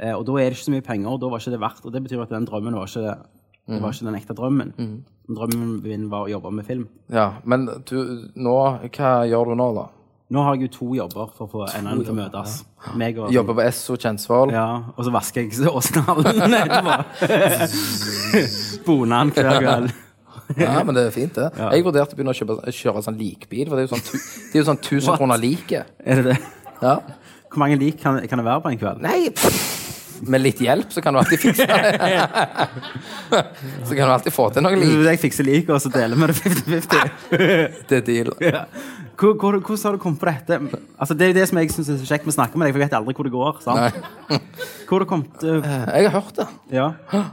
Eh, 0.00 0.14
og 0.16 0.24
da 0.26 0.38
er 0.40 0.48
det 0.50 0.56
ikke 0.58 0.68
så 0.70 0.74
mye 0.74 0.86
penger, 0.86 1.12
og 1.12 1.20
da 1.20 1.30
var 1.30 1.42
ikke 1.42 1.54
det 1.54 1.60
verdt. 1.60 1.84
Og 1.84 1.94
det 1.94 2.02
betyr 2.06 2.24
at 2.24 2.32
den 2.32 2.48
drømmen 2.48 2.76
var 2.78 2.88
ikke, 2.90 3.14
det 3.70 3.80
var 3.84 3.94
ikke 3.94 4.08
den 4.08 4.18
ekte 4.18 4.36
drømmen. 4.38 4.74
Drømmen 5.30 5.72
min 5.84 6.10
var 6.10 6.26
å 6.26 6.32
jobbe 6.32 6.52
med 6.56 6.66
film. 6.66 6.88
Ja, 7.12 7.30
men 7.44 7.68
du, 7.86 7.96
nå, 8.34 8.58
hva 8.88 9.14
gjør 9.28 9.52
du 9.52 9.58
nå, 9.60 9.70
da? 9.76 9.86
Nå 10.30 10.44
har 10.46 10.54
jeg 10.54 10.68
jo 10.68 10.70
to 10.76 10.88
jobber 10.94 11.32
for 11.34 11.48
å 11.48 11.50
få 11.50 11.64
endene 11.74 12.04
til 12.06 12.12
å 12.12 12.18
møtes. 12.20 12.60
Meg 12.98 13.16
og, 13.18 13.32
Jobber 13.34 13.56
på 13.58 13.64
Esso 13.64 13.96
Kjensvoll? 13.98 14.52
Ja, 14.54 14.66
og 14.94 15.02
så 15.02 15.10
vasker 15.10 15.42
jeg 15.42 15.66
Åsnhallen 15.66 16.54
etterpå. 16.60 16.94
Bonan 18.86 19.32
hver 19.34 19.50
kveld. 19.58 19.90
Ja, 20.58 20.76
men 20.86 20.94
det 20.94 21.08
er 21.08 21.12
fint, 21.14 21.34
det. 21.34 21.50
Jeg 21.58 21.82
vurderte 21.86 22.14
å 22.14 22.18
begynne 22.18 22.32
å 22.34 22.38
kjøpe, 22.38 22.56
kjøre 22.74 23.02
sånn 23.06 23.18
likbil, 23.18 23.66
for 23.66 23.74
det 23.74 23.84
er 23.84 23.88
jo 23.88 23.92
sånn, 23.96 24.22
det 24.52 24.54
er 24.54 24.62
jo 24.62 24.68
sånn 24.70 24.80
1000 24.80 25.10
What? 25.10 25.18
kroner 25.18 25.42
liket. 25.42 25.92
Er 26.02 26.22
det 26.22 26.32
det? 26.32 26.38
Ja. 26.80 26.94
Hvor 27.50 27.62
mange 27.64 27.78
lik 27.82 27.98
kan, 28.02 28.22
kan 28.30 28.38
det 28.38 28.46
være 28.46 28.62
på 28.62 28.70
en 28.70 28.80
kveld? 28.80 29.02
Nei, 29.02 29.30
pff, 29.34 29.89
med 30.20 30.42
litt 30.42 30.60
hjelp 30.62 30.92
så 30.92 31.02
kan 31.04 31.14
du 31.14 31.20
alltid 31.20 31.40
fikse 31.42 31.66
det. 31.66 31.80
så 33.88 33.96
kan 33.96 34.04
du 34.04 34.12
alltid 34.12 34.34
få 34.34 34.48
til 34.54 34.64
noe 34.64 34.78
lik. 34.78 34.94
Jeg 35.06 35.20
fikser 35.22 35.46
lik, 35.46 35.70
og 35.72 35.80
så 35.82 35.92
deler 35.94 36.18
vi 36.18 36.28
det 36.30 36.36
50-50. 36.40 37.14
Det 37.90 37.98
er 38.00 38.04
deal. 38.06 38.32
Ja. 38.44 38.64
Hvor, 39.20 39.34
hvor, 39.36 39.58
hvordan 39.58 39.82
har 39.84 39.96
du 39.96 40.02
kommet 40.02 40.20
på 40.20 40.28
dette? 40.30 40.60
Altså, 40.96 41.14
det 41.14 41.26
er 41.26 41.32
jo 41.32 41.36
det 41.40 41.48
som 41.50 41.58
jeg 41.60 41.72
synes 41.74 41.90
er 41.92 41.98
så 42.00 42.08
kjekt 42.08 42.24
med 42.24 42.32
å 42.32 42.38
snakke 42.38 42.60
med 42.60 42.68
deg, 42.68 42.72
for 42.74 42.80
jeg 42.80 42.88
vet 42.88 42.96
aldri 43.00 43.16
hvor 43.18 43.28
det 43.28 43.34
går. 43.34 43.58
sant? 43.64 44.00
Hvor 44.88 44.96
har 44.96 45.04
du 45.04 45.10
kommet 45.10 45.44
uh, 45.44 45.66
Jeg 45.94 46.08
har 46.08 46.14
hørt 46.16 46.40
det. 46.40 46.48
Ja. 46.74 46.88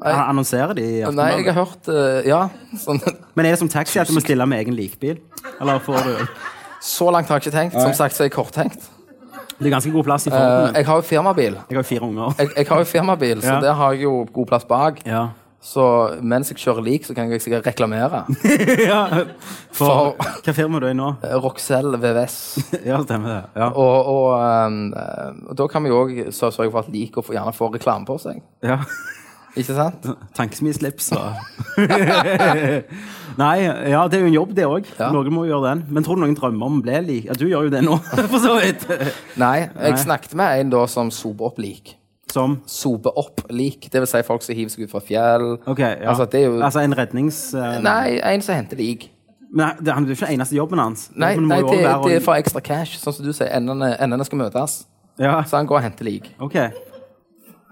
Jeg... 0.00 0.16
Annonserer 0.16 0.72
de 0.72 0.80
i 0.80 1.00
Nei, 1.12 1.26
jeg 1.36 1.50
har 1.50 1.58
hørt 1.58 1.88
uh, 1.92 2.22
Ja. 2.24 2.38
Sånn, 2.80 3.02
Men 3.36 3.44
er 3.44 3.52
det 3.52 3.58
som 3.60 3.68
taxi 3.68 4.00
at 4.00 4.08
du 4.08 4.14
må 4.16 4.22
stille 4.24 4.46
med 4.48 4.62
egen 4.62 4.72
likbil? 4.72 5.18
Eller 5.60 5.82
får 5.84 6.06
du 6.06 6.14
så 6.80 7.10
langt 7.12 7.28
har 7.28 7.36
jeg 7.36 7.50
ikke 7.50 7.56
tenkt. 7.58 7.76
Som 7.76 7.92
sagt 7.92 8.16
så 8.16 8.24
er 8.24 8.30
jeg 8.30 8.34
korttenkt. 8.34 8.88
Det 9.60 9.66
er 9.68 9.74
ganske 9.76 9.92
god 9.92 10.04
plass 10.08 10.26
i 10.26 10.30
fronten. 10.32 10.56
Forden. 10.56 10.74
jeg 10.80 10.86
har 10.88 10.94
jo 10.96 11.04
firmabil. 11.04 11.52
Jeg 11.68 11.76
har 11.76 11.82
jo 11.84 11.88
fire 11.90 12.02
unger. 12.08 12.34
Jeg, 12.38 12.48
jeg 12.56 12.66
har 12.72 12.78
jo 12.78 12.84
firmabil, 12.88 13.42
så 13.44 13.52
Ja. 13.54 13.60
der 13.60 13.72
har 13.76 13.92
jeg 13.92 14.02
jo 14.08 14.26
god 14.32 14.46
plass 14.46 14.64
bak. 14.64 15.02
Ja. 15.06 15.26
Så 15.60 15.82
mens 16.24 16.48
jeg 16.48 16.56
kjører 16.56 16.80
lik, 16.82 17.04
så 17.04 17.12
kan 17.14 17.28
jeg 17.30 17.42
sikkert 17.44 17.66
reklamere. 17.66 18.22
ja. 18.90 19.02
For, 19.76 19.84
For- 19.84 20.40
Hva 20.46 20.54
firma 20.56 20.78
er 20.80 20.80
du 20.80 20.86
i 20.88 20.94
nå? 20.96 21.10
Roxel 21.20 21.42
Roxell 21.44 21.92
VVS. 22.00 22.38
Ja, 22.88 23.02
stemmer 23.04 23.28
det. 23.28 23.42
Ja. 23.60 23.68
Og, 23.76 24.06
og, 24.08 24.66
um, 24.66 24.78
eh, 24.96 25.50
og 25.50 25.56
da 25.60 25.66
kan 25.68 25.84
vi 25.84 25.90
òg 25.92 26.14
sørge 26.32 26.70
for 26.72 26.80
at 26.80 26.88
lik 26.88 27.12
gjerne 27.36 27.52
får 27.52 27.74
reklame 27.76 28.08
på 28.08 28.16
seg. 28.18 28.40
ja. 28.64 28.80
Ikke 29.58 29.74
sant? 29.74 30.06
Tankesmislips 30.36 31.10
og 31.16 31.34
Nei, 33.40 33.54
ja, 33.62 34.02
det 34.10 34.18
er 34.18 34.22
jo 34.24 34.28
en 34.28 34.34
jobb, 34.34 34.50
det 34.56 34.66
òg. 34.68 34.88
Ja. 34.98 35.08
Noen 35.14 35.32
må 35.34 35.46
gjøre 35.48 35.70
den. 35.70 35.84
Men 35.94 36.04
tror 36.06 36.18
du 36.18 36.24
noen 36.24 36.36
drømmer 36.38 36.66
om 36.70 36.80
å 36.80 36.84
bli 36.84 36.98
lik? 37.06 37.28
Ja, 37.30 37.36
du 37.38 37.46
gjør 37.48 37.68
jo 37.68 37.72
det 37.72 37.80
nå, 37.86 37.96
for 38.32 38.42
så 38.42 38.56
vidt. 38.60 38.84
Nei, 39.40 39.56
jeg 39.66 39.94
Nei. 39.96 40.02
snakket 40.02 40.36
med 40.38 40.64
en 40.64 40.74
da 40.74 40.84
som 40.90 41.12
soper 41.14 41.50
opp 41.50 41.62
lik. 41.62 41.96
Som 42.30 42.60
Sober 42.70 43.16
opp 43.18 43.42
lik, 43.50 43.88
det 43.90 44.04
vil 44.04 44.06
si 44.10 44.20
folk 44.26 44.44
som 44.46 44.54
hiver 44.54 44.70
seg 44.70 44.84
ut 44.86 44.92
fra 44.92 45.00
fjell. 45.02 45.46
OK, 45.64 45.80
ja. 45.82 45.96
Altså, 46.12 46.28
det 46.30 46.44
jo 46.44 46.60
Altså 46.62 46.84
en 46.84 46.94
rednings... 46.94 47.40
eh, 47.58 47.80
Nei, 47.82 48.20
en 48.22 48.44
som 48.46 48.54
henter 48.54 48.78
lik. 48.78 49.08
Men 49.50 49.80
det, 49.82 49.90
er 49.90 50.06
jo 50.06 50.14
ikke 50.14 50.28
eneste 50.30 50.54
jobben 50.54 50.78
hans. 50.78 51.08
Nei, 51.18 51.32
nei 51.42 51.58
det, 51.66 51.80
det 52.04 52.20
er 52.20 52.22
for 52.22 52.38
ekstra 52.38 52.62
cash, 52.62 53.00
sånn 53.02 53.16
som 53.16 53.26
du 53.26 53.32
sier. 53.34 53.50
Endene, 53.56 53.96
endene 53.98 54.26
skal 54.28 54.38
møtes. 54.44 54.84
Ja, 55.18 55.40
Så 55.42 55.58
han 55.58 55.66
går 55.66 55.80
og 55.80 55.84
henter 55.88 56.06
lik. 56.06 56.30
OK. 56.38 56.54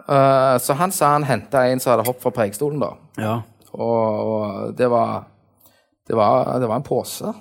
Eh, 0.08 0.54
så 0.64 0.76
han 0.78 0.92
sa 0.94 1.12
han 1.16 1.26
henta 1.28 1.66
en 1.68 1.80
som 1.80 1.92
hadde 1.92 2.06
hoppet 2.08 2.24
fra 2.24 2.32
prekestolen, 2.40 2.80
da. 2.80 2.94
Ja. 3.20 3.34
Og, 3.74 3.98
og 4.32 4.72
det 4.78 4.88
var 4.90 5.26
det 6.08 6.16
var, 6.16 6.54
det 6.60 6.68
var 6.70 6.80
en 6.80 6.86
pose. 6.86 7.34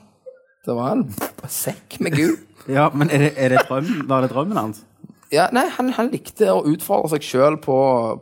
Det 0.67 0.75
var 0.75 0.97
en 0.97 1.06
sekk 1.47 1.99
med 2.03 2.17
gul. 2.19 2.36
ja 2.77 2.89
men 2.91 3.08
er 3.13 3.23
det, 3.23 3.32
er 3.39 3.56
det 3.56 3.63
drøm? 3.69 3.88
Var 4.10 4.25
det 4.25 4.32
drømmen 4.34 4.60
hans? 4.60 4.84
Ja, 5.32 5.49
nei, 5.56 5.65
han, 5.75 5.91
han 5.95 6.12
likte 6.12 6.51
å 6.53 6.62
utfordre 6.67 7.13
seg 7.15 7.25
sjøl 7.27 7.58
på, 7.63 7.75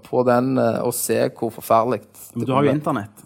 på 0.06 0.24
den 0.26 0.56
eh, 0.62 0.80
og 0.86 0.94
se 0.98 1.18
hvor 1.38 1.52
forferdelig 1.54 2.04
Men 2.34 2.48
du 2.48 2.54
har 2.54 2.66
jo 2.66 2.74
internett. 2.74 3.26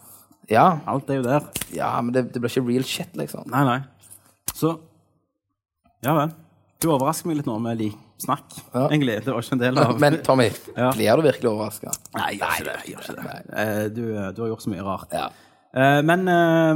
Ja, 0.50 0.80
Alt 0.90 1.12
er 1.12 1.20
jo 1.20 1.26
der. 1.28 1.46
ja 1.76 1.92
men 2.02 2.16
det, 2.16 2.30
det 2.34 2.42
blir 2.42 2.52
ikke 2.52 2.66
real 2.68 2.88
shit, 2.88 3.12
liksom. 3.20 3.46
Nei, 3.52 3.64
nei. 3.68 3.80
Så 4.56 4.78
Ja 6.04 6.16
vel. 6.16 6.32
Du 6.80 6.90
overrasker 6.94 7.28
meg 7.28 7.42
litt 7.42 7.48
nå 7.50 7.58
med 7.60 7.80
lik 7.84 7.98
snakk, 8.20 8.50
Ja. 8.74 8.88
egentlig. 8.90 9.18
Det 9.26 9.34
var 9.34 9.42
ikke 9.42 9.54
en 9.58 9.60
del 9.64 9.78
av 9.80 10.00
Men 10.00 10.18
Tommy, 10.24 10.50
Ja. 10.78 10.92
blir 10.92 11.16
du 11.16 11.22
virkelig 11.28 11.50
overraska? 11.50 11.92
Nei, 12.16 12.32
jeg 12.38 12.40
gjør 12.40 12.56
ikke 12.56 12.66
det. 12.66 12.78
Jeg 12.86 12.96
gjør 12.96 13.02
ikke 13.02 13.16
det. 13.16 13.44
Eh, 13.58 13.90
Du, 13.90 14.02
du 14.36 14.42
har 14.44 14.50
gjort 14.54 14.64
så 14.66 14.70
mye 14.74 14.84
rart. 14.84 15.12
Ja. 15.14 15.28
Eh, 15.76 16.02
Men, 16.02 16.28
eh, 16.28 16.76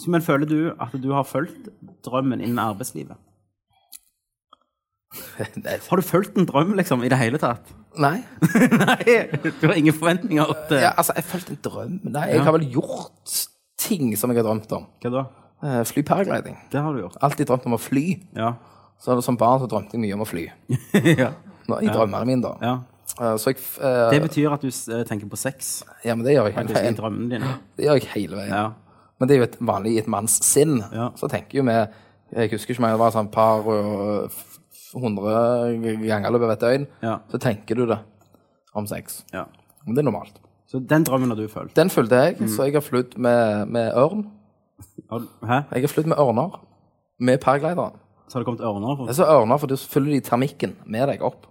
så, 0.00 0.08
men 0.10 0.22
føler 0.22 0.46
du 0.48 0.72
at 0.80 0.92
du 1.02 1.10
har 1.12 1.24
fulgt 1.24 1.68
drømmen 2.04 2.40
innen 2.40 2.58
arbeidslivet? 2.58 3.16
Har 5.90 5.96
du 5.98 6.02
fulgt 6.06 6.36
en 6.38 6.46
drøm, 6.46 6.74
liksom, 6.78 7.02
i 7.04 7.08
det 7.10 7.18
hele 7.18 7.38
tatt? 7.42 7.66
Nei. 7.98 8.20
Nei, 8.84 9.16
du 9.42 9.66
har 9.66 9.74
ingen 9.74 9.94
forventninger 9.96 10.52
til 10.68 10.78
Ja, 10.84 10.92
altså, 10.96 11.16
jeg 11.16 11.24
fulgte 11.26 11.56
en 11.56 11.62
drøm. 11.64 11.96
Nei, 12.14 12.26
jeg 12.30 12.44
har 12.46 12.54
vel 12.54 12.68
gjort 12.70 13.32
ting 13.80 14.12
som 14.16 14.30
jeg 14.30 14.38
har 14.38 14.46
drømt 14.46 14.70
om. 14.76 14.86
Hva 15.02 15.10
da? 15.16 15.24
Eh, 15.66 15.80
Fly 15.90 16.04
paragliding. 16.06 16.56
Det 16.70 16.80
har 16.84 16.94
du 16.94 17.00
gjort. 17.02 17.16
Alltid 17.26 17.48
drømt 17.50 17.66
om 17.66 17.74
å 17.74 17.80
fly. 17.82 18.04
Ja. 18.38 18.52
Så 19.00 19.16
som 19.24 19.38
barn 19.40 19.60
så 19.62 19.68
drømte 19.70 19.96
jeg 19.96 20.02
mye 20.04 20.16
om 20.18 20.24
å 20.24 20.28
fly. 20.28 20.46
ja. 21.22 21.30
Nå, 21.70 21.78
I 21.80 21.88
drømmene 21.92 22.26
mine, 22.28 22.42
da. 22.44 22.54
ja. 22.64 22.78
Så 23.36 23.50
jeg 23.50 23.58
eh, 23.82 24.04
Det 24.14 24.20
betyr 24.22 24.52
at 24.54 24.62
du 24.62 24.68
eh, 24.70 25.00
tenker 25.04 25.28
på 25.28 25.36
sex 25.36 25.80
Ja, 26.06 26.14
men 26.14 26.22
det 26.24 26.36
gjør 26.36 26.46
jeg 26.46 26.54
faktisk, 26.54 26.78
i 26.78 26.92
drømmene 26.96 27.34
dine. 27.34 27.50
Det 27.76 27.84
gjør 27.84 27.98
jeg 27.98 28.06
hele 28.14 28.38
veien. 28.38 28.52
Ja. 28.54 29.08
Men 29.20 29.28
det 29.28 29.34
er 29.34 29.40
jo 29.42 29.46
et 29.48 29.58
vanlig 29.68 29.92
i 29.96 29.98
et 30.00 30.08
manns 30.08 30.38
sinn. 30.46 30.78
Ja. 30.94 31.10
Så 31.18 31.28
tenker 31.28 31.58
jo 31.58 31.64
vi 31.66 31.74
Jeg 31.74 32.52
husker 32.54 32.72
ikke 32.72 32.84
om 32.84 32.88
det 32.88 33.00
var 33.02 33.12
sånn 33.12 33.28
par 33.34 33.66
hundre 34.94 35.34
ganger 36.06 36.30
i 36.30 36.32
løpet 36.32 36.46
av 36.46 36.54
et 36.54 36.62
døgn. 36.64 36.86
Ja. 37.04 37.16
Så 37.32 37.40
tenker 37.42 37.78
du 37.78 37.84
det 37.90 37.98
om 38.78 38.86
sex. 38.88 39.24
ja. 39.34 39.46
Men 39.84 39.96
det 39.96 40.02
er 40.02 40.06
normalt. 40.10 40.36
Så 40.70 40.78
den 40.86 41.04
drømmen 41.08 41.32
har 41.32 41.38
du 41.40 41.48
følt? 41.50 41.72
Den 41.74 41.90
fulgte 41.90 42.18
jeg, 42.20 42.36
så 42.52 42.68
jeg 42.68 42.76
har 42.76 42.84
flydd 42.84 43.16
med, 43.18 43.66
med 43.74 43.94
ørn. 43.98 44.26
Hæ? 45.10 45.62
Jeg 45.72 45.82
har 45.82 45.90
flydd 45.90 46.10
med 46.12 46.20
ørner. 46.20 46.60
Med 47.18 47.40
paraglideren. 47.42 47.96
Så 48.30 48.38
har 48.38 48.44
det 48.44 48.46
kommet 48.46 48.62
ørner? 48.62 48.94
For, 48.94 49.10
er 49.10 49.18
så 49.18 49.26
ørner, 49.26 49.58
for 49.58 49.72
da 49.72 49.76
fyller 49.90 50.14
de 50.14 50.20
termikken 50.22 50.76
med 50.86 51.08
deg 51.10 51.22
opp. 51.26 51.48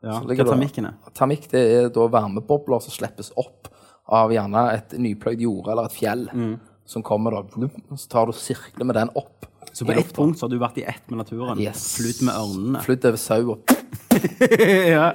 ja. 0.00 0.16
Hva 0.16 0.32
er 0.32 0.48
termikken 0.48 0.88
er? 0.88 0.94
Termikk 1.12 1.44
det 1.52 1.60
er 1.76 1.88
da 1.92 2.06
varmebobler 2.08 2.80
som 2.80 2.94
slippes 2.94 3.28
opp 3.36 3.68
av 4.12 4.32
gjerne 4.32 4.62
et 4.72 4.96
nypløyd 4.98 5.44
jorde 5.44 5.74
eller 5.74 5.90
et 5.90 5.96
fjell. 5.96 6.24
Mm. 6.32 6.54
Som 6.88 7.04
kommer 7.06 7.36
da, 7.36 7.68
så 7.94 8.08
tar 8.10 8.26
du 8.26 8.32
sirkler 8.36 8.88
med 8.88 8.96
den 8.98 9.12
opp. 9.14 9.46
Så 9.72 9.86
på 9.88 9.92
ett 9.92 10.10
punkt 10.16 10.40
så 10.40 10.48
har 10.48 10.52
du 10.52 10.58
vært 10.60 10.80
i 10.82 10.86
ett 10.88 11.04
med 11.12 11.22
naturen. 11.22 11.60
Yes. 11.60 11.84
Flydd 11.96 12.24
med 12.26 12.34
ørnene. 12.36 12.82
Flydd 12.84 13.06
over 13.08 13.20
sau 13.20 13.54
og 13.54 13.76
ja. 14.92 15.06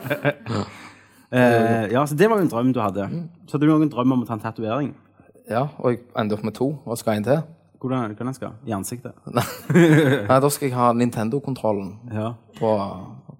Eh, 1.30 1.92
ja, 1.92 2.06
så 2.08 2.16
det 2.16 2.30
var 2.32 2.40
jo 2.40 2.46
en 2.46 2.54
drøm 2.54 2.72
du 2.74 2.80
hadde. 2.82 3.10
Mm. 3.12 3.28
Så 3.46 3.58
hadde 3.58 3.68
du 3.68 3.74
noen 3.74 3.92
drøm 3.92 4.16
om 4.16 4.24
å 4.24 4.30
ta 4.30 4.38
en 4.38 4.42
tatovering. 4.46 4.94
Ja, 5.50 5.68
og 5.78 5.94
jeg 5.94 6.02
endte 6.18 6.38
opp 6.38 6.46
med 6.48 6.56
to. 6.58 6.72
Hva 6.88 6.98
skal 7.00 7.20
en 7.20 7.28
til? 7.28 7.44
Hvordan, 7.80 8.16
hvordan 8.18 8.34
skal 8.34 8.50
I 8.66 8.72
ansiktet? 8.72 9.14
Nei, 10.30 10.40
da 10.42 10.50
skal 10.50 10.70
jeg 10.70 10.76
ha 10.78 10.92
Nintendo-kontrollen 10.94 11.92
Ja. 12.14 12.32
på, 12.60 12.72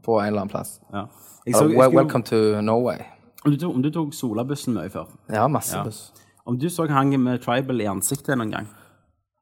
på 0.06 0.20
en 0.22 0.28
eller 0.28 0.42
annen 0.46 0.50
plass. 0.54 0.80
ja. 0.94 1.06
Jeg 1.48 1.56
Uh, 1.56 1.60
så, 1.60 1.64
jeg 1.70 1.78
skulle, 1.80 1.96
welcome 1.96 2.24
to 2.28 2.62
Norway. 2.62 2.98
om, 3.46 3.52
du 3.56 3.66
om 3.70 3.82
du 3.82 3.90
tok 3.92 4.14
Solabussen 4.14 4.74
mye 4.76 4.90
før 4.92 5.06
Ja, 5.32 5.48
masse 5.48 5.78
Ja. 5.78 5.84
buss. 5.84 6.12
Om 6.46 6.58
du 6.60 6.68
så 6.70 6.88
han 6.90 7.10
med 7.24 7.40
Tribal 7.42 7.82
i 7.82 7.86
ansiktet 7.88 8.38
noen 8.38 8.52
gang? 8.52 8.68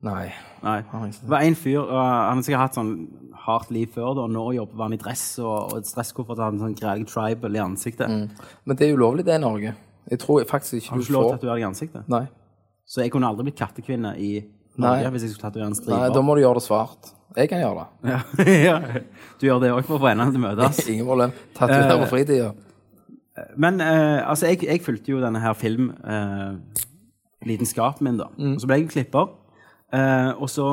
Nei. 0.04 0.32
Nei. 0.64 0.82
Har 0.92 1.06
Det 1.08 1.30
var 1.30 1.42
en 1.42 1.56
fyr, 1.56 1.80
og 1.80 1.98
han 1.98 2.38
har 2.38 2.42
sikkert 2.44 2.60
hatt 2.62 2.76
sånn 2.76 3.08
hardt 3.46 3.72
liv 3.72 3.88
før, 3.94 4.14
da. 4.16 4.22
og 4.22 4.30
Nå 4.30 4.52
jobber 4.54 4.84
han 4.84 4.94
i 4.94 4.98
dress 4.98 5.40
og, 5.40 5.74
og 5.74 5.86
stresskoffert 5.86 6.38
og 6.38 6.46
hadde 6.46 6.56
en 6.60 6.64
sånn 6.68 6.76
grei 6.80 7.04
tribal 7.06 7.56
i 7.56 7.60
ansiktet. 7.60 8.10
Men 8.66 8.78
det 8.78 8.88
er 8.90 8.96
ulovlig, 8.98 9.26
det 9.26 9.36
i 9.36 9.42
Norge. 9.42 9.74
Jeg 10.12 10.20
tror 10.20 10.44
faktisk 10.46 10.74
ikke 10.74 10.86
du 10.86 10.90
Har 10.90 10.98
du 10.98 11.02
du 11.02 11.06
ikke 11.10 11.14
lov 11.14 11.24
til 11.24 11.26
å 11.26 11.32
får 11.32 11.38
tatovere 11.40 11.56
deg 11.56 11.62
i 11.64 11.70
ansiktet? 11.72 12.10
Nei. 12.10 12.28
Så 12.86 13.02
jeg 13.02 13.12
kunne 13.12 13.28
aldri 13.28 13.44
blitt 13.50 13.58
kattekvinne 13.58 14.14
i 14.22 14.32
Norge 14.76 15.04
Nei. 15.04 15.12
hvis 15.14 15.24
jeg 15.26 15.32
skulle 15.34 15.46
tatovere 15.48 15.70
en 15.72 15.78
Nei, 15.92 16.10
da 16.16 16.20
må 16.26 16.32
du 16.36 16.42
gjøre 16.44 16.58
det 16.60 16.66
svart. 16.66 17.02
Jeg 17.36 17.46
kan 17.52 17.60
gjøre 17.64 17.78
det. 17.82 17.88
Ja. 18.12 18.20
Du 19.40 19.44
gjør 19.48 19.60
det 19.60 19.70
òg 19.76 19.84
for 19.84 19.96
å 19.98 20.04
få 20.04 20.10
endene 20.14 20.32
til 20.32 20.40
å 20.40 20.42
møtes. 20.46 20.76
Ingen 20.92 21.08
problem. 21.10 21.32
Tatovere 21.58 21.94
Eh, 21.94 22.00
på 22.04 22.08
fritida. 22.14 22.50
Men 23.60 23.74
eh, 23.84 24.20
altså, 24.24 24.44
jeg, 24.52 24.58
jeg 24.64 24.86
fulgte 24.86 25.12
jo 25.12 25.20
denne 25.24 25.40
her 25.44 25.54
filmlidenskapen 25.60 28.04
min, 28.08 28.18
da. 28.22 28.28
Og 28.32 28.60
så 28.64 28.68
ble 28.70 28.76
jeg 28.80 28.92
klipper. 28.94 29.26
Eh, 29.96 30.32
og 30.40 30.48
så 30.52 30.66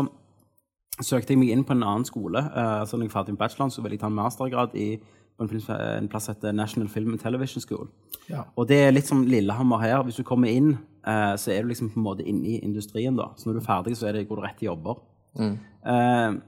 søkte 1.00 1.32
jeg 1.34 1.40
meg 1.40 1.52
inn 1.52 1.64
på 1.66 1.74
en 1.76 1.84
annen 1.86 2.04
skole. 2.06 2.40
Uh, 2.52 2.82
så 2.86 2.96
når 2.96 3.08
jeg 3.08 3.14
ferdig 3.14 3.34
med 3.34 3.40
bacheloren, 3.42 3.72
så 3.72 3.82
ville 3.82 3.96
jeg 3.96 4.02
ta 4.02 4.10
en 4.10 4.18
mastergrad 4.18 4.70
i, 4.78 4.88
på 5.36 5.44
en, 5.44 5.50
film, 5.50 5.62
en 5.68 6.08
plass 6.12 6.28
som 6.28 6.34
heter 6.34 6.54
National 6.56 6.88
Film 6.88 7.12
and 7.14 7.20
Television 7.22 7.64
School. 7.64 7.88
Ja. 8.30 8.44
Og 8.56 8.68
det 8.70 8.78
er 8.84 8.94
litt 8.94 9.08
som 9.08 9.24
Lillehammer 9.26 9.82
her. 9.82 10.02
Hvis 10.06 10.20
du 10.20 10.26
kommer 10.26 10.52
inn, 10.52 10.76
eh, 11.06 11.34
så 11.40 11.52
er 11.54 11.62
du 11.62 11.72
liksom 11.72 11.90
på 11.92 12.00
en 12.00 12.06
måte 12.06 12.26
inne 12.28 12.54
i 12.54 12.60
industrien, 12.62 13.16
da. 13.18 13.32
Så 13.36 13.48
når 13.48 13.58
du 13.58 13.62
er 13.62 13.68
ferdig, 13.68 13.96
så 13.98 14.08
er 14.08 14.18
det, 14.18 14.28
går 14.28 14.40
du 14.40 14.46
rett 14.46 14.58
til 14.60 14.70
jobber. 14.70 15.02
Eh, 15.38 16.40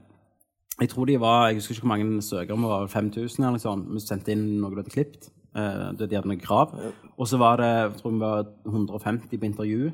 jeg 0.75 0.89
tror 0.91 1.07
de 1.07 1.15
var 1.19 1.47
Jeg 1.47 1.55
husker 1.55 1.73
ikke 1.73 1.87
hvor 1.87 1.93
mange 1.97 2.21
søkere, 2.21 2.55
men 2.55 2.67
det 2.67 2.71
var 2.71 2.87
5000 2.87 3.43
eller 3.43 3.55
noe 3.55 3.63
sånt. 3.63 3.87
Vi 3.93 4.03
sendte 4.03 4.33
inn 4.35 4.47
noe 4.59 4.73
du 4.73 4.81
hadde 4.81 4.93
klippet. 4.93 5.29
Eh, 5.55 5.85
de 5.95 6.09
hadde 6.15 6.27
noen 6.27 6.41
krav. 6.41 6.73
Og 7.15 7.29
så 7.31 7.39
var 7.39 7.61
det 7.61 7.71
jeg 7.71 8.01
tror 8.01 8.11
vi 8.11 8.19
var 8.19 8.49
150 8.67 9.39
på 9.39 9.49
intervju. 9.49 9.93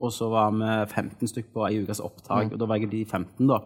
Og 0.00 0.12
så 0.14 0.30
var 0.32 0.54
vi 0.54 0.70
15 0.86 1.28
stykker 1.28 1.52
på 1.52 1.66
ei 1.66 1.82
ukes 1.82 2.00
opptak. 2.00 2.52
Og 2.54 2.58
da 2.58 2.66
var 2.66 2.78
jeg 2.80 2.90
de 2.92 3.04
15, 3.04 3.46
da. 3.50 3.60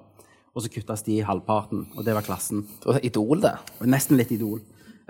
Og 0.55 0.63
så 0.63 0.71
kuttes 0.71 1.03
de 1.03 1.17
i 1.19 1.25
halvparten, 1.27 1.87
og 1.97 2.05
det 2.07 2.15
var 2.15 2.23
klassen. 2.23 2.63
Det 2.81 2.87
var 2.87 3.01
Idol, 3.03 3.41
det. 3.43 3.55
Nesten 3.91 4.17
litt 4.17 4.31
idol. 4.31 4.61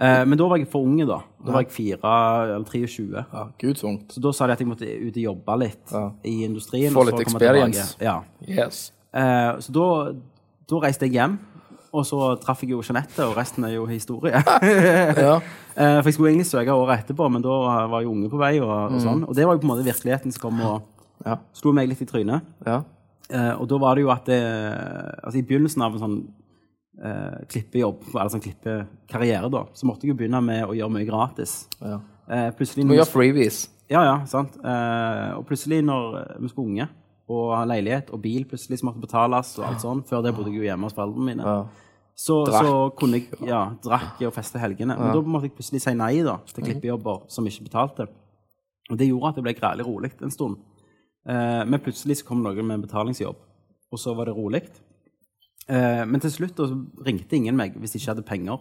Eh, 0.01 0.25
men 0.25 0.39
da 0.41 0.47
var 0.49 0.57
jeg 0.59 0.67
for 0.73 0.83
unge, 0.89 1.05
da. 1.07 1.19
Da 1.45 1.53
var 1.53 1.63
jeg 1.67 1.71
4 1.71 2.13
eller 2.57 2.65
23. 2.65 3.25
Ja, 3.33 3.43
Gud 3.61 3.77
så 3.79 3.87
ungt. 3.93 4.09
Så 4.17 4.23
da 4.25 4.33
sa 4.33 4.47
de 4.49 4.53
at 4.57 4.63
jeg 4.65 4.69
måtte 4.71 4.89
ut 4.89 5.15
og 5.17 5.23
jobbe 5.23 5.59
litt 5.61 5.93
Ja. 5.93 6.11
i 6.25 6.45
industrien. 6.47 6.93
Få 6.97 7.01
og 7.05 7.07
så 7.07 7.11
litt 7.19 7.27
komme 7.29 7.37
experience. 7.43 7.97
tilbake. 7.99 8.05
Ja. 8.09 8.65
Yes. 8.65 8.93
Eh, 9.13 9.61
så 9.61 9.73
da, 9.77 10.13
da 10.73 10.81
reiste 10.87 11.07
jeg 11.07 11.13
hjem, 11.19 11.37
og 11.95 12.03
så 12.09 12.41
traff 12.43 12.63
jeg 12.65 12.71
jo 12.73 12.81
Jeanette, 12.83 13.21
og 13.29 13.37
resten 13.37 13.65
er 13.69 13.75
jo 13.77 13.85
historie. 13.87 14.41
Ja. 15.29 15.37
Eh, 15.77 16.01
for 16.01 16.09
jeg 16.09 16.15
skulle 16.15 16.31
egentlig 16.33 16.47
søke 16.51 16.73
året 16.73 17.05
etterpå, 17.05 17.29
men 17.31 17.43
da 17.43 17.87
var 17.93 18.01
jo 18.03 18.11
unge 18.17 18.31
på 18.33 18.39
vei, 18.41 18.57
og, 18.65 18.95
og 18.95 19.01
sånn. 19.03 19.23
Og 19.29 19.35
det 19.37 19.45
var 19.47 19.55
jo 19.55 19.61
på 19.63 19.69
en 19.69 19.73
måte 19.77 19.85
virkeligheten 19.87 20.33
som 20.33 20.41
kom 20.49 20.61
og 20.65 20.83
Ja. 21.27 21.37
slo 21.53 21.73
meg 21.73 21.89
litt 21.89 22.01
i 22.03 22.07
trynet. 22.07 22.43
ja. 22.67 22.81
Eh, 23.31 23.53
og 23.61 23.69
da 23.71 23.79
var 23.81 23.95
det 23.97 24.03
jo 24.05 24.11
at 24.13 24.27
det, 24.29 24.41
altså 25.25 25.39
I 25.41 25.45
begynnelsen 25.49 25.83
av 25.87 25.95
en 25.97 26.03
sånn 26.03 26.17
eh, 27.05 27.39
klippejobb, 27.51 28.03
eller 28.15 28.33
sånn 28.35 28.43
klippekarriere, 28.45 29.49
da, 29.53 29.65
så 29.75 29.89
måtte 29.89 30.05
jeg 30.07 30.13
jo 30.15 30.19
begynne 30.21 30.43
med 30.45 30.67
å 30.69 30.75
gjøre 30.77 30.93
mye 30.99 31.09
gratis. 31.09 31.65
ja. 31.85 32.01
Eh, 32.25 32.47
plutselig 32.57 32.87
gjøre 32.89 33.05
freebies. 33.13 33.57
Ja, 33.93 34.01
ja, 34.01 34.13
sant. 34.25 34.55
Eh, 34.65 35.33
og 35.37 35.43
plutselig 35.45 35.83
når 35.85 36.39
vi 36.41 36.49
skulle 36.49 36.71
unge, 36.71 36.87
og 37.29 37.51
ha 37.53 37.65
leilighet 37.69 38.09
og 38.17 38.23
bil 38.25 38.47
plutselig 38.49 38.79
som 38.81 38.89
måtte 38.89 39.03
betales, 39.03 39.51
og 39.59 39.67
alt 39.69 39.83
sånt, 39.83 40.07
før 40.09 40.23
det 40.25 40.33
bodde 40.37 40.49
jeg 40.49 40.63
jo 40.63 40.65
hjemme 40.71 40.89
hos 40.89 40.97
foreldrene 40.97 41.27
mine, 41.29 41.45
Ja. 41.45 41.67
så, 42.17 42.39
så 42.49 42.73
kunne 42.97 43.21
jeg 43.21 43.29
ja, 43.45 43.67
drakk 43.85 44.23
og 44.25 44.33
feste 44.37 44.59
helgene. 44.63 44.97
Men 44.97 45.13
da 45.13 45.21
måtte 45.21 45.51
jeg 45.51 45.57
plutselig 45.59 45.83
si 45.85 45.93
nei 46.01 46.23
da, 46.25 46.39
til 46.49 46.65
klippejobber 46.65 47.27
som 47.29 47.45
ikke 47.45 47.67
betalte. 47.69 48.09
Og 48.91 48.97
det 49.01 49.09
gjorde 49.11 49.29
at 49.35 49.37
det 49.37 49.45
ble 49.45 49.55
grælig 49.61 49.85
rolig 49.87 50.13
en 50.23 50.33
stund. 50.33 50.57
Eh, 51.29 51.65
men 51.65 51.81
plutselig 51.81 52.19
så 52.21 52.27
kom 52.29 52.43
noen 52.45 52.67
med 52.67 52.75
en 52.79 52.83
betalingsjobb, 52.87 53.37
og 53.93 53.99
så 53.99 54.15
var 54.17 54.29
det 54.29 54.35
rolig. 54.37 54.63
Eh, 55.69 56.05
men 56.05 56.21
til 56.21 56.31
slutt 56.31 56.57
så 56.61 56.75
ringte 57.07 57.37
ingen 57.39 57.57
meg 57.57 57.77
hvis 57.81 57.95
de 57.95 57.99
ikke 58.03 58.13
hadde 58.15 58.27
penger. 58.29 58.59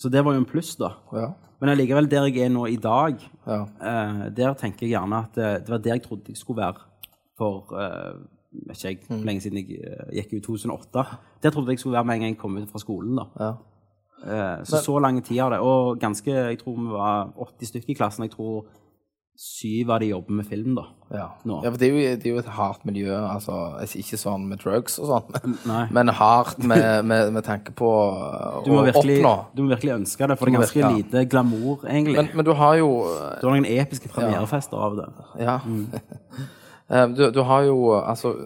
Så 0.00 0.08
det 0.08 0.22
var 0.24 0.32
jo 0.36 0.40
en 0.40 0.48
pluss, 0.48 0.76
da. 0.80 0.92
Ja. 1.12 1.32
Men 1.60 1.74
allikevel, 1.74 2.06
der 2.08 2.24
jeg 2.30 2.46
er 2.46 2.52
nå 2.54 2.66
i 2.70 2.76
dag, 2.80 3.18
Ja. 3.46 3.62
eh, 3.82 4.30
der 4.36 4.54
tenker 4.54 4.86
jeg 4.86 4.94
gjerne 4.94 5.24
at 5.26 5.34
det 5.34 5.68
var 5.68 5.78
der 5.78 5.94
jeg 5.98 6.02
trodde 6.02 6.28
jeg 6.28 6.36
skulle 6.36 6.62
være 6.62 6.80
for 7.36 7.74
eh, 7.76 8.14
vet 8.68 8.76
ikke 8.76 8.88
jeg, 8.88 8.98
hvor 9.08 9.24
lenge 9.26 9.40
siden 9.40 9.58
jeg 9.58 9.82
gikk 10.12 10.32
ut 10.38 10.42
2008. 10.46 11.04
Der 11.42 11.50
trodde 11.50 11.70
jeg 11.74 11.78
skulle 11.78 11.94
være 11.98 12.04
med 12.04 12.14
en 12.14 12.20
gang 12.20 12.32
jeg 12.34 12.38
kom 12.38 12.56
ut 12.56 12.70
fra 12.70 12.78
skolen. 12.78 13.16
da. 13.16 13.26
ja. 13.40 13.52
Eh, 14.20 14.64
så 14.64 14.76
så 14.84 14.98
lang 15.00 15.22
tid 15.24 15.38
har 15.40 15.50
det. 15.50 15.58
Og 15.60 15.98
ganske, 16.00 16.30
jeg 16.30 16.58
tror 16.58 16.76
vi 16.76 16.90
var 16.92 17.32
80 17.36 17.66
stykker 17.68 17.90
i 17.90 17.94
klassen. 17.94 18.22
Jeg 18.24 18.30
tror 18.32 18.66
syv 19.40 19.90
av 19.90 20.00
de 20.02 20.10
jobber 20.10 20.36
med 20.36 20.46
film, 20.46 20.74
da. 20.76 20.82
Ja. 21.10 21.26
Ja, 21.48 21.70
for 21.70 21.78
det 21.80 21.86
er, 21.86 21.94
jo, 21.94 22.16
det 22.20 22.28
er 22.28 22.34
jo 22.34 22.40
et 22.42 22.50
hardt 22.58 22.82
miljø. 22.84 23.14
Altså, 23.16 23.54
ikke 23.96 24.18
sånn 24.20 24.44
med 24.50 24.60
drugs 24.60 24.98
og 25.00 25.08
sånn, 25.08 25.30
men, 25.64 25.86
men 25.96 26.12
hardt 26.18 26.60
med, 26.60 27.06
med, 27.08 27.32
med 27.32 27.46
tanke 27.46 27.72
på 27.76 27.88
å 28.58 28.60
Du 28.66 28.74
virkelig, 28.74 29.16
oppnå. 29.22 29.32
du 29.56 29.64
må 29.64 29.72
virkelig 29.72 29.94
ønske 29.96 30.28
det, 30.28 30.36
for 30.36 30.44
det 30.50 30.58
er 30.58 30.60
ganske 30.60 30.76
ganske 30.76 30.84
ja. 30.84 30.92
lite 30.98 31.24
glamour, 31.32 31.86
egentlig. 31.88 32.18
Men, 32.20 32.30
men 32.36 32.50
du 32.50 32.52
har 32.60 32.76
jo 32.82 32.90
du 33.40 33.48
har 33.48 33.56
noen 33.56 33.68
episke 33.72 34.12
premierefester 34.12 34.86
av 34.90 35.00
det. 35.00 35.08
Ja. 35.40 35.58
Mm. 35.64 35.88
du, 37.16 37.26
du 37.32 37.42
har 37.48 37.64
jo 37.70 37.78
Altså, 37.96 38.36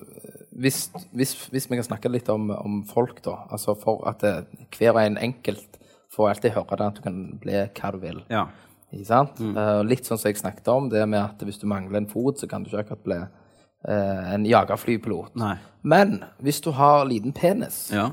hvis, 0.55 0.85
hvis, 1.11 1.35
hvis 1.51 1.71
vi 1.71 1.81
kan 1.81 1.91
snakke 1.91 2.13
litt 2.13 2.31
om, 2.31 2.53
om 2.55 2.83
folk, 2.87 3.19
da. 3.27 3.41
Altså 3.51 3.75
for 3.83 4.07
at 4.07 4.23
det, 4.23 4.37
hver 4.79 4.95
og 4.95 5.03
en 5.03 5.19
enkelt 5.19 5.81
får 6.15 6.37
alltid 6.37 6.55
høre 6.55 6.79
det 6.79 6.93
at 6.93 7.01
du 7.01 7.09
kan 7.11 7.25
bli 7.43 7.65
hva 7.67 7.91
du 7.91 7.99
vil. 8.05 8.23
Ja. 8.31 8.47
Ikke 8.95 9.09
sant? 9.09 9.41
Mm. 9.43 9.57
Uh, 9.59 9.81
litt 9.87 10.07
sånn 10.07 10.19
som 10.21 10.31
jeg 10.31 10.39
snakket 10.41 10.69
om, 10.71 10.89
det 10.93 11.03
med 11.09 11.21
at 11.21 11.43
hvis 11.43 11.59
du 11.59 11.67
mangler 11.71 11.99
en 12.03 12.09
fot, 12.11 12.39
så 12.39 12.47
kan 12.51 12.63
du 12.63 12.71
ikke 12.71 12.85
akkurat 12.85 13.03
bli 13.07 13.17
uh, 13.23 14.35
en 14.35 14.47
jagerflypilot. 14.47 15.35
Men 15.83 16.21
hvis 16.41 16.61
du 16.65 16.71
har 16.79 17.05
liten 17.11 17.33
penis, 17.37 17.91
Ja. 17.93 18.11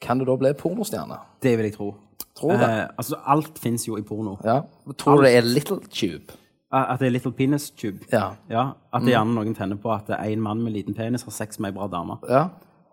kan 0.00 0.18
du 0.18 0.24
da 0.28 0.36
bli 0.36 0.52
pornostjerne? 0.52 1.20
Det 1.42 1.56
vil 1.58 1.70
jeg 1.70 1.76
tro. 1.78 1.94
Tror 2.36 2.52
det? 2.58 2.66
Uh, 2.68 2.88
altså, 2.98 3.16
alt 3.26 3.58
fins 3.58 3.86
jo 3.88 3.96
i 3.96 4.02
porno. 4.02 4.36
Ja. 4.44 4.60
Tror 4.98 5.16
du 5.16 5.22
det 5.28 5.36
er 5.36 5.42
little 5.46 5.78
tube? 5.88 6.34
At 6.72 6.98
det 7.00 7.06
er 7.06 7.10
little 7.14 7.32
penis 7.32 7.70
tube. 7.70 8.04
Ja. 8.12 8.32
Ja, 8.50 8.72
At 8.92 9.02
det 9.06 9.14
gjerne 9.14 9.32
noen 9.32 9.54
tenner 9.54 9.78
på 9.80 9.88
at 9.94 10.10
en 10.10 10.42
mann 10.42 10.60
med 10.64 10.74
liten 10.74 10.94
penis 10.94 11.22
har 11.24 11.32
sex 11.32 11.58
med 11.62 11.70
ei 11.70 11.76
bra 11.78 11.86
dame. 11.88 12.18
Ja. 12.28 12.48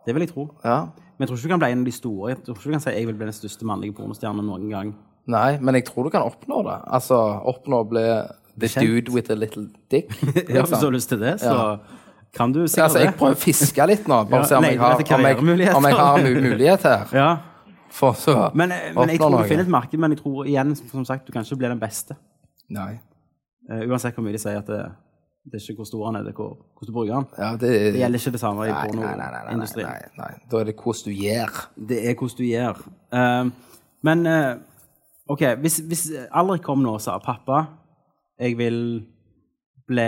Det 0.06 0.14
vil 0.16 0.22
jeg 0.28 0.30
tro. 0.36 0.50
ja. 0.64 0.86
Men 1.18 1.28
jeg 1.28 1.30
tror 1.30 1.38
ikke 1.38 1.48
du 1.48 1.52
kan 1.54 1.60
bli 1.60 1.72
en 1.72 1.80
av 1.80 1.86
de 1.86 1.92
store. 1.92 2.30
Jeg 2.30 2.38
tror 2.44 2.56
ikke 2.56 2.64
du 2.70 2.72
kan 2.74 2.82
si 2.82 2.90
jeg 2.90 3.08
vil 3.08 3.16
bli 3.16 3.26
den 3.30 3.36
største 3.38 3.66
mannlige 3.70 3.94
pornostjernen 3.94 4.46
noen 4.46 4.70
gang. 4.70 4.94
Nei, 5.28 5.58
men 5.62 5.76
jeg 5.76 5.86
tror 5.88 6.04
du 6.04 6.10
kan 6.12 6.26
oppnå 6.28 6.64
det. 6.68 6.78
Altså 6.92 7.16
oppnå 7.48 7.80
å 7.84 7.88
bli 7.88 8.04
the 8.60 8.68
Kjent. 8.68 8.84
dude 8.88 9.12
with 9.16 9.32
a 9.32 9.36
little 9.36 9.68
dick. 9.92 10.10
Ja, 10.50 10.62
Hvis 10.66 10.70
du 10.70 10.76
har 10.76 10.92
Liksom. 10.92 10.94
lyst 10.94 11.10
til 11.10 11.20
det, 11.24 11.40
så 11.40 11.80
kan 12.36 12.52
du 12.52 12.68
sikkert 12.68 12.84
Altså, 12.84 13.00
jeg 13.00 13.14
prøver 13.18 13.38
å 13.38 13.40
fiske 13.40 13.88
litt 13.88 14.08
nå, 14.08 14.18
bare 14.30 14.42
Ja, 14.44 14.50
se 14.50 14.56
om 14.60 14.64
jeg 14.68 14.80
har, 14.82 14.94
om 15.00 15.26
jeg, 15.26 15.76
om 15.76 15.86
jeg 15.88 15.96
har 15.96 16.18
mulighet 16.28 16.84
her. 16.90 17.08
Ja, 17.14 17.30
For 17.94 18.14
så 18.18 18.50
men, 18.58 18.74
men 18.96 19.10
jeg 19.14 19.20
tror 19.22 19.38
du 19.38 19.48
finner 19.48 19.64
et 19.64 19.70
marked, 19.70 20.00
men 20.02 20.12
jeg 20.16 20.20
tror 20.24 20.46
igjen, 20.50 20.76
som 20.76 21.06
sagt, 21.06 21.28
du 21.28 21.32
kan 21.32 21.46
ikke 21.46 21.60
bli 21.62 21.70
den 21.70 21.80
beste. 21.80 22.16
Nei. 22.74 22.98
Uh, 23.70 23.84
uansett 23.88 24.16
hvor 24.18 24.26
mye 24.26 24.34
de 24.36 24.42
sier 24.42 24.58
at 24.60 24.68
det, 24.68 24.82
det 25.46 25.60
er 25.60 25.64
ikke 25.72 25.84
hvor 25.84 25.88
stor 25.88 26.06
han 26.10 26.18
er, 26.20 26.24
det 26.26 26.34
er 26.34 26.40
hvor, 26.42 26.56
hvordan 26.74 26.90
du 26.90 26.96
bruker 26.98 27.14
han. 27.14 27.28
Ja, 27.38 27.52
det, 27.56 27.70
Det 27.94 28.02
gjelder 28.02 28.20
ikke 28.20 28.34
det 28.36 28.42
samme 28.42 28.66
i 28.68 28.74
pornoindustrien. 28.74 29.22
nei, 29.22 29.32
nei, 29.32 29.56
nei, 29.56 30.02
nei, 30.18 30.28
nei. 30.34 30.50
Da 30.52 30.60
er 30.60 30.70
det 30.72 30.76
hvordan 30.82 31.06
du 31.06 31.22
gjør. 31.22 31.62
Det 31.94 32.00
er 32.10 32.18
hvordan 32.18 32.38
du 32.42 32.46
gjør. 32.50 32.82
Uh, 33.14 33.52
men 34.04 34.26
eh, 34.28 34.56
OK, 35.30 35.40
hvis, 35.64 35.78
hvis 35.88 36.04
Alrik 36.36 36.64
kom 36.66 36.82
nå 36.84 36.96
og 36.98 37.02
sa 37.02 37.18
'Pappa, 37.20 37.62
jeg 38.40 38.58
vil 38.58 39.06
bli 39.88 40.02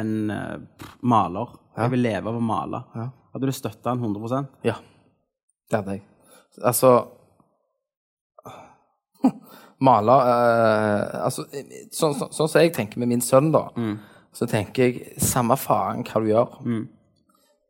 en 0.00 0.30
eh, 0.30 0.58
maler. 1.02 1.46
Jeg 1.78 1.90
vil 1.90 2.02
leve 2.02 2.28
av 2.28 2.34
å 2.36 2.40
male', 2.42 2.82
Ja. 2.94 3.08
hadde 3.32 3.46
du 3.46 3.52
støtta 3.52 3.90
han 3.90 4.00
100% 4.00 4.46
Ja, 4.64 4.74
det 5.70 5.76
hadde 5.78 5.90
jeg. 5.92 6.02
Altså 6.64 7.06
Male 9.80 10.12
eh, 10.12 11.24
altså, 11.24 11.44
Sånn 11.92 12.14
sånn- 12.18 12.32
sånn 12.34 12.48
som 12.48 12.60
jeg 12.60 12.72
tenker 12.74 12.98
med 12.98 13.08
min 13.08 13.20
sønn, 13.20 13.52
da, 13.52 13.68
Mm. 13.76 13.98
så 14.32 14.46
tenker 14.46 14.82
jeg 14.82 15.14
samme 15.20 15.56
faen 15.56 16.02
hva 16.04 16.20
du 16.20 16.28
gjør. 16.32 16.88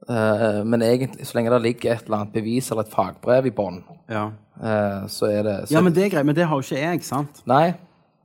Eh, 0.08 0.64
men 0.64 0.80
egentlig, 0.80 1.26
så 1.28 1.36
lenge 1.36 1.50
det 1.52 1.60
ligger 1.62 1.92
et 1.92 2.06
eller 2.06 2.22
annet 2.22 2.32
bevis 2.32 2.70
eller 2.72 2.86
et 2.86 2.92
fagbrev 2.92 3.46
i 3.46 3.52
bånn, 3.52 3.82
Ja. 4.08 4.30
eh, 4.56 5.06
så 5.12 5.28
er 5.28 5.42
det 5.44 5.56
så, 5.68 5.74
ja, 5.74 5.80
men 5.84 5.92
det 5.92 6.06
er 6.06 6.10
greit. 6.16 6.24
Men 6.26 6.34
det 6.34 6.46
har 6.48 6.56
jo 6.56 6.64
ikke 6.64 6.80
jeg, 6.80 7.02
sant? 7.04 7.42
Nei, 7.46 7.74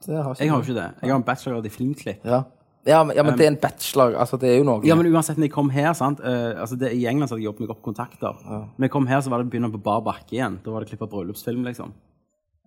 det 0.05 0.15
har 0.15 0.31
ikke 0.31 0.39
Jeg 0.43 0.49
har 0.49 0.61
jo 0.61 0.63
ikke 0.63 0.79
det. 0.79 0.89
Jeg 1.01 1.09
har 1.09 1.15
en 1.19 1.23
bachelorgrad 1.23 1.65
i 1.65 1.69
filmklipp. 1.69 2.23
Ja, 2.23 2.43
ja, 2.85 3.03
men, 3.03 3.15
ja, 3.15 3.23
men 3.23 3.37
det 3.37 3.45
er 3.45 3.51
en 3.51 3.59
bachelor. 3.59 4.15
Altså, 4.19 4.37
det 4.39 4.49
er 4.49 4.57
jo 4.57 4.63
noe 4.67 4.83
Ja, 4.83 4.95
men 4.95 5.07
uansett, 5.07 5.37
når 5.37 5.47
jeg 5.47 5.51
kom 5.51 5.69
her, 5.69 5.93
sant 5.93 6.19
Uh, 6.19 6.59
altså 6.59 6.75
det, 6.77 6.91
I 6.93 7.05
England 7.07 7.29
så 7.29 7.35
hadde 7.35 7.43
jeg 7.43 7.51
jobbet 7.51 7.59
meg 7.63 7.69
opp 7.69 7.81
kontakter. 7.81 8.33
Når 8.77 8.87
jeg 8.87 8.91
kom 8.91 9.07
her, 9.07 9.21
så 9.21 9.29
var 9.29 9.43
det 9.43 9.49
begynne 9.51 9.71
på 9.71 9.83
bar 9.83 10.01
bakke 10.01 10.35
igjen. 10.35 10.59
Da 10.63 10.71
var 10.71 10.83
det 10.83 10.89
klippet 10.89 11.09
bryllupsfilm, 11.09 11.63
liksom. 11.63 11.93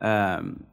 Um, 0.00 0.64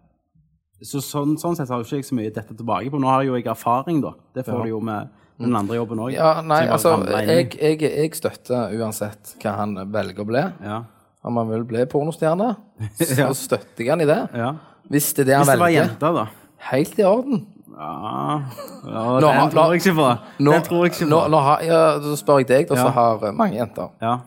så 0.84 1.00
sånn, 1.00 1.38
sånn 1.40 1.56
sett 1.56 1.70
har 1.72 1.80
jo 1.80 1.84
ikke 1.88 2.02
jeg 2.02 2.08
så 2.08 2.16
mye 2.16 2.32
dette 2.34 2.56
tilbake 2.56 2.92
på. 2.92 3.00
Nå 3.00 3.08
har 3.08 3.22
jeg 3.24 3.32
jo 3.32 3.36
jeg 3.36 3.48
erfaring, 3.48 4.02
da. 4.04 4.14
Det 4.36 4.46
får 4.46 4.64
du 4.64 4.70
jo 4.70 4.80
med 4.84 5.10
den 5.40 5.56
andre 5.56 5.76
jobben 5.76 6.00
òg. 6.00 6.12
Ja, 6.14 6.42
nei, 6.42 6.68
altså, 6.68 6.98
jeg, 7.10 7.56
jeg, 7.60 7.82
jeg 7.82 8.16
støtter 8.16 8.74
uansett 8.80 9.36
hva 9.42 9.56
han 9.58 9.76
velger 9.92 10.22
å 10.24 10.26
bli. 10.30 10.44
ja. 10.64 10.84
Om 11.24 11.38
han 11.40 11.48
vil 11.54 11.62
bli 11.64 11.86
pornostjerne, 11.88 12.50
så 13.00 13.16
Ja. 13.18 13.30
støtter 13.34 13.80
jeg 13.80 13.90
han 13.94 14.02
i 14.02 14.06
det. 14.10 14.20
ja. 14.36 14.54
Hvis 14.92 15.14
det 15.16 15.24
er 15.24 15.26
det 15.30 15.36
han 15.38 15.46
Hvis 15.46 15.54
det 15.54 15.60
var 15.60 15.72
velger. 15.72 16.18
da. 16.20 16.26
Helt 16.74 17.00
i 17.00 17.04
orden. 17.08 17.46
Ja, 17.74 18.42
ja 18.86 19.04
Nå 19.24 19.30
Den 19.32 19.50
tror 19.54 19.72
jeg 19.74 19.82
ikke 19.82 19.94
på. 19.96 20.10
Nå, 20.44 20.52
Den 20.52 20.62
tror 20.68 20.84
jeg 20.84 20.92
ikke 20.94 21.08
på. 21.10 21.22
nå 21.32 21.40
har, 21.48 21.64
ja, 21.64 21.80
så 22.04 22.18
spør 22.20 22.38
jeg 22.44 22.48
deg, 22.52 22.68
da, 22.70 22.76
Ja. 22.76 22.90
har 22.92 23.24
eh, 23.26 23.32
mange 23.32 23.56
jenter. 23.56 23.90
Ja. 24.02 24.18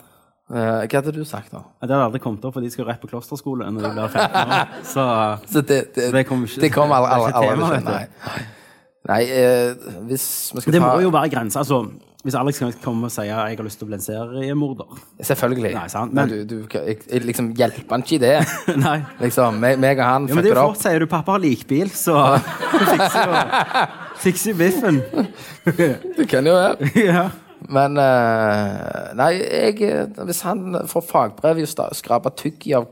Uh, 0.49 0.87
hva 0.87 1.01
hadde 1.03 1.13
du 1.13 1.25
sagt, 1.25 1.51
da? 1.53 1.59
Det 1.83 1.91
hadde 1.91 2.05
aldri 2.07 2.21
kommet 2.23 2.45
opp, 2.47 2.55
for 2.55 2.61
de 2.65 2.71
skal 2.71 2.85
rappe 2.87 2.95
rett 2.95 3.01
på 3.05 3.09
klosterskole 3.13 3.67
når 3.67 3.83
de 3.83 3.91
blir 3.93 4.09
15 4.09 4.51
år. 4.57 4.69
Så 4.95 5.07
Så 5.53 5.61
det, 5.67 5.95
det, 5.95 6.13
Det 6.15 6.25
kommer 6.27 6.47
ikke- 6.47 6.61
det 6.65 6.73
kommer 6.73 6.97
aldri, 6.97 7.29
ikke 7.29 7.51
aldri, 7.51 7.77
aldri 7.77 8.47
nei 9.09 9.23
eh, 9.31 9.73
hvis 10.09 10.27
vi 10.55 10.61
skal 10.65 10.77
det 10.77 10.81
ta 10.83 10.91
må 10.97 11.01
jo 11.05 11.11
være 11.15 11.31
grenser. 11.33 11.63
Altså, 11.63 11.83
hvis 12.27 12.35
Alex 12.35 12.59
kan 12.59 12.73
komme 12.83 13.07
og 13.07 13.13
si 13.15 13.21
at 13.23 13.29
jeg 13.29 13.59
har 13.61 13.63
lyst 13.69 13.79
til 13.79 13.87
å 13.87 13.91
bli 13.93 13.95
en 14.01 14.03
seriemorder 14.03 14.97
Selvfølgelig. 15.29 15.71
Nei, 15.77 15.85
sant, 15.93 16.11
men 16.17 16.27
men- 16.27 16.49
du, 16.49 16.57
du, 16.67 16.75
jeg, 16.75 16.97
jeg 17.07 17.23
liksom 17.29 17.53
hjelper 17.55 17.95
han 17.95 18.03
ikke 18.03 18.17
i 18.17 18.23
det. 18.25 18.33
Nei. 18.87 18.97
Liksom, 19.23 19.61
meg, 19.63 19.79
meg 19.79 20.01
og 20.03 20.09
han 20.11 20.27
Ja, 20.27 20.35
men 20.35 20.43
det 20.45 20.51
er 20.51 20.57
fucker 20.57 20.59
jo 20.59 20.59
det 20.59 20.75
flott, 20.75 20.83
sier 20.83 21.05
du. 21.05 21.07
Pappa 21.13 21.37
har 21.37 21.45
likbil, 21.45 21.93
så 21.95 22.17
fikser 22.93 23.31
jo 23.31 23.43
fikser 24.27 24.53
jo 24.55 24.59
biffen. 24.59 25.03
Det 26.19 26.27
kan 26.31 26.47
jo 26.51 26.55
være. 26.59 26.91
ja. 27.07 27.27
Men 27.73 27.97
eh, 27.99 29.13
Nei, 29.19 29.31
jeg, 29.41 29.79
eh, 29.87 30.19
hvis 30.29 30.43
han 30.47 30.77
får 30.91 31.05
fagbrev 31.09 31.59
i 31.63 31.65
å 31.67 31.71
sta- 31.71 31.89
skrape 31.97 32.31
tygg 32.39 32.67
i 32.71 32.75
av 32.79 32.85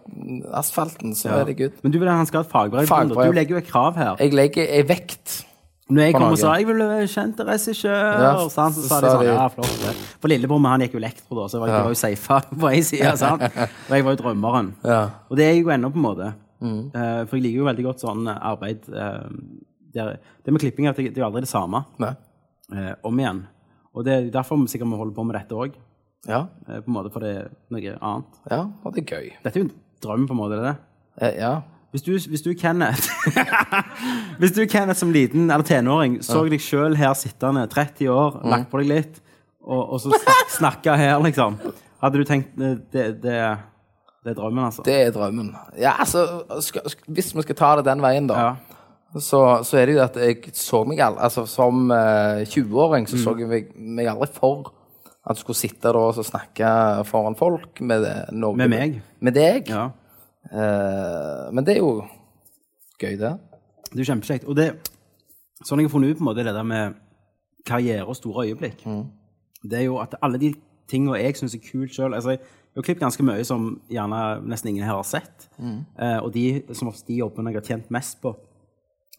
asfalten, 0.56 1.12
så 1.18 1.30
er 1.40 1.50
det 1.50 1.56
good. 1.58 1.74
Men 1.84 1.92
du 1.94 1.98
vil 2.00 2.08
at 2.10 2.16
han 2.22 2.30
skal 2.30 2.42
ha 2.42 2.46
et 2.48 2.54
fagbrev? 2.54 2.88
Fagbrev. 2.90 3.28
Du 3.34 3.36
legger 3.38 3.58
jo 3.58 3.60
et 3.62 3.68
krav 3.70 3.98
her. 4.00 4.14
Jeg 4.22 4.34
legger 4.34 4.70
ei 4.78 4.82
vekt. 4.88 5.42
Når 5.92 6.00
jeg 6.06 6.14
kom 6.16 6.22
og 6.32 6.38
sa 6.40 6.54
jeg 6.56 6.64
ville 6.68 6.84
bli 6.88 7.08
kjent 7.12 7.40
regissør, 7.44 8.22
Ja, 8.24 8.28
sant, 8.48 8.72
så 8.78 8.86
sa 8.88 9.00
de 9.04 9.10
sånn 9.12 9.26
Ja, 9.26 9.48
flott. 9.52 9.74
det. 9.82 9.90
For 10.22 10.32
lillebror 10.32 10.62
min 10.62 10.70
han 10.72 10.80
gikk 10.86 10.94
jo 10.96 11.00
elektro, 11.02 11.36
da, 11.36 11.44
så 11.52 11.60
var 11.60 11.68
jeg, 11.68 11.82
var 11.84 11.92
jo 11.92 11.98
safa 12.00 12.38
på 12.62 12.70
ei 12.70 12.80
side. 12.88 13.10
sant? 13.20 13.42
Og 13.44 13.92
jeg 13.92 14.06
var 14.06 14.14
jo 14.16 14.20
drømmeren. 14.22 14.70
Ja. 14.82 15.02
Og 15.28 15.36
det 15.36 15.44
er 15.44 15.52
jeg 15.58 15.66
jo 15.66 15.72
ennå, 15.74 15.90
på 15.92 16.00
en 16.00 16.06
måte. 16.06 16.30
Mm. 16.64 16.78
Uh, 16.94 17.20
for 17.28 17.36
jeg 17.36 17.44
liker 17.44 17.58
jo 17.60 17.66
veldig 17.68 17.84
godt 17.84 18.00
sånn 18.06 18.22
eh, 18.30 18.38
arbeid 18.48 18.86
uh, 18.88 19.26
der, 19.92 20.14
Det 20.46 20.52
med 20.54 20.62
klipping 20.62 20.86
er 20.88 20.94
det, 20.96 21.10
det 21.12 21.18
er 21.20 21.24
jo 21.26 21.26
aldri 21.28 21.42
det 21.44 21.50
samme 21.50 21.82
eh, 22.00 22.94
om 23.04 23.20
igjen. 23.20 23.42
Og 23.92 24.06
det 24.06 24.14
er 24.14 24.30
derfor 24.32 24.56
vi 24.62 24.70
sikkert 24.72 24.88
må 24.88 24.96
holde 25.02 25.12
på 25.14 25.26
med 25.28 25.36
dette 25.36 25.52
òg, 25.54 25.76
Ja. 26.24 26.46
på 26.64 26.88
en 26.88 26.94
måte, 26.96 27.12
for 27.12 27.20
det 27.20 27.34
er 27.42 27.50
noe 27.74 27.92
annet. 28.00 28.40
ja, 28.50 28.62
og 28.82 28.94
det 28.96 29.04
er 29.04 29.18
gøy. 29.18 29.28
Dette 29.44 29.58
er 29.58 29.60
jo 29.60 29.68
en 29.68 29.74
drøm, 30.00 30.24
på 30.30 30.32
en 30.32 30.40
måte. 30.40 30.56
det 30.56 30.64
det. 30.70 30.76
Eh, 31.20 31.36
ja. 31.44 31.52
Hvis 31.94 32.02
du, 32.02 32.10
hvis 32.28 32.42
du 32.42 32.50
Kenneth 32.58 33.06
Hvis 34.40 34.52
du 34.56 34.64
Kenneth 34.66 34.98
som 34.98 35.12
liten 35.14 35.46
eller 35.46 35.62
tenåring 35.66 36.16
så 36.26 36.42
deg 36.50 36.62
sjøl 36.62 36.96
her 36.98 37.14
sittende 37.18 37.66
30 37.70 38.08
år, 38.10 38.40
Mm. 38.42 38.50
lagt 38.50 38.70
på 38.72 38.80
deg 38.82 38.88
litt, 38.90 39.20
og, 39.62 39.92
og 39.94 40.00
så 40.02 40.10
snak, 40.18 40.50
snakka 40.58 40.96
her, 40.98 41.22
liksom 41.24 41.58
Hadde 42.02 42.18
du 42.20 42.24
tenkt 42.28 42.58
eh, 42.60 42.74
det, 42.92 43.04
det, 43.22 43.38
det 44.24 44.34
er 44.34 44.36
drømmen, 44.36 44.64
altså? 44.66 44.82
Det 44.84 44.94
er 45.06 45.12
drømmen. 45.14 45.54
Ja, 45.80 45.94
altså, 46.02 46.24
skal, 46.60 46.82
sk- 46.90 47.06
Hvis 47.08 47.30
vi 47.36 47.44
skal 47.46 47.56
ta 47.62 47.70
det 47.78 47.86
den 47.86 48.02
veien, 48.04 48.26
da, 48.28 48.34
Ja. 48.42 48.50
så, 49.20 49.40
så 49.64 49.78
er 49.80 49.86
det 49.86 49.94
jo 49.94 50.02
at 50.04 50.16
jeg 50.18 50.50
så 50.58 50.82
meg 50.84 50.98
aldri 51.00 51.22
Altså, 51.30 51.46
som 51.48 51.86
eh, 51.94 52.42
20-åring 52.50 53.06
så 53.08 53.16
Mm. 53.16 53.22
så 53.24 53.36
jeg 53.38 53.48
meg, 53.48 53.70
meg 53.78 54.10
aldri 54.10 54.28
for 54.34 54.72
at 55.24 55.38
du 55.38 55.40
skulle 55.40 55.56
sitte 55.56 55.88
da 55.94 55.96
og 56.10 56.12
så 56.18 56.24
snakke 56.26 56.68
foran 57.08 57.36
folk 57.38 57.80
med 57.80 58.02
det, 58.04 58.16
noe 58.36 58.56
Med 58.58 58.68
meg? 58.74 58.98
Med 59.24 59.32
deg. 59.38 59.70
Ja. 59.72 59.86
Eh, 60.52 61.52
men 61.54 61.64
det 61.66 61.76
er 61.76 61.80
jo 61.82 62.04
gøy, 63.00 63.16
det. 63.20 63.32
Det 63.90 63.96
er 63.96 64.02
jo 64.02 64.10
kjempekjekt. 64.10 64.48
Og 64.48 64.58
det, 64.58 64.68
sånn 65.64 65.82
jeg 65.82 65.88
har 65.88 65.94
funnet 65.94 66.14
ut 66.14 66.20
på 66.20 66.24
en 66.24 66.30
måte, 66.30 66.44
det 66.46 66.54
der 66.56 66.68
med 66.68 66.98
karriere 67.66 68.06
og 68.06 68.18
store 68.18 68.48
øyeblikk, 68.48 68.84
det 69.64 69.80
er 69.80 69.86
jo 69.86 70.00
at 70.02 70.16
alle 70.22 70.40
de 70.40 70.52
tingene 70.90 71.20
jeg 71.22 71.38
syns 71.38 71.54
er 71.56 71.62
kult 71.64 71.94
sjøl 71.94 72.12
altså, 72.12 72.34
Jeg 72.36 72.76
har 72.76 72.84
klippet 72.84 73.04
ganske 73.06 73.24
mye 73.24 73.44
som 73.46 73.68
gjerne 73.88 74.18
nesten 74.50 74.72
ingen 74.72 74.84
her 74.84 74.98
har 74.98 75.06
sett. 75.06 75.46
Eh, 75.96 76.18
og 76.18 76.32
de 76.34 76.62
som 76.74 76.90
ofte 76.90 77.06
de 77.08 77.20
jobbene 77.22 77.52
jeg 77.52 77.60
har 77.60 77.68
tjent 77.70 77.94
mest 77.94 78.20
på. 78.20 78.34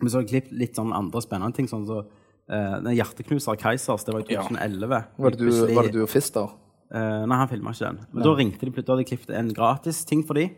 Men 0.01 0.11
så 0.11 0.17
har 0.17 0.25
jeg 0.25 0.33
klippet 0.33 0.59
litt 0.59 0.75
sånn 0.75 0.91
andre 0.93 1.21
spennende 1.23 1.55
ting. 1.55 1.69
sånn 1.71 1.87
så 1.87 2.01
uh, 2.03 2.75
Den 2.83 2.91
'Hjerteknuser' 2.97 3.55
Keisers, 3.61 4.03
det 4.03 4.13
var 4.13 4.25
i 4.25 4.27
2011. 4.27 5.03
Var 5.17 5.31
det 5.31 5.39
du, 5.39 5.73
var 5.73 5.87
det 5.87 5.93
du 5.95 6.01
og 6.03 6.11
Fister? 6.11 6.51
Uh, 6.91 7.23
nei, 7.23 7.37
han 7.39 7.47
filma 7.47 7.71
ikke 7.71 7.87
den. 7.87 8.01
Men 8.11 8.27
da 8.27 8.33
ringte 8.35 8.67
de 8.67 8.73
da 8.75 8.91
hadde 8.91 9.05
jeg 9.05 9.11
klippet 9.13 9.35
en 9.39 9.53
gratis 9.55 10.03
ting 10.05 10.25
for 10.27 10.35
de. 10.35 10.49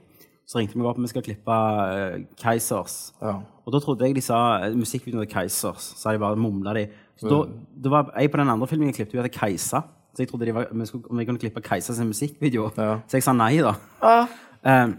Så 0.47 0.61
ringte 0.61 0.77
de 0.77 0.79
meg 0.79 0.87
opp 0.87 0.99
vi 1.03 1.09
skal 1.11 1.25
klippe 1.25 1.51
uh, 1.51 2.21
Keisers. 2.39 2.95
Ja. 3.19 3.35
Og 3.67 3.75
da 3.75 3.81
trodde 3.83 4.07
jeg 4.07 4.15
de 4.15 4.23
sa 4.23 4.37
eh, 4.63 4.77
musikkvideoen 4.79 5.25
til 5.25 5.33
Keisers. 5.33 5.89
Så 5.99 6.13
de 6.15 6.21
bare 6.23 6.39
mumla 6.39 6.73
de. 6.77 6.85
Så 7.19 7.27
da, 7.27 7.41
det 7.83 7.91
var 7.91 8.13
jeg 8.15 8.31
på 8.31 8.39
den 8.39 8.53
andre 8.53 8.69
filmen 8.69 8.87
jeg 8.87 9.01
klippet, 9.01 9.17
hun 9.17 9.25
heter 9.27 9.35
Keisa. 9.35 9.83
Så 10.15 10.23
jeg 10.23 10.31
trodde 10.31 10.47
de 10.47 10.55
var, 10.55 10.71
vi 10.71 10.87
skulle, 10.87 11.11
om 11.11 11.19
vi 11.19 11.27
kunne 11.27 11.41
klippe 11.41 11.61
Keisa 11.65 11.93
sin 11.97 12.07
musikkvideo. 12.07 12.71
Ja. 12.79 12.95
Så 13.11 13.19
jeg 13.19 13.27
sa 13.27 13.35
nei, 13.35 13.57
da. 13.59 13.75
Eh, 14.07 14.37
Um, 14.67 14.97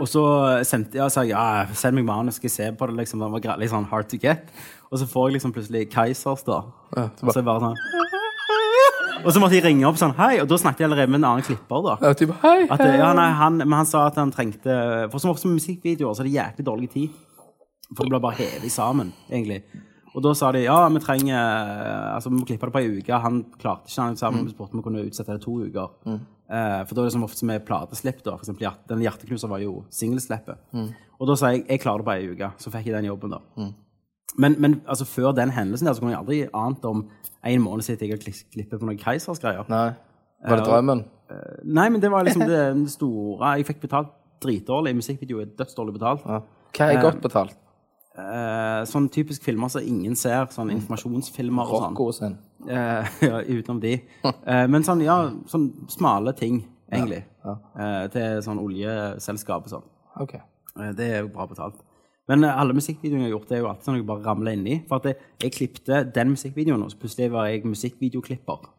og 0.00 0.08
så 0.10 0.22
sendte 0.66 0.98
jeg, 0.98 1.12
sa 1.14 1.22
jeg 1.22 1.36
ja, 1.36 1.66
send 1.78 1.94
meg 1.94 2.06
manus, 2.08 2.40
skal 2.40 2.48
jeg 2.48 2.54
se 2.56 2.68
på 2.78 2.88
det. 2.90 2.96
liksom, 3.02 3.22
Det 3.22 3.28
var 3.30 3.60
litt 3.60 3.70
sånn 3.70 3.86
hard 3.90 4.08
to 4.10 4.18
get. 4.18 4.50
Og 4.90 4.98
så 4.98 5.06
får 5.06 5.28
jeg 5.28 5.38
liksom 5.38 5.54
plutselig 5.54 5.84
Keisers, 5.92 6.42
da. 6.48 6.62
Ja, 6.96 7.08
og 7.22 7.30
så 7.30 7.44
bare 7.46 7.68
sånn 7.68 8.21
Og 9.24 9.32
så 9.34 9.40
måtte 9.42 9.54
jeg 9.56 9.64
ringe 9.66 9.86
opp 9.88 9.98
sånn 10.00 10.14
Hei, 10.18 10.40
og 10.42 10.48
da 10.50 10.56
snakket 10.60 10.82
jeg 10.84 10.88
allerede 10.90 11.12
med 11.12 11.20
en 11.22 11.28
annen 11.30 11.46
klipper, 11.46 11.82
da. 11.86 11.94
Ja, 12.02 12.12
typ, 12.18 12.32
hei, 12.42 12.66
At, 12.68 12.80
hei. 12.82 12.96
ja, 12.98 13.12
nei, 13.16 13.28
han, 13.38 13.60
men 13.62 13.76
han 13.82 13.88
sa 13.88 14.06
at 14.08 14.18
han 14.20 14.32
trengte 14.34 14.74
For 15.12 15.22
som 15.22 15.32
ofte 15.34 15.48
med 15.50 15.60
musikkvideoer 15.60 16.16
så 16.18 16.24
er 16.24 16.30
det 16.30 16.34
jæklig 16.36 16.66
dårlig 16.66 16.90
tid. 16.92 17.16
For 17.92 18.04
det 18.06 18.14
blir 18.14 18.22
bare 18.24 18.38
hevet 18.40 18.72
sammen, 18.72 19.12
egentlig. 19.30 19.62
Og 20.12 20.20
da 20.24 20.32
sa 20.36 20.50
de 20.52 20.62
ja, 20.66 20.76
vi 20.92 21.00
trenger 21.00 21.36
eh, 21.38 22.14
Altså, 22.16 22.30
vi 22.32 22.38
må 22.40 22.46
klippe 22.48 22.68
det 22.68 22.74
på 22.74 22.80
ei 22.82 22.90
uke. 22.98 23.20
Han 23.24 23.42
klarte 23.60 23.88
ikke 23.88 24.06
han 24.10 24.16
sa 24.20 24.30
vi 24.32 24.42
spurte 24.52 24.76
om 24.76 24.80
vi 24.82 24.86
kunne 24.88 25.04
utsette 25.08 25.36
det 25.36 25.44
to 25.44 25.58
uker. 25.66 25.94
Eh, 26.52 26.80
for 26.88 26.94
da 26.98 27.04
er 27.04 27.08
det 27.08 27.14
som 27.14 27.24
ofte 27.24 27.46
med 27.48 27.64
plateslipp, 27.68 28.20
da. 28.24 28.34
For 28.36 28.44
eksempel, 28.44 28.68
den 28.92 29.04
hjerteknuser 29.06 29.48
var 29.52 29.62
jo 29.64 29.78
singelslippet. 29.92 30.60
Og 31.20 31.28
da 31.30 31.36
sa 31.38 31.52
jeg 31.54 31.64
jeg 31.68 31.80
klarer 31.84 32.02
det 32.02 32.08
på 32.10 32.16
ei 32.16 32.28
uke. 32.34 32.50
Så 32.60 32.72
fikk 32.74 32.90
jeg 32.90 32.96
den 32.98 33.08
jobben, 33.08 33.36
da. 33.38 33.40
Men, 34.38 34.56
men 34.58 34.80
altså, 34.88 35.04
før 35.04 35.32
den 35.36 35.50
hendelsen 35.50 35.86
der, 35.86 35.96
så 35.96 36.00
kunne 36.00 36.14
jeg 36.14 36.20
aldri 36.20 36.38
ant 36.54 36.84
om 36.88 37.04
en 37.44 37.62
måned 37.62 37.84
siden 37.84 38.08
jeg 38.08 38.16
har 38.16 38.22
klippet 38.52 38.78
på 38.78 38.86
noen 38.86 39.00
Keisers 39.00 39.42
greier. 39.42 39.66
Nei. 39.68 39.90
Var 40.48 40.58
det 40.58 40.66
drømmen? 40.66 41.04
Nei, 41.64 41.88
men 41.88 42.00
det 42.02 42.10
var 42.10 42.26
liksom 42.26 42.42
det, 42.48 42.90
store 42.92 43.52
Jeg 43.56 43.66
fikk 43.68 43.82
betalt 43.84 44.10
dritdårlig. 44.42 44.94
Musikkvideo 44.98 45.42
er 45.42 45.52
dødsdårlig 45.58 45.96
betalt. 45.98 46.24
Ja. 46.26 46.40
Hva 46.76 46.88
er 46.90 47.02
godt 47.02 47.20
betalt? 47.24 47.58
Uh, 48.12 48.82
sånn 48.84 49.06
typisk 49.12 49.44
filmer 49.46 49.70
som 49.72 49.84
ingen 49.86 50.16
ser. 50.18 50.48
Sånn 50.52 50.72
informasjonsfilmer 50.74 51.68
og 51.68 51.84
sånn. 51.86 51.96
Rocco 51.96 52.08
sin. 52.16 52.38
Uh, 52.66 53.06
ja, 53.30 53.40
utenom 53.46 53.80
de. 53.84 53.98
Uh, 54.26 54.66
men 54.72 54.84
sånn, 54.86 55.04
ja, 55.06 55.18
sånn 55.48 55.70
smale 55.92 56.34
ting, 56.36 56.64
egentlig. 56.92 57.22
Eh, 57.42 58.04
til 58.14 58.42
sånn 58.44 58.60
oljeselskap 58.62 59.66
og 59.66 59.72
sånn. 59.72 59.86
Okay. 60.22 60.42
Eh, 60.78 60.92
det 60.98 61.08
er 61.08 61.24
jo 61.24 61.32
bra 61.34 61.48
betalt. 61.50 61.80
Men 62.32 62.46
eh, 62.48 62.60
alle 62.62 62.76
musikkvideoene 62.76 63.26
jeg 63.26 63.30
har 63.30 63.36
gjort, 63.36 63.50
det 63.50 63.58
er 63.58 63.62
jo 63.62 63.68
alltid 63.70 63.88
sånn 63.88 63.98
at 63.98 64.02
jeg 64.02 64.08
bare 64.08 64.24
ramler 64.26 64.56
inni. 64.56 64.78
For 64.88 65.02
at 65.02 65.10
jeg, 65.10 65.32
jeg 65.44 65.56
klippte 65.58 66.00
den 66.16 66.32
musikkvideoen, 66.32 66.86
og 66.86 66.94
så 66.94 67.02
plutselig 67.02 67.28
var 67.34 67.50
jeg 67.50 67.68
musikkvideoklipper. 67.68 68.70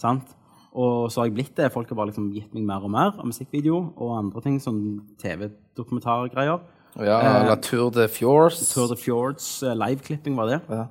Sant? 0.00 0.32
Og 0.74 1.06
så 1.12 1.20
har 1.20 1.28
jeg 1.28 1.36
blitt 1.36 1.54
det. 1.58 1.70
Folk 1.72 1.90
har 1.92 1.98
bare 2.00 2.10
liksom 2.10 2.32
gitt 2.34 2.54
meg 2.56 2.64
mer 2.66 2.82
og 2.82 2.90
mer 2.90 3.12
av 3.12 3.28
musikkvideo 3.28 3.76
og 3.94 4.16
andre 4.16 4.42
ting, 4.42 4.56
sånn 4.62 4.80
TV-dokumentargreier. 5.22 6.64
Ja, 7.02 7.18
La 7.46 7.56
Tour 7.58 7.90
de 7.94 8.06
Fjords. 8.10 8.60
Tour 8.72 8.90
de 8.90 8.98
Fjords 8.98 9.46
eh, 9.66 9.74
liveklipping 9.78 10.36
var 10.38 10.50
det. 10.50 10.60
Ja. 10.70 10.84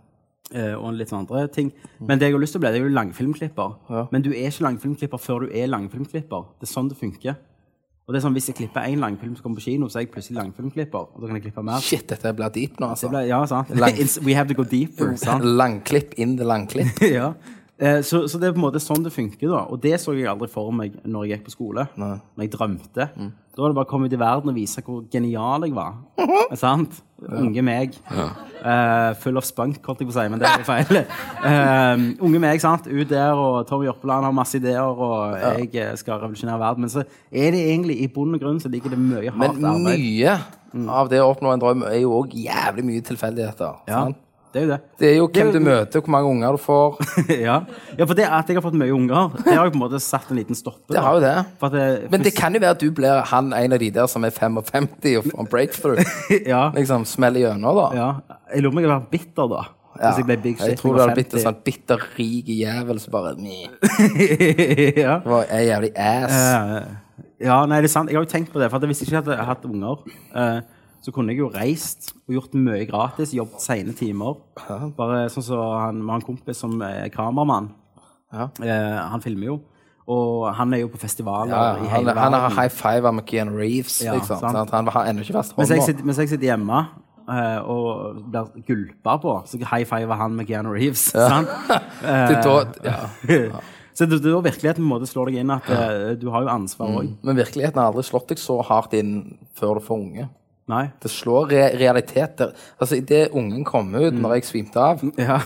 Eh, 0.54 0.74
og 0.76 0.96
litt 0.98 1.12
sånne 1.12 1.26
andre 1.26 1.48
ting. 1.52 1.72
Men 2.04 2.20
det 2.20 2.30
jeg 2.30 2.36
har 2.36 2.44
lyst 2.44 2.56
til 2.56 2.62
å 2.62 2.64
bli, 2.64 2.72
det 2.76 2.82
er 2.82 2.88
jo 2.88 2.96
langfilmklipper. 2.96 3.76
Ja. 3.90 4.06
Men 4.12 4.26
du 4.26 4.32
er 4.34 4.50
ikke 4.50 4.68
langfilmklipper 4.68 5.22
før 5.24 5.46
du 5.46 5.56
er 5.56 5.72
langfilmklipper. 5.72 6.48
Det 6.60 6.68
er 6.68 6.74
sånn 6.74 6.92
det 6.92 7.00
funker. 7.00 7.40
Og 8.04 8.14
det 8.14 8.20
er 8.20 8.24
sånn, 8.26 8.34
Hvis 8.36 8.50
jeg 8.52 8.56
klipper 8.58 8.84
én 8.90 9.00
langfilm 9.00 9.36
som 9.38 9.44
kommer 9.46 9.62
på 9.62 9.70
kino, 9.70 9.88
så 9.88 10.00
er 10.02 10.06
jeg 10.06 10.12
plutselig 10.12 10.36
langfilmklipper. 10.42 11.06
Og 11.16 11.22
da 11.22 11.28
kan 11.30 11.38
jeg 11.40 11.46
klippe 11.46 11.64
mer. 11.64 11.80
Shit, 11.80 12.08
dette 12.10 12.34
blir 12.36 12.50
deep 12.52 12.80
nå, 12.84 12.90
altså. 12.92 13.08
ble, 13.14 13.22
ja, 13.30 13.40
sant? 13.48 13.70
Lang- 13.80 14.00
We 14.28 14.34
have 14.36 14.50
to 14.52 14.58
go 14.60 14.64
deeper. 14.68 15.16
sant? 15.16 15.44
Langklipp 15.62 16.14
in 16.20 16.36
the 16.38 16.44
langklipp. 16.44 17.00
ja. 17.18 17.30
Eh, 17.80 18.02
så, 18.06 18.28
så 18.30 18.38
det 18.40 18.50
er 18.50 18.54
på 18.58 18.60
en 18.60 18.66
måte 18.68 18.82
sånn 18.84 19.04
det 19.08 19.14
funker. 19.16 19.48
da 19.50 19.64
Og 19.72 19.80
det 19.82 19.96
så 20.04 20.14
jeg 20.18 20.28
aldri 20.30 20.50
for 20.52 20.72
meg 20.76 21.00
når 21.08 21.26
jeg 21.30 21.38
gikk 21.40 21.48
på 21.48 21.56
skole. 21.56 21.88
Når 21.96 22.44
jeg 22.44 22.52
drømte. 22.58 23.08
Da 23.54 23.62
var 23.62 23.72
det 23.72 23.78
bare 23.80 23.88
å 23.88 23.92
komme 23.94 24.08
ut 24.12 24.14
i 24.14 24.20
verden 24.20 24.52
og 24.52 24.56
vise 24.58 24.82
hvor 24.84 25.04
genial 25.14 25.64
jeg 25.68 25.74
var. 25.78 25.96
Sant? 26.60 27.00
Unge 27.30 27.64
meg. 27.66 27.96
Eh, 28.64 29.14
full 29.20 29.38
of 29.38 29.46
spunk, 29.48 29.80
holdt 29.84 30.02
jeg 30.04 30.08
på 30.08 30.14
å 30.14 30.16
si, 30.16 30.26
men 30.32 30.40
det 30.40 30.48
er 30.48 30.62
jo 30.62 30.68
feil. 30.68 31.00
Uh, 31.44 32.04
unge 32.24 32.40
meg, 32.44 32.62
sant. 32.64 32.88
Ut 32.88 33.10
der, 33.10 33.36
og 33.36 33.68
Tommy 33.68 33.90
Jørpeland 33.90 34.28
har 34.28 34.36
masse 34.36 34.56
ideer, 34.60 34.82
og 34.84 35.36
jeg 35.36 35.70
eh, 35.76 35.94
skal 36.00 36.22
revolusjonere 36.22 36.62
verden. 36.62 36.88
Men 36.88 36.94
så 36.94 37.04
er 37.04 37.56
det 37.56 37.64
egentlig 37.68 38.00
i 38.04 38.10
bunn 38.12 38.38
og 38.38 38.44
grunn 38.44 38.62
så 38.64 38.72
ligger 38.72 38.96
det 38.96 39.02
mye 39.02 39.34
hardt 39.34 39.60
arbeid. 39.60 39.64
Men 39.64 40.06
mye 40.06 40.38
av 40.90 41.12
det 41.12 41.20
å 41.22 41.32
oppnå 41.34 41.52
en 41.54 41.62
drøm 41.62 41.84
er 41.90 42.00
jo 42.02 42.16
òg 42.22 42.38
jævlig 42.40 42.88
mye 42.88 43.04
tilfeldigheter. 43.06 43.84
Ja, 43.92 44.06
sant? 44.06 44.22
Det 44.54 44.62
er 44.62 44.66
jo 44.66 44.70
det. 44.70 44.80
Det 45.02 45.08
er 45.10 45.16
jo 45.18 45.28
hvem 45.28 45.42
er 45.42 45.50
jo- 45.50 45.54
du 45.58 45.66
møter, 45.66 46.02
hvor 46.06 46.14
mange 46.14 46.30
unger 46.30 46.52
du 46.54 46.62
får. 46.62 46.98
ja. 47.48 47.56
ja, 47.98 48.06
for 48.06 48.14
det 48.14 48.26
at 48.30 48.48
jeg 48.52 48.60
har 48.60 48.66
fått 48.66 48.78
mye 48.78 48.94
unger, 48.94 49.32
det 49.40 49.56
har 49.58 49.66
jo 49.66 49.74
på 49.74 49.80
en 49.80 49.84
måte 49.84 50.00
satt 50.04 50.30
en 50.30 50.38
liten 50.38 50.56
stopper. 50.58 50.94
Det 50.94 51.02
har 51.02 51.18
jo 51.18 51.24
det. 51.24 51.36
For 51.60 51.74
det, 51.74 51.86
Men 52.14 52.26
det 52.28 52.36
kan 52.38 52.54
jo 52.54 52.62
være 52.62 52.78
at 52.78 52.84
du 52.84 52.92
blir 52.94 53.24
han 53.34 53.54
en 53.58 53.74
av 53.74 53.82
de 53.82 53.90
der 53.96 54.10
som 54.12 54.24
er 54.28 54.34
55 54.36 54.90
og 55.18 55.30
får 55.32 55.40
en 55.46 55.50
breakthrough. 55.50 56.04
ja, 56.54 56.68
Liksom 56.76 57.06
smeller 57.10 57.48
gjennom, 57.48 57.80
da. 57.82 57.88
ja. 57.98 58.10
Jeg 58.54 58.62
lurer 58.62 58.76
på 58.76 58.78
om 58.78 58.86
jeg 58.86 58.94
var 58.94 59.08
bitter 59.12 59.50
da. 59.56 59.64
Hvis 59.94 60.18
jeg 60.22 60.26
ble 60.26 60.38
big 60.42 60.58
shit. 60.58 60.68
jeg 60.72 60.78
tror 60.80 60.96
du 60.96 61.02
hadde 61.04 61.14
blitt 61.20 61.34
en 61.38 61.44
sånn 61.44 61.58
bitter, 61.66 62.02
rik 62.18 62.48
jævel 62.50 62.98
som 63.02 63.14
bare 63.14 63.36
ja. 65.04 65.20
var 65.26 65.46
er 65.54 65.66
jævlig 65.68 65.92
ass. 65.98 66.34
Uh, 66.34 67.26
ja, 67.44 67.60
nei, 67.70 67.82
det 67.84 67.90
er 67.90 67.94
sant. 67.94 68.10
Jeg 68.10 68.18
har 68.18 68.26
jo 68.26 68.32
tenkt 68.32 68.54
på 68.54 68.62
det. 68.62 68.70
For 68.74 68.86
hvis 68.90 69.04
jeg 69.04 69.10
ikke 69.12 69.22
hadde 69.22 69.46
hatt 69.50 69.66
unger, 69.70 70.02
eh, 70.34 70.62
så 71.04 71.12
kunne 71.12 71.34
jeg 71.34 71.42
jo 71.44 71.52
reist 71.52 72.14
og 72.24 72.38
gjort 72.38 72.54
mye 72.56 72.86
gratis. 72.88 73.34
Jobbet 73.36 73.64
sene 73.64 73.94
timer. 73.98 74.38
Bare 74.96 75.26
sånn 75.34 75.44
som 75.46 75.62
han, 75.82 76.00
med 76.00 76.22
en 76.22 76.26
kompis 76.30 76.62
som 76.64 76.78
er 76.86 77.12
kameramann. 77.12 77.74
Ja. 78.34 78.48
Eh, 78.64 79.00
han 79.12 79.24
filmer 79.24 79.50
jo. 79.52 79.58
Og 80.14 80.50
han 80.58 80.74
er 80.76 80.82
jo 80.84 80.90
på 80.92 81.00
festivaler 81.00 81.54
Ja, 81.54 81.76
i 81.80 81.88
han, 81.88 82.06
verden. 82.06 82.24
han 82.24 82.34
har 82.36 82.56
high 82.56 82.72
five 82.72 83.12
med 83.16 83.26
Keanu 83.28 83.56
Reeves. 83.56 84.02
Ja, 84.04 84.16
liksom, 84.18 84.40
sant. 84.40 84.58
sant? 84.58 84.72
Han 84.76 84.88
har 84.92 85.08
ennå 85.12 85.24
ikke 85.24 85.38
fast 85.38 85.56
hånda. 85.56 86.04
mens 86.04 86.20
jeg 86.20 86.32
sitter 86.34 86.50
hjemme 86.50 86.82
eh, 87.30 87.60
og 87.62 88.20
blir 88.32 88.66
gulpa 88.68 89.16
på, 89.24 89.36
så 89.48 89.60
high 89.62 89.88
fiver 89.88 90.20
han 90.20 90.36
med 90.40 90.48
Keanu 90.48 90.74
Reeves. 90.76 91.12
Ja. 91.16 91.44
så 93.94 94.08
det, 94.10 94.20
det 94.24 94.32
er 94.32 94.44
virkeligheten 94.44 94.84
måte 94.88 95.08
slår 95.08 95.32
deg 95.32 95.44
inn 95.44 95.52
at 95.56 95.68
eh, 95.72 96.14
du 96.20 96.30
har 96.36 96.48
jo 96.48 96.52
ansvar 96.52 96.96
òg. 97.00 97.12
Men 97.24 97.40
virkeligheten 97.40 97.80
har 97.80 97.92
aldri 97.92 98.04
slått 98.08 98.34
deg 98.34 98.44
så 98.44 98.60
hardt 98.68 98.96
inn 99.00 99.38
før 99.56 99.80
du 99.80 99.88
får 99.88 100.00
unge. 100.00 100.28
Nei. 100.72 100.86
Det 101.04 101.12
slår 101.12 101.50
re 101.52 101.64
realiteter. 101.76 102.54
Altså, 102.80 102.96
Idet 103.02 103.34
ungen 103.36 103.66
kom 103.68 103.90
ut, 103.96 104.14
når 104.16 104.38
jeg 104.38 104.48
svimte 104.48 104.80
av, 104.80 105.02
Ja. 105.20 105.42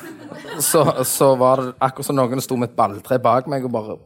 så, 0.62 0.84
så 1.04 1.32
var 1.40 1.64
det 1.64 1.72
akkurat 1.82 2.06
som 2.06 2.18
noen 2.20 2.42
sto 2.44 2.58
med 2.60 2.70
et 2.70 2.78
balltre 2.78 3.18
bak 3.20 3.48
meg 3.50 3.66
og 3.66 3.74
bare 3.74 3.98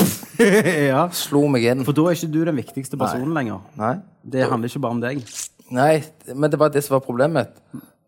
ja. 0.90 1.06
slo 1.16 1.46
meg 1.48 1.64
inn. 1.70 1.84
For 1.84 1.96
da 1.96 2.08
er 2.10 2.18
ikke 2.18 2.32
du 2.32 2.42
den 2.44 2.60
viktigste 2.60 3.00
personen 3.00 3.32
lenger. 3.36 3.62
Nei. 3.80 3.94
Det 4.20 4.44
handler 4.48 4.68
ikke 4.68 4.84
bare 4.84 4.98
om 4.98 5.02
deg. 5.02 5.24
Nei, 5.70 6.02
men 6.34 6.52
det 6.52 6.58
var 6.60 6.72
det 6.74 6.82
som 6.84 6.98
var 6.98 7.04
problemet. 7.04 7.56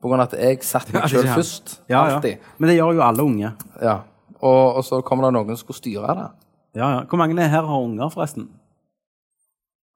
På 0.03 0.11
grunn 0.11 0.20
av 0.20 0.32
at 0.32 0.40
jeg 0.40 0.64
satte 0.66 0.92
meg 0.96 1.07
sjøl 1.09 1.28
ja. 1.28 1.36
først. 1.38 1.76
Ja, 1.86 2.00
ja. 2.09 2.16
Alltid. 2.16 2.48
Men 2.59 2.72
det 2.72 2.76
gjør 2.76 2.96
jo 2.98 3.05
alle 3.07 3.24
unge. 3.24 3.53
Ja. 3.80 4.00
Og, 4.42 4.80
og 4.80 4.84
så 4.84 4.98
kommer 5.07 5.28
det 5.28 5.36
noen 5.36 5.55
som 5.55 5.62
skulle 5.62 5.78
styre 5.78 6.16
det. 6.18 6.28
Ja, 6.74 6.88
ja. 6.96 7.00
Hvor 7.07 7.20
mange 7.20 7.46
her 7.46 7.68
har 7.68 7.78
unger, 7.78 8.11
forresten? 8.11 8.48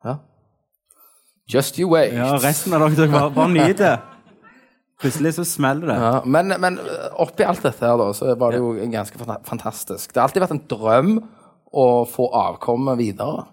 Ja. 0.06 0.18
Just 1.48 1.78
you 1.78 1.90
wait. 1.92 2.12
Ja, 2.16 2.32
Resten 2.42 2.74
av 2.74 2.82
dere, 2.90 3.06
bare, 3.12 3.30
bare 3.30 3.52
nyt 3.54 3.78
det. 3.78 3.94
Plutselig 5.00 5.34
så 5.36 5.44
smeller 5.44 5.92
det. 5.92 5.96
Ja, 6.00 6.12
men, 6.24 6.54
men 6.58 6.78
oppi 7.20 7.44
alt 7.46 7.62
dette 7.62 7.84
her, 7.84 7.98
da, 8.00 8.08
så 8.16 8.32
var 8.40 8.54
det 8.54 8.62
jo 8.62 8.72
ganske 8.90 9.20
fantastisk. 9.46 10.10
Det 10.10 10.18
har 10.18 10.30
alltid 10.30 10.42
vært 10.46 10.54
en 10.56 10.62
drøm 10.72 11.12
å 11.76 11.86
få 12.08 12.26
avkommet 12.34 12.98
videre. 12.98 13.44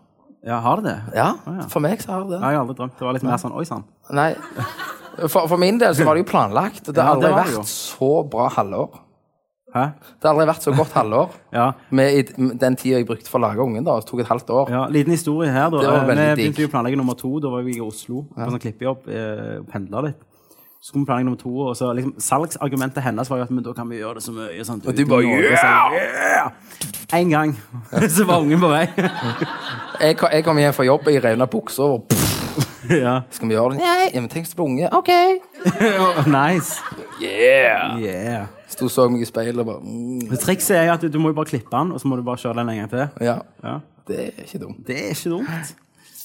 Ja, 0.44 0.58
har 0.64 0.82
det 0.82 0.89
det? 0.89 1.20
Ja, 1.20 1.30
ja. 1.46 1.68
for 1.72 1.84
meg 1.84 2.02
så 2.04 2.16
har 2.16 2.26
det 2.28 2.39
Ja, 2.39 2.50
jeg 2.52 2.58
har 2.58 2.64
aldri 2.66 2.76
drømt. 2.80 2.96
Det 3.00 3.06
var 3.08 3.16
litt 3.16 3.24
mer 3.28 3.39
sånn 3.39 3.54
Oi 3.56 3.64
sann. 3.68 3.86
Nei. 4.12 4.32
For, 5.30 5.46
for 5.46 5.60
min 5.62 5.78
del 5.80 5.94
så 5.96 6.08
var 6.08 6.18
det 6.18 6.26
jo 6.26 6.30
planlagt. 6.34 6.89
Det 6.89 6.98
har 7.00 7.16
aldri 7.16 7.30
det 7.30 7.44
det 7.46 7.54
jo. 7.54 7.62
vært 7.62 7.72
så 7.72 8.12
bra 8.34 8.50
halvår. 8.58 9.04
Hæ? 9.74 9.84
Det 10.22 10.28
har 10.28 10.34
aldri 10.36 10.46
vært 10.52 10.62
så 10.68 10.72
godt 10.78 10.92
halvår. 10.94 11.32
Ja. 11.58 11.72
Med 11.90 12.14
i 12.14 12.22
den 12.62 12.76
tida 12.78 13.00
jeg 13.00 13.08
brukte 13.10 13.30
for 13.30 13.40
å 13.40 13.48
lage 13.48 13.62
ungen. 13.64 13.84
da, 13.86 13.96
Det 14.00 14.06
tok 14.10 14.20
et 14.22 14.28
halvt 14.30 14.50
år. 14.54 14.70
ja. 14.70 14.84
Liten 14.94 15.12
historie 15.16 15.50
her, 15.52 15.70
da. 15.74 15.80
Eh, 15.82 16.36
Vi 16.36 16.44
begynte 16.44 16.62
jo 16.62 16.68
å 16.70 16.74
planlegge 16.76 16.98
nummer 17.02 17.16
to. 17.18 17.40
Da 17.42 17.50
var 17.50 17.64
vi 17.66 17.78
i 17.78 17.82
Oslo 17.82 18.24
på 18.36 18.50
sånn 18.52 18.62
klippejobb 18.62 19.10
eh, 19.10 19.58
og 19.64 19.68
pendla 19.72 20.04
litt. 20.10 20.22
Så 20.84 20.92
kom 20.92 21.06
planlegge 21.08 21.26
nummer 21.30 21.40
to, 21.40 21.50
og 21.70 21.76
så 21.80 21.94
liksom 21.96 22.14
salgsargumentet 22.20 23.02
hennes 23.06 23.30
var 23.32 23.38
jo 23.40 23.44
at 23.48 23.52
men 23.56 23.64
da 23.64 23.72
kan 23.74 23.88
vi 23.90 24.02
gjøre 24.02 24.20
det 24.20 24.24
så 24.26 24.34
mye. 24.36 24.66
Sant? 24.68 24.86
Og 24.86 24.94
du 24.98 25.06
bare, 25.08 25.24
yeah! 25.24 26.52
En 27.14 27.30
gang, 27.30 27.54
så 28.18 28.26
var 28.28 28.42
ungen 28.44 28.60
på 28.60 28.68
vei. 28.70 28.88
Jeg, 30.04 30.18
ko- 30.20 30.28
jeg 30.34 30.44
kom 30.44 30.58
hjem 30.60 30.74
fra 30.76 30.84
jobb, 30.84 31.06
jeg 31.08 31.22
rev 31.24 31.46
bukser. 31.48 31.84
og 31.84 32.12
ja. 32.92 33.22
Skal 33.32 33.48
vi 33.48 33.54
gjøre 33.56 33.72
det? 33.78 33.80
Nei, 33.80 34.10
ja, 34.14 34.20
men 34.20 34.28
tenk 34.30 34.46
så 34.50 34.58
på 34.60 34.66
unge. 34.68 34.90
OK. 34.92 35.12
nice. 36.28 36.82
Yeah. 37.22 37.96
Yeah. 38.02 38.48
Sto 38.74 38.90
og 38.90 38.94
så 38.94 39.06
meg 39.12 39.22
i 39.22 39.30
speilet 39.30 39.62
og 39.62 39.70
bare 39.70 39.84
mm, 39.86 40.34
Trikset 40.42 40.80
er 40.80 40.92
at 40.96 41.06
du, 41.06 41.20
må 41.22 41.30
jo 41.30 41.38
bare 41.38 41.52
klippe 41.52 41.72
den, 41.74 41.94
og 41.94 42.02
så 42.02 42.10
må 42.10 42.18
du 42.18 42.26
bare 42.26 42.42
kjøre 42.42 42.60
den 42.62 42.74
en 42.74 42.82
gang 42.82 42.92
til. 42.92 43.26
Ja. 43.26 43.38
Ja. 43.64 43.78
Det 44.08 44.20
er 44.26 44.44
ikke 44.48 44.62
dumt. 44.66 44.84
Det 44.88 44.98
er 45.00 45.16
ikke 45.16 45.30
dumt. 45.30 45.74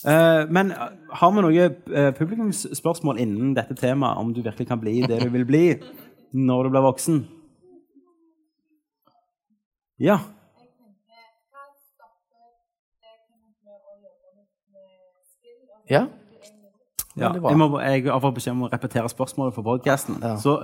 Uh, 0.07 0.53
men 0.55 0.71
eh, 0.71 0.91
har 1.21 1.31
vi 1.35 1.43
noe 1.43 1.65
uh, 1.91 2.11
publikumsspørsmål 2.15 3.19
innen 3.19 3.55
dette 3.57 3.75
temaet, 3.75 4.21
om 4.21 4.31
du 4.35 4.43
virkelig 4.45 4.69
kan 4.69 4.79
bli 4.79 5.01
det 5.03 5.19
du 5.25 5.29
vil 5.35 5.47
bli 5.47 5.65
når 6.33 6.63
du 6.63 6.71
blir 6.71 6.87
voksen? 6.87 7.19
Ja. 9.99 10.21
Ja. 15.91 16.07
ja. 17.17 17.33
Jeg, 17.49 17.59
må, 17.59 17.81
jeg 17.81 18.05
har 18.07 18.21
fått 18.23 18.37
beskjed 18.39 18.55
om 18.55 18.67
å 18.69 18.71
repetere 18.71 19.11
spørsmålet 19.11 19.57
for 19.57 19.67
podkasten. 19.67 20.21
Så 20.39 20.61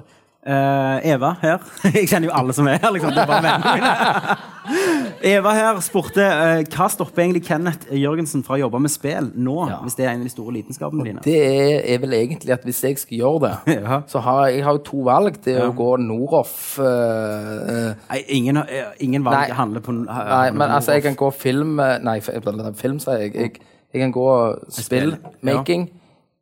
eh, 0.47 1.11
Eva 1.15 1.35
her 1.43 1.59
Jeg 1.95 2.09
kjenner 2.11 2.29
jo 2.29 2.35
alle 2.37 2.53
som 2.57 2.67
er 2.69 2.79
her, 2.83 2.91
liksom. 2.95 3.11
Er. 3.17 4.39
Eva 5.25 5.53
her 5.57 5.79
spurte 5.85 6.25
uh, 6.25 6.61
hva 6.73 6.87
stopper 6.93 7.23
egentlig 7.25 7.43
Kenneth 7.47 7.89
Jørgensen 7.93 8.45
fra 8.45 8.57
å 8.57 8.61
jobbe 8.63 8.81
med 8.85 8.93
spill 8.93 9.31
nå, 9.37 9.57
Ja. 9.71 9.79
hvis 9.85 9.97
det 9.99 10.07
er 10.07 10.13
en 10.15 10.23
av 10.23 10.29
de 10.29 10.33
store 10.33 10.55
lidenskapene 10.57 11.05
dine? 11.07 11.23
Det 11.25 11.37
er, 11.37 11.81
er 11.95 12.01
vel 12.03 12.17
egentlig 12.19 12.55
at 12.57 12.65
hvis 12.65 12.81
jeg 12.85 12.99
skal 13.03 13.19
gjøre 13.19 13.43
det, 13.47 13.75
Ja. 13.89 14.01
så 14.11 14.23
har 14.25 14.47
jeg, 14.47 14.59
jeg 14.61 14.65
har 14.69 14.79
jo 14.79 14.85
to 14.91 15.03
valg. 15.09 15.41
Det 15.45 15.57
er 15.57 15.63
Ja. 15.65 15.69
å 15.71 15.77
gå 15.77 15.91
Noroff 16.05 16.79
eh, 16.79 16.85
eh, 17.75 18.07
Nei, 18.11 18.23
ingen, 18.39 18.63
ingen 19.05 19.25
valg 19.27 19.49
Nei. 19.49 19.57
handler 19.59 19.85
på 19.85 19.97
Nei, 20.01 20.51
men 20.53 20.69
altså, 20.71 20.93
jeg 20.97 21.03
kan 21.09 21.17
gå 21.19 21.31
film 21.37 21.77
Nei, 21.81 22.19
film, 22.21 22.99
sier 23.03 23.25
jeg. 23.27 23.35
jeg. 23.35 23.61
Jeg 23.95 24.03
kan 24.03 24.13
gå 24.13 24.29
spillmaking 24.75 25.89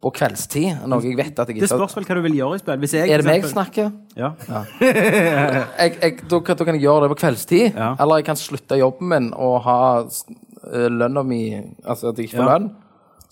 på 0.02 0.10
kveldstid, 0.18 0.80
noe 0.90 0.98
jeg 1.04 1.14
vet 1.16 1.38
at 1.38 1.48
jeg 1.48 1.56
ikke 1.56 1.66
Det 1.68 1.70
spørs 1.70 1.94
vel 1.96 2.04
hva 2.08 2.14
du 2.18 2.22
vil 2.24 2.34
gjøre 2.40 2.56
i 2.58 2.62
spill. 2.62 2.78
Hvis 2.82 2.94
jeg, 2.96 3.10
Er 3.14 3.22
det 3.22 3.26
meg 3.28 3.42
jeg 3.44 3.50
snakker? 3.52 3.90
Ja. 4.18 4.32
jeg, 4.82 5.98
jeg, 6.02 6.16
da, 6.30 6.40
kan- 6.42 6.56
da 6.58 6.64
kan 6.66 6.74
jeg 6.78 6.82
gjøre 6.82 7.04
det 7.06 7.10
på 7.14 7.18
kveldstid. 7.22 7.76
Ja. 7.78 7.92
Eller 8.02 8.18
jeg 8.20 8.26
kan 8.26 8.40
slutte 8.40 8.78
jobben 8.80 9.08
min 9.12 9.28
og 9.34 9.60
ha 9.66 9.78
uh, 10.02 10.88
lønna 10.90 11.22
mi 11.26 11.42
Altså 11.84 12.10
at 12.10 12.18
jeg 12.18 12.28
ikke 12.30 12.40
får 12.40 12.48
Ja. 12.48 12.56
lønn. 12.58 12.70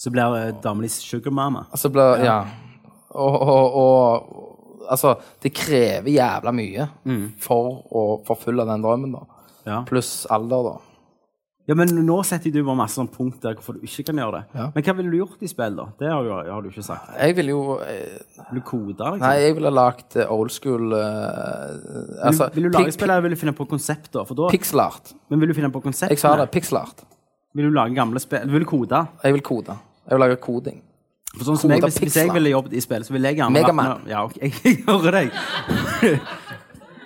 Så 0.01 0.11
blir 0.15 0.33
det 0.37 0.63
damelig 0.65 0.89
di 0.95 0.95
sugar 1.05 1.33
mama. 1.37 1.67
Altså 1.73 1.91
blir 1.93 2.25
Ja. 2.25 2.39
Og, 3.11 3.41
og, 3.41 3.75
og 3.75 4.37
Altså, 4.91 5.13
det 5.43 5.53
krever 5.55 6.09
jævla 6.11 6.51
mye 6.51 6.89
for 7.39 7.85
å 7.95 8.01
forfølge 8.27 8.65
den 8.67 8.83
drømmen, 8.83 9.13
da. 9.15 9.21
Ja. 9.65 9.77
Pluss 9.87 10.27
alder, 10.27 10.65
da. 10.67 10.73
Ja, 11.69 11.75
men 11.79 11.91
nå 12.07 12.17
setter 12.27 12.51
du 12.51 12.63
bare 12.67 12.79
masse 12.81 12.97
sånn 12.99 13.09
punkt 13.13 13.43
der 13.45 13.55
hvorfor 13.55 13.77
du 13.77 13.85
ikke 13.87 14.03
kan 14.09 14.19
gjøre 14.19 14.39
det. 14.41 14.59
Ja. 14.59 14.65
Men 14.75 14.85
hva 14.87 14.95
ville 14.99 15.11
du 15.13 15.19
gjort 15.21 15.45
i 15.45 15.51
spill, 15.53 15.77
da? 15.79 15.85
Det 16.01 16.09
har 16.11 16.25
du, 16.27 16.31
har 16.51 16.65
du 16.65 16.69
ikke 16.73 16.83
sagt. 16.83 17.13
Jeg 17.21 17.37
ville 17.37 17.53
jo 17.55 17.61
eh, 17.85 18.17
Vil 18.51 18.59
du 18.59 18.65
kode, 18.67 18.97
liksom? 18.97 19.23
Nei, 19.23 19.35
jeg 19.45 19.55
ville 19.61 19.71
lagd 19.77 20.17
eh, 20.19 20.33
old 20.35 20.51
school 20.51 20.97
eh, 20.97 22.27
altså, 22.27 22.49
vil, 22.57 22.67
du, 22.67 22.69
vil 22.71 22.73
du 22.73 22.79
lage 22.81 22.97
spill, 22.97 23.11
eller 23.13 23.27
vil 23.29 23.37
du 23.37 23.41
finne 23.45 23.55
på 23.61 23.69
konsept, 23.71 24.11
da? 24.17 24.25
For 24.27 24.35
da 24.41 24.49
pi- 24.51 24.59
Pixel 24.59 24.83
art. 24.83 25.15
men 25.31 25.45
vil 25.45 25.53
du 25.53 25.59
finne 25.61 25.71
på 25.71 25.83
konsept? 25.85 26.11
Jeg 26.11 26.23
sa 26.25 26.35
det. 26.41 26.49
Pixel 26.57 26.81
art. 26.81 27.05
Vil 27.55 27.71
du 27.71 27.75
lage 27.77 27.95
gamle 27.95 28.19
spill? 28.23 28.49
Vil 28.51 28.65
du 28.67 28.71
kode? 28.71 29.05
Jeg 29.23 29.37
vil 29.39 29.43
kode. 29.47 29.77
Jeg 30.09 30.17
vil 30.19 30.25
lage 30.27 30.41
koding. 30.43 30.81
For 31.37 31.47
sånn 31.47 31.59
som 31.63 31.71
jeg, 31.71 31.85
hvis, 31.87 32.01
hvis 32.03 32.17
jeg 32.19 32.33
ville 32.35 32.51
jobbet 32.51 32.73
i 32.75 32.81
spill, 32.83 33.05
så 33.07 33.15
ville 33.15 33.31
jeg 33.31 33.39
gjerne 33.39 33.55
Megaman. 33.55 34.01
Ja, 34.11 34.25
ok, 34.27 34.41
jeg 34.65 34.81
hører 34.89 35.21
deg. 35.21 36.19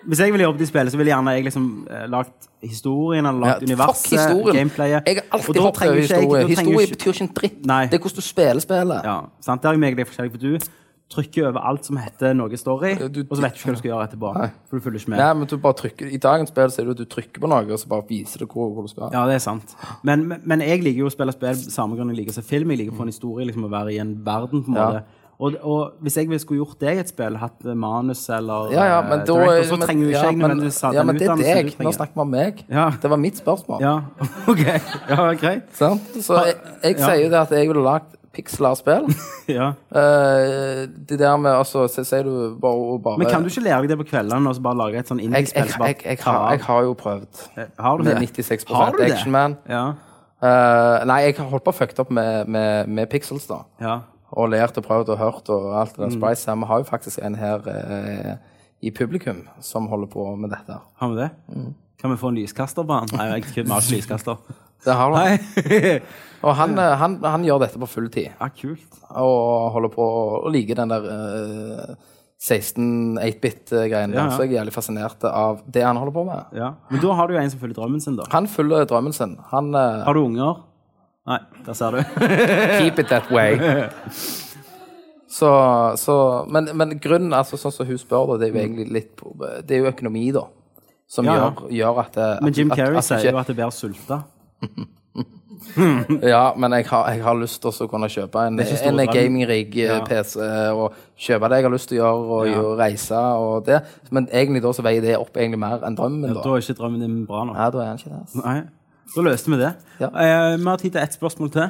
Hvis 0.07 0.21
jeg 0.21 0.33
ville 0.33 0.45
jobbet 0.45 0.61
i 0.61 0.69
spillet, 0.69 0.93
så 0.93 1.01
ville 1.01 1.13
gjerne 1.13 1.35
jeg 1.37 1.45
liksom 1.49 1.67
eh, 1.91 2.07
lagt 2.13 2.49
historien 2.65 3.27
eller 3.27 3.41
lagt 3.41 3.63
Ja, 3.63 3.67
universet, 3.69 4.55
gameplayet. 4.55 5.03
Jeg 5.07 5.17
har 5.17 5.39
alltid 5.39 5.55
trenger 5.55 5.93
over 5.93 6.01
ikke 6.01 6.15
jeg- 6.15 6.21
historie. 6.21 6.47
Historie 6.47 6.87
betyr 6.95 7.13
ikke 7.13 7.23
en 7.29 7.35
dritt. 7.35 7.67
Nei. 7.67 7.83
Det 7.87 7.95
er 7.95 8.03
hvordan 8.05 8.17
du 8.17 8.29
spiller 8.29 8.61
spillet. 8.61 9.05
Ja, 9.05 9.21
sant? 9.41 9.63
Der 9.63 9.69
er 9.69 10.01
er 10.01 10.05
forskjellig, 10.05 10.31
for 10.31 10.39
du 10.39 10.59
trykker 11.15 11.49
over 11.49 11.61
alt 11.69 11.87
som 11.87 11.99
heter 12.01 12.33
noe 12.35 12.57
story, 12.57 12.95
du- 12.97 13.25
og 13.29 13.37
så 13.37 13.43
vet 13.45 13.55
du 13.55 13.59
ikke 13.59 13.69
hva 13.69 13.75
du 13.75 13.79
skal 13.79 13.91
gjøre 13.91 14.07
etterpå. 14.09 14.35
Nei. 14.35 14.49
For 14.69 14.79
du 14.79 14.85
følger 14.85 15.01
ikke 15.01 15.11
med. 15.11 15.19
Nei, 15.19 15.33
men 15.35 15.47
du 15.47 15.57
bare 15.59 15.75
trykker 15.75 16.13
I 16.13 16.17
dagens 16.17 16.49
spill 16.49 16.71
så 16.71 16.81
er 16.81 16.85
det 16.89 16.91
at 16.91 17.03
du 17.03 17.05
trykker 17.05 17.41
på 17.41 17.49
noe, 17.49 17.73
og 17.73 17.79
så 17.79 17.89
bare 17.89 18.07
viser 18.09 18.39
det 18.39 18.49
hvor, 18.49 18.73
hvor 18.73 18.83
du 18.83 18.89
skal. 18.89 19.11
Ja, 19.13 19.27
det 19.27 19.35
er 19.37 19.45
sant. 19.45 19.75
Men, 20.03 20.41
men, 20.45 20.61
jeg 20.61 20.83
liker 20.83 21.05
jo 21.05 21.11
å 21.11 21.15
spille 21.15 21.33
spill 21.33 21.55
samme 21.55 21.97
grunn 21.97 22.09
jeg 22.15 22.23
liker 22.23 22.33
å 22.33 22.39
se 22.41 22.43
film. 22.43 22.71
Jeg 22.71 22.79
liker 22.79 22.93
å 22.93 22.97
få 22.97 23.03
en 23.03 23.13
historie, 23.13 23.47
liksom 23.47 23.69
å 23.69 23.71
være 23.71 23.95
i 23.95 23.99
en 23.99 24.15
verden, 24.25 24.65
på 24.65 24.73
en 24.73 24.75
Ja. 24.75 25.03
Og, 25.39 25.55
og 25.67 25.93
hvis 26.05 26.17
jeg 26.21 26.41
skulle 26.41 26.61
gjort 26.63 26.79
deg 26.81 27.01
et 27.03 27.11
spill, 27.11 27.37
hatt 27.43 27.65
eh, 27.67 27.75
manus 27.75 28.23
eller 28.31 28.71
Ja, 28.75 28.85
ja, 28.93 28.99
men 29.03 29.21
eh, 29.21 29.27
da 29.27 29.39
director, 29.41 29.65
så 29.73 29.79
trenger 29.83 30.05
jo 30.05 30.11
ikke 30.13 30.25
jeg 30.29 30.37
men- 30.39 30.63
ja, 30.63 30.71
ha 30.87 30.93
Ja, 30.95 31.03
men 31.03 31.19
det 31.19 31.29
er 31.29 31.63
deg. 31.65 31.73
Nå 31.83 31.93
snakker 31.93 32.15
vi 32.15 32.21
om 32.21 32.31
meg. 32.31 32.65
Ja. 32.71 32.91
Det 33.03 33.11
var 33.11 33.19
mitt 33.19 33.41
spørsmål. 33.43 33.81
Ja, 33.83 33.95
ok. 34.53 34.65
Ja, 35.11 35.33
greit. 35.41 35.73
Sant? 35.75 36.15
Så 36.23 36.39
jeg, 36.47 36.55
jeg 36.83 36.99
Ja. 36.99 37.07
sier 37.09 37.25
jo 37.25 37.31
det 37.31 37.41
at 37.41 37.51
jeg 37.51 37.69
ville 37.69 37.83
lagd 37.83 38.15
pixelar-spill. 38.35 39.11
Ja. 39.45 39.75
Uh, 39.93 40.89
det 41.09 41.19
der 41.21 41.37
med 41.37 41.51
altså, 41.53 41.83
så 41.93 42.01
sier 42.09 42.23
du 42.25 42.57
bare 42.57 42.95
bare 43.05 43.19
Men 43.19 43.29
kan 43.29 43.43
du 43.45 43.51
ikke 43.51 43.61
lære 43.61 43.83
deg 43.83 43.91
det 43.91 43.99
på 44.01 44.07
kveldene 44.09 44.49
og 44.49 44.57
så 44.57 44.63
bare 44.65 44.79
lage 44.79 45.03
et 45.03 45.11
sånn 45.11 45.21
jeg, 45.21 45.31
jeg, 45.31 45.53
jeg, 45.53 45.69
jeg, 46.01 46.19
jeg, 46.25 46.63
har, 46.65 46.81
jo 46.87 46.95
prøvd. 46.97 47.43
Har 47.79 47.99
du 47.99 48.07
Med 48.07 48.17
det? 48.23 48.31
96 48.33 48.65
Har 48.73 48.97
du 48.97 49.03
det? 49.03 49.11
Action 49.13 49.35
Man. 49.35 49.59
Ja. 49.69 49.85
Uh, 50.41 51.05
nei, 51.05 51.19
jeg 51.27 51.37
har 51.37 51.51
holdt 51.53 51.67
på 51.69 51.75
å 51.75 51.77
fucke 51.77 52.01
opp 52.01 52.11
med, 52.11 52.49
med, 52.49 52.89
med 52.89 53.13
pixels, 53.13 53.45
da. 53.51 53.63
ja. 53.85 53.99
Og 54.35 54.51
lært 54.51 54.77
og 54.81 54.85
prøvd 54.87 55.13
og 55.15 55.19
hørt 55.21 55.49
og 55.55 55.69
alt 55.81 55.95
Mm. 55.97 56.03
det 56.05 56.11
der 56.11 56.19
sprice 56.19 56.51
her. 56.51 56.57
Vi 56.59 56.67
har 56.71 56.79
jo 56.83 56.85
faktisk 56.89 57.19
en 57.23 57.35
her 57.39 57.69
eh, 57.71 58.35
i 58.83 58.91
publikum 58.91 59.45
som 59.61 59.87
holder 59.89 60.07
på 60.11 60.25
med 60.37 60.51
dette. 60.51 60.79
Har 61.01 61.09
vi 61.13 61.17
det? 61.23 61.31
Mm. 61.55 61.75
Kan 62.01 62.11
vi 62.11 62.17
få 62.21 62.29
en 62.33 62.35
lyskaster 62.43 62.85
på 62.85 62.93
han? 62.99 63.09
Nei, 63.15 63.27
jeg 63.41 63.55
vi 63.55 63.71
har 63.71 63.81
ikke 63.81 63.97
lyskaster. 63.97 64.37
Det 64.85 64.93
har. 64.99 65.15
Nei. 65.15 66.01
Og 66.45 66.53
han, 66.59 66.75
eh, 66.79 66.97
han, 67.01 67.15
han 67.25 67.45
gjør 67.47 67.63
dette 67.63 67.79
på 67.81 67.87
full 67.89 68.11
tid. 68.13 68.33
Ja, 68.41 68.49
kult. 68.53 68.99
Og 69.15 69.71
holder 69.73 69.89
på 69.95 70.03
og 70.43 70.51
liker 70.53 70.75
den 70.83 70.91
der 70.93 71.07
eh, 71.15 71.95
16 72.45 73.17
8-bit-greien. 73.23 74.13
Ja, 74.13 74.27
ja. 74.27 74.31
Så 74.35 74.45
jeg 74.45 74.53
er 74.53 74.59
jævlig 74.59 74.75
fascinert 74.75 75.25
av 75.25 75.63
det 75.73 75.85
han 75.87 75.97
holder 75.97 76.13
på 76.13 76.25
med. 76.29 76.51
Ja. 76.59 76.73
Men 76.91 77.01
da 77.01 77.15
har 77.17 77.31
du 77.31 77.35
jo 77.37 77.41
en 77.41 77.51
som 77.55 77.63
følger 77.63 77.79
drømmen 77.79 78.03
sin, 78.05 78.19
da. 78.19 78.27
Han 78.35 78.51
følger 78.51 78.85
drømmen 78.91 79.15
sin. 79.17 79.39
Han 79.55 79.71
eh, 79.75 80.03
Har 80.05 80.13
du 80.19 80.25
unger? 80.27 80.61
Nei, 81.27 81.39
der 81.67 81.73
ser 81.79 81.91
du. 81.91 82.03
Keep 82.81 82.99
it 83.01 83.09
that 83.09 83.31
way. 83.33 83.57
Så, 85.35 85.49
så 85.97 86.17
Men, 86.53 86.69
men 86.79 86.99
grunnen, 87.03 87.33
altså 87.35 87.57
sånn 87.59 87.73
som 87.75 87.87
hun 87.89 87.99
spør, 87.99 88.27
da, 88.35 88.37
det 88.43 88.51
er 88.51 88.53
jo 88.53 88.61
egentlig 88.61 88.85
litt 88.95 89.23
Det 89.67 89.75
er 89.75 89.81
jo 89.83 89.89
økonomi, 89.91 90.29
da. 90.37 90.45
Som 91.11 91.27
Ja, 91.27 91.35
ja. 91.35 91.49
gjør, 91.49 91.71
gjør 91.79 92.03
at 92.05 92.13
det, 92.19 92.29
Men 92.45 92.55
Jim 92.55 92.71
Carrey 92.71 93.03
sier 93.03 93.31
jo 93.33 93.39
at 93.41 93.51
det 93.51 93.57
blir 93.59 93.73
sulta. 93.75 94.21
Ja, 96.23 96.53
men 96.61 96.75
jeg 96.77 96.85
har, 96.91 97.07
jeg 97.15 97.23
har 97.25 97.37
lyst 97.41 97.63
til 97.63 97.71
å 97.73 97.87
kunne 97.89 98.09
kjøpe 98.13 98.43
en, 98.47 98.59
en 98.61 98.99
drøm. 98.99 99.13
gaming-rigg 99.15 99.77
Ja. 99.81 99.97
PC 100.05 100.37
og 100.77 100.93
kjøpe 101.17 101.49
det 101.51 101.57
jeg 101.61 101.65
har 101.67 101.73
lyst 101.73 101.89
til 101.89 101.99
å 101.99 102.01
gjøre, 102.03 102.25
og 102.37 102.47
Ja. 102.51 102.59
og 102.61 102.79
reise 102.79 103.21
og 103.41 103.65
det. 103.67 103.79
Men 104.13 104.29
egentlig 104.31 104.61
da 104.63 104.73
så 104.77 104.85
veier 104.85 105.01
det 105.03 105.17
opp 105.17 105.35
egentlig 105.41 105.59
mer 105.63 105.81
enn 105.87 105.97
drømmen, 105.97 106.35
Da 106.35 106.43
da. 106.43 106.51
er 106.55 106.61
ikke 106.61 106.77
drømmen 106.79 107.01
din 107.01 107.17
bra 107.27 107.45
nok. 107.49 107.57
Nei, 107.57 107.71
da 107.71 107.79
er 107.81 107.87
den 107.89 107.99
ikke 108.03 108.11
det. 108.13 108.21
altså. 108.21 108.43
Nei. 108.45 108.61
Da 109.13 109.25
løste 109.25 109.53
vi 109.53 109.61
det. 109.61 109.73
Ja. 110.01 110.09
Eh, 110.09 110.59
vi 110.59 110.69
har 110.69 110.81
tid 110.81 110.95
til 110.95 111.03
ett 111.03 111.17
spørsmål 111.17 111.51
til. 111.55 111.69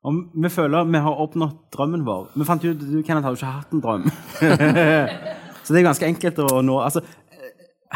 Om 0.00 0.30
vi 0.32 0.48
føler 0.48 0.84
vi 0.88 1.00
har 1.04 1.18
oppnådd 1.22 1.56
drømmen 1.74 2.06
vår. 2.06 2.30
Vi 2.34 2.44
fant 2.48 2.62
jo, 2.64 2.72
Du 2.72 3.02
Kenneth, 3.04 3.26
har 3.26 3.34
jo 3.34 3.36
ikke 3.36 3.56
hatt 3.56 3.74
en 3.76 3.82
drøm. 3.84 4.06
Så 5.64 5.74
det 5.74 5.82
er 5.82 5.90
ganske 5.90 6.06
enkelt 6.08 6.38
å 6.40 6.62
nå. 6.64 6.78
Altså, 6.80 7.02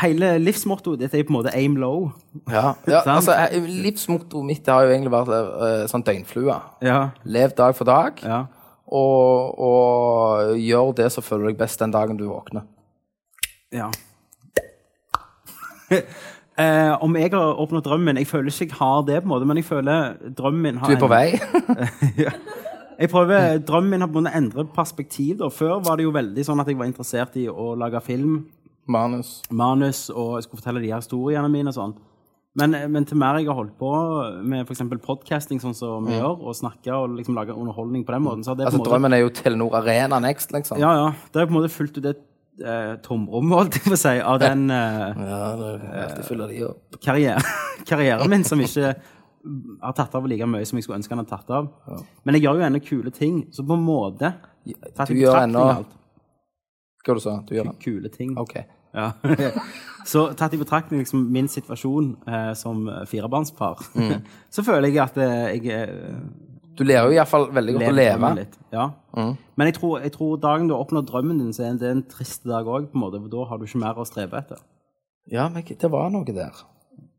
hele 0.03 0.35
livsmottoet 0.43 1.01
ditt 1.01 1.15
er 1.15 1.25
på 1.25 1.33
en 1.33 1.39
måte 1.39 1.55
aim 1.57 1.79
low. 1.81 2.11
Ja, 2.51 2.75
ja 2.91 3.01
altså 3.15 3.33
eh, 3.47 3.57
Livsmottoet 3.87 4.47
mitt 4.47 4.69
har 4.69 4.85
jo 4.85 4.93
egentlig 4.93 5.15
vært 5.15 5.33
uh, 5.33 5.87
sånn 5.91 6.05
døgnflue. 6.05 6.59
Ja. 6.85 6.99
Lev 7.25 7.57
dag 7.57 7.77
for 7.79 7.89
dag, 7.89 8.21
ja. 8.25 8.45
Og, 8.95 9.59
og 9.59 10.55
gjør 10.61 10.93
det 11.01 11.11
som 11.15 11.25
føler 11.27 11.51
deg 11.51 11.61
best 11.61 11.83
den 11.83 11.95
dagen 11.95 12.19
du 12.21 12.27
våkner. 12.29 12.67
Ja. 13.75 13.89
eh, 15.95 16.93
om 17.03 17.17
jeg 17.19 17.33
har 17.35 17.59
oppnådd 17.61 17.85
drømmen 17.85 18.15
min 18.15 18.21
Jeg 18.23 18.31
føler 18.31 18.55
ikke 18.55 18.71
jeg 18.71 18.79
har 18.79 19.03
det, 19.09 19.19
på 19.23 19.27
en 19.27 19.33
måte, 19.35 19.49
men 19.51 19.59
jeg 19.59 19.67
føler 19.67 20.15
drømmen 20.39 20.63
min 20.63 20.83
har 20.83 20.93
Du 20.93 20.97
er 20.97 21.03
på 21.03 21.11
vei. 21.11 21.27
Jeg 22.95 23.11
prøver, 23.11 23.59
Drømmen 23.59 23.91
min 23.91 24.05
har 24.05 24.07
på 24.07 24.21
en 24.21 24.29
måte 24.29 24.39
endret 24.39 24.69
perspektiv. 24.75 25.39
Da. 25.41 25.49
Før 25.51 25.81
var 25.83 25.99
det 25.99 26.05
jo 26.07 26.13
veldig 26.15 26.45
sånn 26.47 26.63
at 26.63 26.69
jeg 26.71 26.79
var 26.79 26.87
interessert 26.87 27.35
i 27.41 27.49
å 27.51 27.73
lage 27.75 27.99
film, 28.07 28.45
Manus. 28.87 29.41
manus, 29.51 30.11
og 30.13 30.37
jeg 30.37 30.45
skulle 30.47 30.61
fortelle 30.61 30.83
de 30.85 30.93
her 30.93 31.03
historiene 31.03 31.49
mine 31.51 31.73
og 31.73 31.75
sånn. 31.75 31.95
Men, 32.55 32.75
men 32.95 33.07
til 33.09 33.19
mer 33.19 33.41
jeg 33.41 33.49
har 33.49 33.57
holdt 33.59 33.75
på 33.81 33.89
med 34.47 34.63
f.eks. 34.69 34.85
podcasting, 35.03 35.59
sånn 35.63 35.75
som 35.75 36.05
vi 36.07 36.15
gjør, 36.15 36.37
og 36.39 36.55
snakke 36.55 36.95
og 36.95 37.17
liksom 37.17 37.35
lage 37.35 37.57
underholdning 37.57 38.05
på 38.07 38.15
den 38.15 38.23
måten, 38.23 38.45
så 38.47 38.55
det 38.55 38.69
Altså 38.69 38.79
måte 38.79 38.93
Drømmen 38.93 39.17
er 39.17 39.25
jo 39.25 39.33
Telenor 39.35 39.75
Arena 39.81 40.21
Next, 40.23 40.55
liksom. 40.55 40.79
Ja, 40.79 40.93
ja. 41.01 41.09
Det 41.33 41.43
har 41.43 41.49
på 41.51 41.55
en 41.57 41.59
måte 41.59 41.73
fulgt 41.75 41.99
ut 41.99 42.07
et 42.13 42.23
eh, 42.63 42.93
tomrommet, 43.03 43.57
holdt 43.59 43.81
jeg 43.81 43.89
på 43.89 43.97
å 43.97 43.99
si, 44.05 44.15
av 44.23 44.39
den 44.45 44.69
eh, 44.71 45.25
Ja, 45.33 45.41
det 45.59 45.73
er 46.05 46.47
de 46.53 46.63
opp. 46.69 47.01
karriere, 47.03 47.43
karrieren 47.91 48.31
min 48.31 48.47
som 48.47 48.63
ikke 48.63 48.95
har 49.83 49.99
tatt 49.99 50.15
av 50.15 50.31
like 50.31 50.47
mye 50.49 50.65
som 50.69 50.79
jeg 50.79 50.87
skulle 50.87 51.01
ønske 51.03 51.13
han 51.13 51.25
hadde 51.25 51.35
tatt 51.35 51.51
av. 51.53 51.67
Men 52.25 52.39
jeg 52.39 52.47
gjør 52.47 52.63
jo 52.63 52.69
ennå 52.69 52.81
kule 52.87 53.11
ting, 53.13 53.43
så 53.53 53.67
på 53.67 53.77
en 53.77 53.85
måte 53.85 54.31
Du 54.65 55.19
gjør 55.19 55.43
ennå. 55.43 55.67
Hva 57.05 57.19
du 57.19 57.21
sa 57.21 57.35
du? 57.45 57.53
gjør 57.59 57.73
det? 57.73 57.77
Kule 57.83 58.15
ting. 58.15 58.39
OK. 58.41 58.57
Ja. 58.95 59.11
så 60.07 60.29
tatt 60.39 60.55
i 60.55 60.61
betraktning 60.61 61.03
liksom, 61.03 61.27
min 61.35 61.49
situasjon 61.51 62.13
eh, 62.29 62.53
som 62.59 62.87
firebarnspar, 63.11 63.85
Mm. 63.95 64.21
så 64.55 64.65
føler 64.67 64.89
jeg 64.89 65.03
at 65.03 65.17
eh, 65.19 65.55
jeg 65.57 65.67
eh, 65.75 66.21
Du 66.75 66.83
lærer 66.85 67.07
jo 67.11 67.15
iallfall 67.19 67.49
veldig 67.55 67.75
godt 67.77 67.89
å 67.89 67.95
leve. 67.95 68.31
litt. 68.35 68.55
Ja. 68.75 68.89
Men 69.15 69.69
jeg 69.71 69.77
tror, 69.77 70.01
jeg 70.03 70.11
tror 70.17 70.39
dagen 70.43 70.67
du 70.67 70.75
har 70.75 70.83
oppnådd 70.83 71.07
drømmen 71.07 71.39
din, 71.39 71.53
så 71.55 71.69
er 71.69 71.77
det 71.79 71.91
en 71.91 72.03
trist 72.11 72.43
dag 72.51 72.67
òg, 72.67 72.89
for 72.91 73.29
da 73.31 73.45
har 73.51 73.61
du 73.61 73.67
ikke 73.69 73.79
mer 73.79 74.01
å 74.03 74.07
strebe 74.09 74.41
etter. 74.41 74.59
Ja, 75.31 75.47
men 75.49 75.63
det 75.63 75.91
var 75.91 76.11
noe 76.11 76.27
der. 76.27 76.65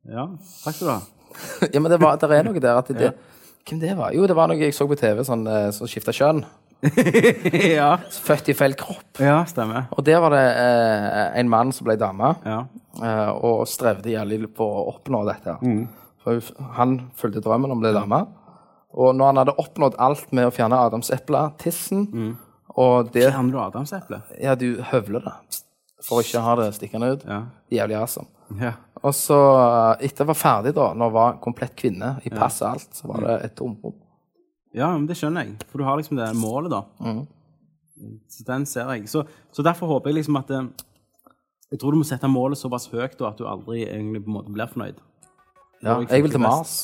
Ja, 0.06 0.28
takk 0.64 0.76
skal 0.76 0.88
du 0.88 0.92
ha. 0.92 1.00
Ja, 1.74 1.80
men 1.80 1.92
det, 1.92 2.02
var, 2.04 2.20
det, 2.20 2.30
er 2.32 2.46
noe 2.48 2.60
der 2.64 2.78
at 2.80 2.92
det, 2.96 3.14
Hvem 3.68 3.80
det 3.82 3.96
var? 3.98 4.14
Jo, 4.14 4.28
det 4.28 4.36
var 4.38 4.52
noe 4.52 4.60
jeg 4.60 4.76
så 4.76 4.86
på 4.88 4.98
TV, 5.00 5.24
sånn 5.26 5.48
eh, 5.50 5.72
som 5.76 5.90
skifta 5.90 6.14
kjønn. 6.16 6.44
ja. 7.80 7.90
Født 8.26 8.50
i 8.52 8.56
feil 8.58 8.76
kropp. 8.80 9.20
ja, 9.24 9.42
stemmer. 9.50 9.88
Og 9.96 10.04
der 10.06 10.20
var 10.24 10.34
det 10.36 10.44
eh, 10.46 11.40
en 11.42 11.50
mann 11.52 11.72
som 11.76 11.88
ble 11.88 11.96
dame, 12.00 12.34
Ja. 12.46 12.62
eh, 13.02 13.30
og 13.36 13.66
strevde 13.72 14.12
jævlig 14.14 14.50
på 14.56 14.66
å 14.66 14.86
oppnå 14.94 15.24
dette. 15.28 15.58
Mm. 15.66 15.86
For 16.26 16.42
han 16.78 16.98
fulgte 17.20 17.44
drømmen 17.46 17.72
om 17.74 17.78
å 17.80 17.86
bli 17.86 17.94
dame. 17.96 18.24
Og 18.96 19.12
når 19.18 19.26
han 19.34 19.38
hadde 19.44 19.58
oppnådd 19.60 19.98
alt 20.00 20.32
med 20.34 20.48
å 20.48 20.54
fjerne 20.56 20.78
adamseplet, 20.88 21.58
tissen 21.62 22.06
Mm. 22.14 22.38
og 22.78 23.12
det 23.12 23.28
Fjerner 23.32 23.52
du 23.52 23.60
adamseplet? 23.60 24.22
Ja, 24.42 24.56
du 24.56 24.82
høvler 24.82 25.24
det 25.26 25.34
for 26.06 26.20
å 26.20 26.24
ikke 26.24 26.42
ha 26.46 26.56
det 26.60 26.70
stikkende 26.78 27.12
ut. 27.16 27.26
Ja. 27.28 27.42
Jævlig 27.72 27.96
awesome. 28.00 28.28
ja. 28.62 28.74
Og 29.06 29.14
så, 29.14 29.36
etter 30.02 30.24
jeg 30.24 30.28
var 30.32 30.38
ferdig, 30.40 30.72
da, 30.74 30.88
når 30.98 31.06
jeg 31.10 31.14
var 31.14 31.34
komplett 31.44 31.76
kvinne, 31.78 32.16
i 32.26 32.30
pass 32.34 32.62
og 32.64 32.72
alt, 32.72 32.88
så 32.98 33.08
var 33.12 33.22
det 33.22 33.34
et 33.46 33.56
tomrom. 33.60 33.94
Ja, 34.76 34.92
men 34.92 35.08
det 35.08 35.16
skjønner 35.20 35.46
jeg. 35.46 35.56
For 35.72 35.80
du 35.80 35.88
har 35.88 35.98
liksom 36.00 36.20
det 36.20 36.28
målet, 36.38 36.74
da. 36.74 36.84
Så 38.28 38.44
den 38.48 38.66
ser 38.68 38.92
jeg. 38.92 39.08
Så, 39.10 39.24
så 39.56 39.64
derfor 39.64 39.88
håper 39.88 40.12
jeg 40.12 40.20
liksom 40.20 40.36
at 40.42 40.50
eh, 40.52 40.66
Jeg 41.72 41.80
tror 41.80 41.96
du 41.96 42.02
må 42.02 42.08
sette 42.08 42.28
målet 42.28 42.60
såpass 42.60 42.90
høyt 42.92 43.16
da, 43.20 43.32
at 43.32 43.40
du 43.40 43.48
aldri 43.48 43.86
egentlig 43.86 44.22
på 44.26 44.30
en 44.32 44.36
måte 44.36 44.54
blir 44.54 44.70
fornøyd. 44.72 45.00
Ja, 45.82 46.00
jeg 46.02 46.10
jeg 46.12 46.26
vil 46.26 46.36
til 46.36 46.44
Mars. 46.44 46.76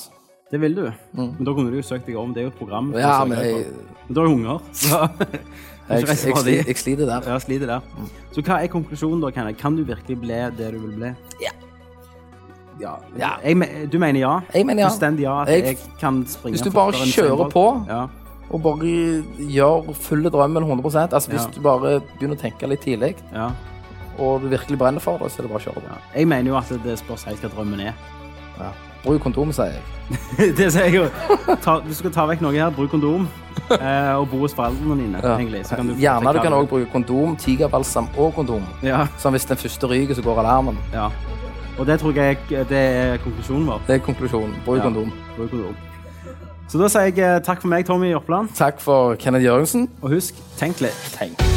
Det 0.52 0.60
vil 0.60 0.76
du. 0.76 0.86
Men 1.16 1.46
da 1.48 1.54
kunne 1.56 1.72
du 1.72 1.78
jo 1.80 1.86
søkt 1.86 2.08
deg 2.10 2.18
om. 2.20 2.34
Det 2.36 2.42
er 2.42 2.50
jo 2.50 2.52
et 2.52 2.60
program. 2.60 2.92
Ja, 2.96 3.22
men 3.24 3.40
jeg. 3.40 3.68
Men 4.08 4.16
da 4.16 4.24
har 4.24 4.28
jo 4.28 4.36
unger. 4.36 4.66
Så 4.82 4.98
jeg, 5.92 6.08
jeg, 6.08 6.36
jeg, 6.48 6.68
jeg 6.68 6.78
sliter 6.80 7.08
der. 7.08 7.28
Ja, 7.28 7.40
sliter 7.40 7.72
der. 7.72 8.10
Så 8.36 8.44
hva 8.44 8.60
er 8.60 8.72
konklusjonen 8.72 9.24
da, 9.24 9.32
Kenneth? 9.36 9.60
Kan 9.62 9.80
du 9.80 9.84
virkelig 9.88 10.20
bli 10.24 10.42
det 10.60 10.74
du 10.76 10.80
vil 10.84 10.96
bli? 11.00 11.14
Ja. 11.44 11.54
Ja. 12.82 12.96
Jeg, 13.46 13.90
du 13.92 14.00
mener 14.00 14.20
ja? 14.20 14.34
Jeg 14.54 14.66
mener 14.66 14.84
ja. 14.84 14.90
Fullstendig 14.90 15.24
ja. 15.28 15.42
At 15.42 15.48
Jeg- 15.50 15.64
jeg, 15.66 15.78
kan 16.00 16.26
springe 16.28 16.56
Hvis 16.58 16.62
du 16.66 16.72
bare 16.72 16.92
kjører 16.94 17.50
på. 17.54 17.66
Ja. 17.88 18.06
Og 18.52 18.62
bare 18.64 19.24
gjør 19.48 19.94
fulle 19.96 20.30
drømmen 20.30 20.64
100 20.64 21.14
Altså 21.14 21.30
Hvis 21.32 21.46
Ja. 21.46 21.52
du 21.56 21.62
bare 21.62 22.02
begynner 22.20 22.36
å 22.36 22.42
tenke 22.42 22.68
litt 22.68 22.82
tidlig, 22.82 23.16
ja. 23.34 23.50
og 24.20 24.42
du 24.42 24.48
virkelig 24.50 24.78
brenner 24.78 25.00
for 25.00 25.18
det, 25.18 25.32
så 25.32 25.40
er 25.40 25.48
det 25.48 25.52
bare 25.52 25.62
å 25.62 25.66
kjøre 25.68 25.82
på. 25.82 25.98
Jeg 26.16 26.28
mener 26.28 26.52
jo 26.52 26.58
at 26.58 26.70
det 26.84 26.98
spørs 27.00 27.24
helt 27.30 27.42
hva 27.42 27.50
drømmen 27.56 27.80
er. 27.80 27.94
Ja. 28.60 28.72
Bruk 29.06 29.22
kondom, 29.24 29.50
sier 29.54 29.72
jeg. 29.72 29.82
det 30.58 30.68
sier 30.74 30.84
jeg 30.84 30.94
jo. 30.96 31.08
Ta, 31.64 31.80
du 31.80 31.94
skal 31.94 32.12
ta 32.12 32.26
vekk 32.30 32.42
noe 32.42 32.52
her, 32.54 32.70
bruk 32.76 32.92
kondom. 32.92 33.28
Eh, 33.72 34.14
og 34.20 34.28
bo 34.30 34.42
hos 34.44 34.54
foreldrene 34.54 34.98
dine, 35.00 35.22
Ja. 35.24 35.38
egentlig. 35.38 35.64
Så 35.66 35.76
kan 35.80 35.88
du 35.88 35.94
Gjerne 35.96 36.34
du 36.34 36.40
kan 36.44 36.54
også 36.54 36.66
òg 36.66 36.70
bruke 36.70 36.92
kondom, 36.92 37.38
tigerbalsam 37.38 38.10
og 38.18 38.36
kondom. 38.36 38.62
ja, 38.84 39.08
Sånn 39.18 39.32
hvis 39.34 39.46
den 39.48 39.58
første 39.58 39.88
ryker, 39.88 40.14
så 40.14 40.22
går 40.22 40.40
alarmen. 40.44 40.78
ja. 40.94 41.10
Og 41.80 41.88
det 41.88 42.00
tror 42.00 42.14
jeg 42.16 42.38
det 42.50 42.72
er 42.78 43.18
konklusjonen 43.24 43.68
vår. 43.68 43.82
Det 43.88 43.96
er 43.96 44.04
konklusjonen. 44.06 44.56
Bruk 44.66 44.78
Ja. 44.78 44.84
kondom. 44.84 45.12
Bruk 45.38 45.50
kondom. 45.50 45.76
Så 46.72 46.78
da 46.80 46.88
sier 46.88 47.02
jeg 47.12 47.20
eh, 47.20 47.40
takk 47.44 47.62
for 47.62 47.68
meg, 47.68 47.86
Tommy 47.86 48.14
Oppland. 48.16 48.50
Takk 48.56 48.80
for 48.80 49.16
Kenneth 49.16 49.44
Jørgensen. 49.44 49.90
Og 50.02 50.10
husk, 50.16 50.34
tenk 50.58 50.80
litt. 50.82 50.96
Tenk. 51.20 51.51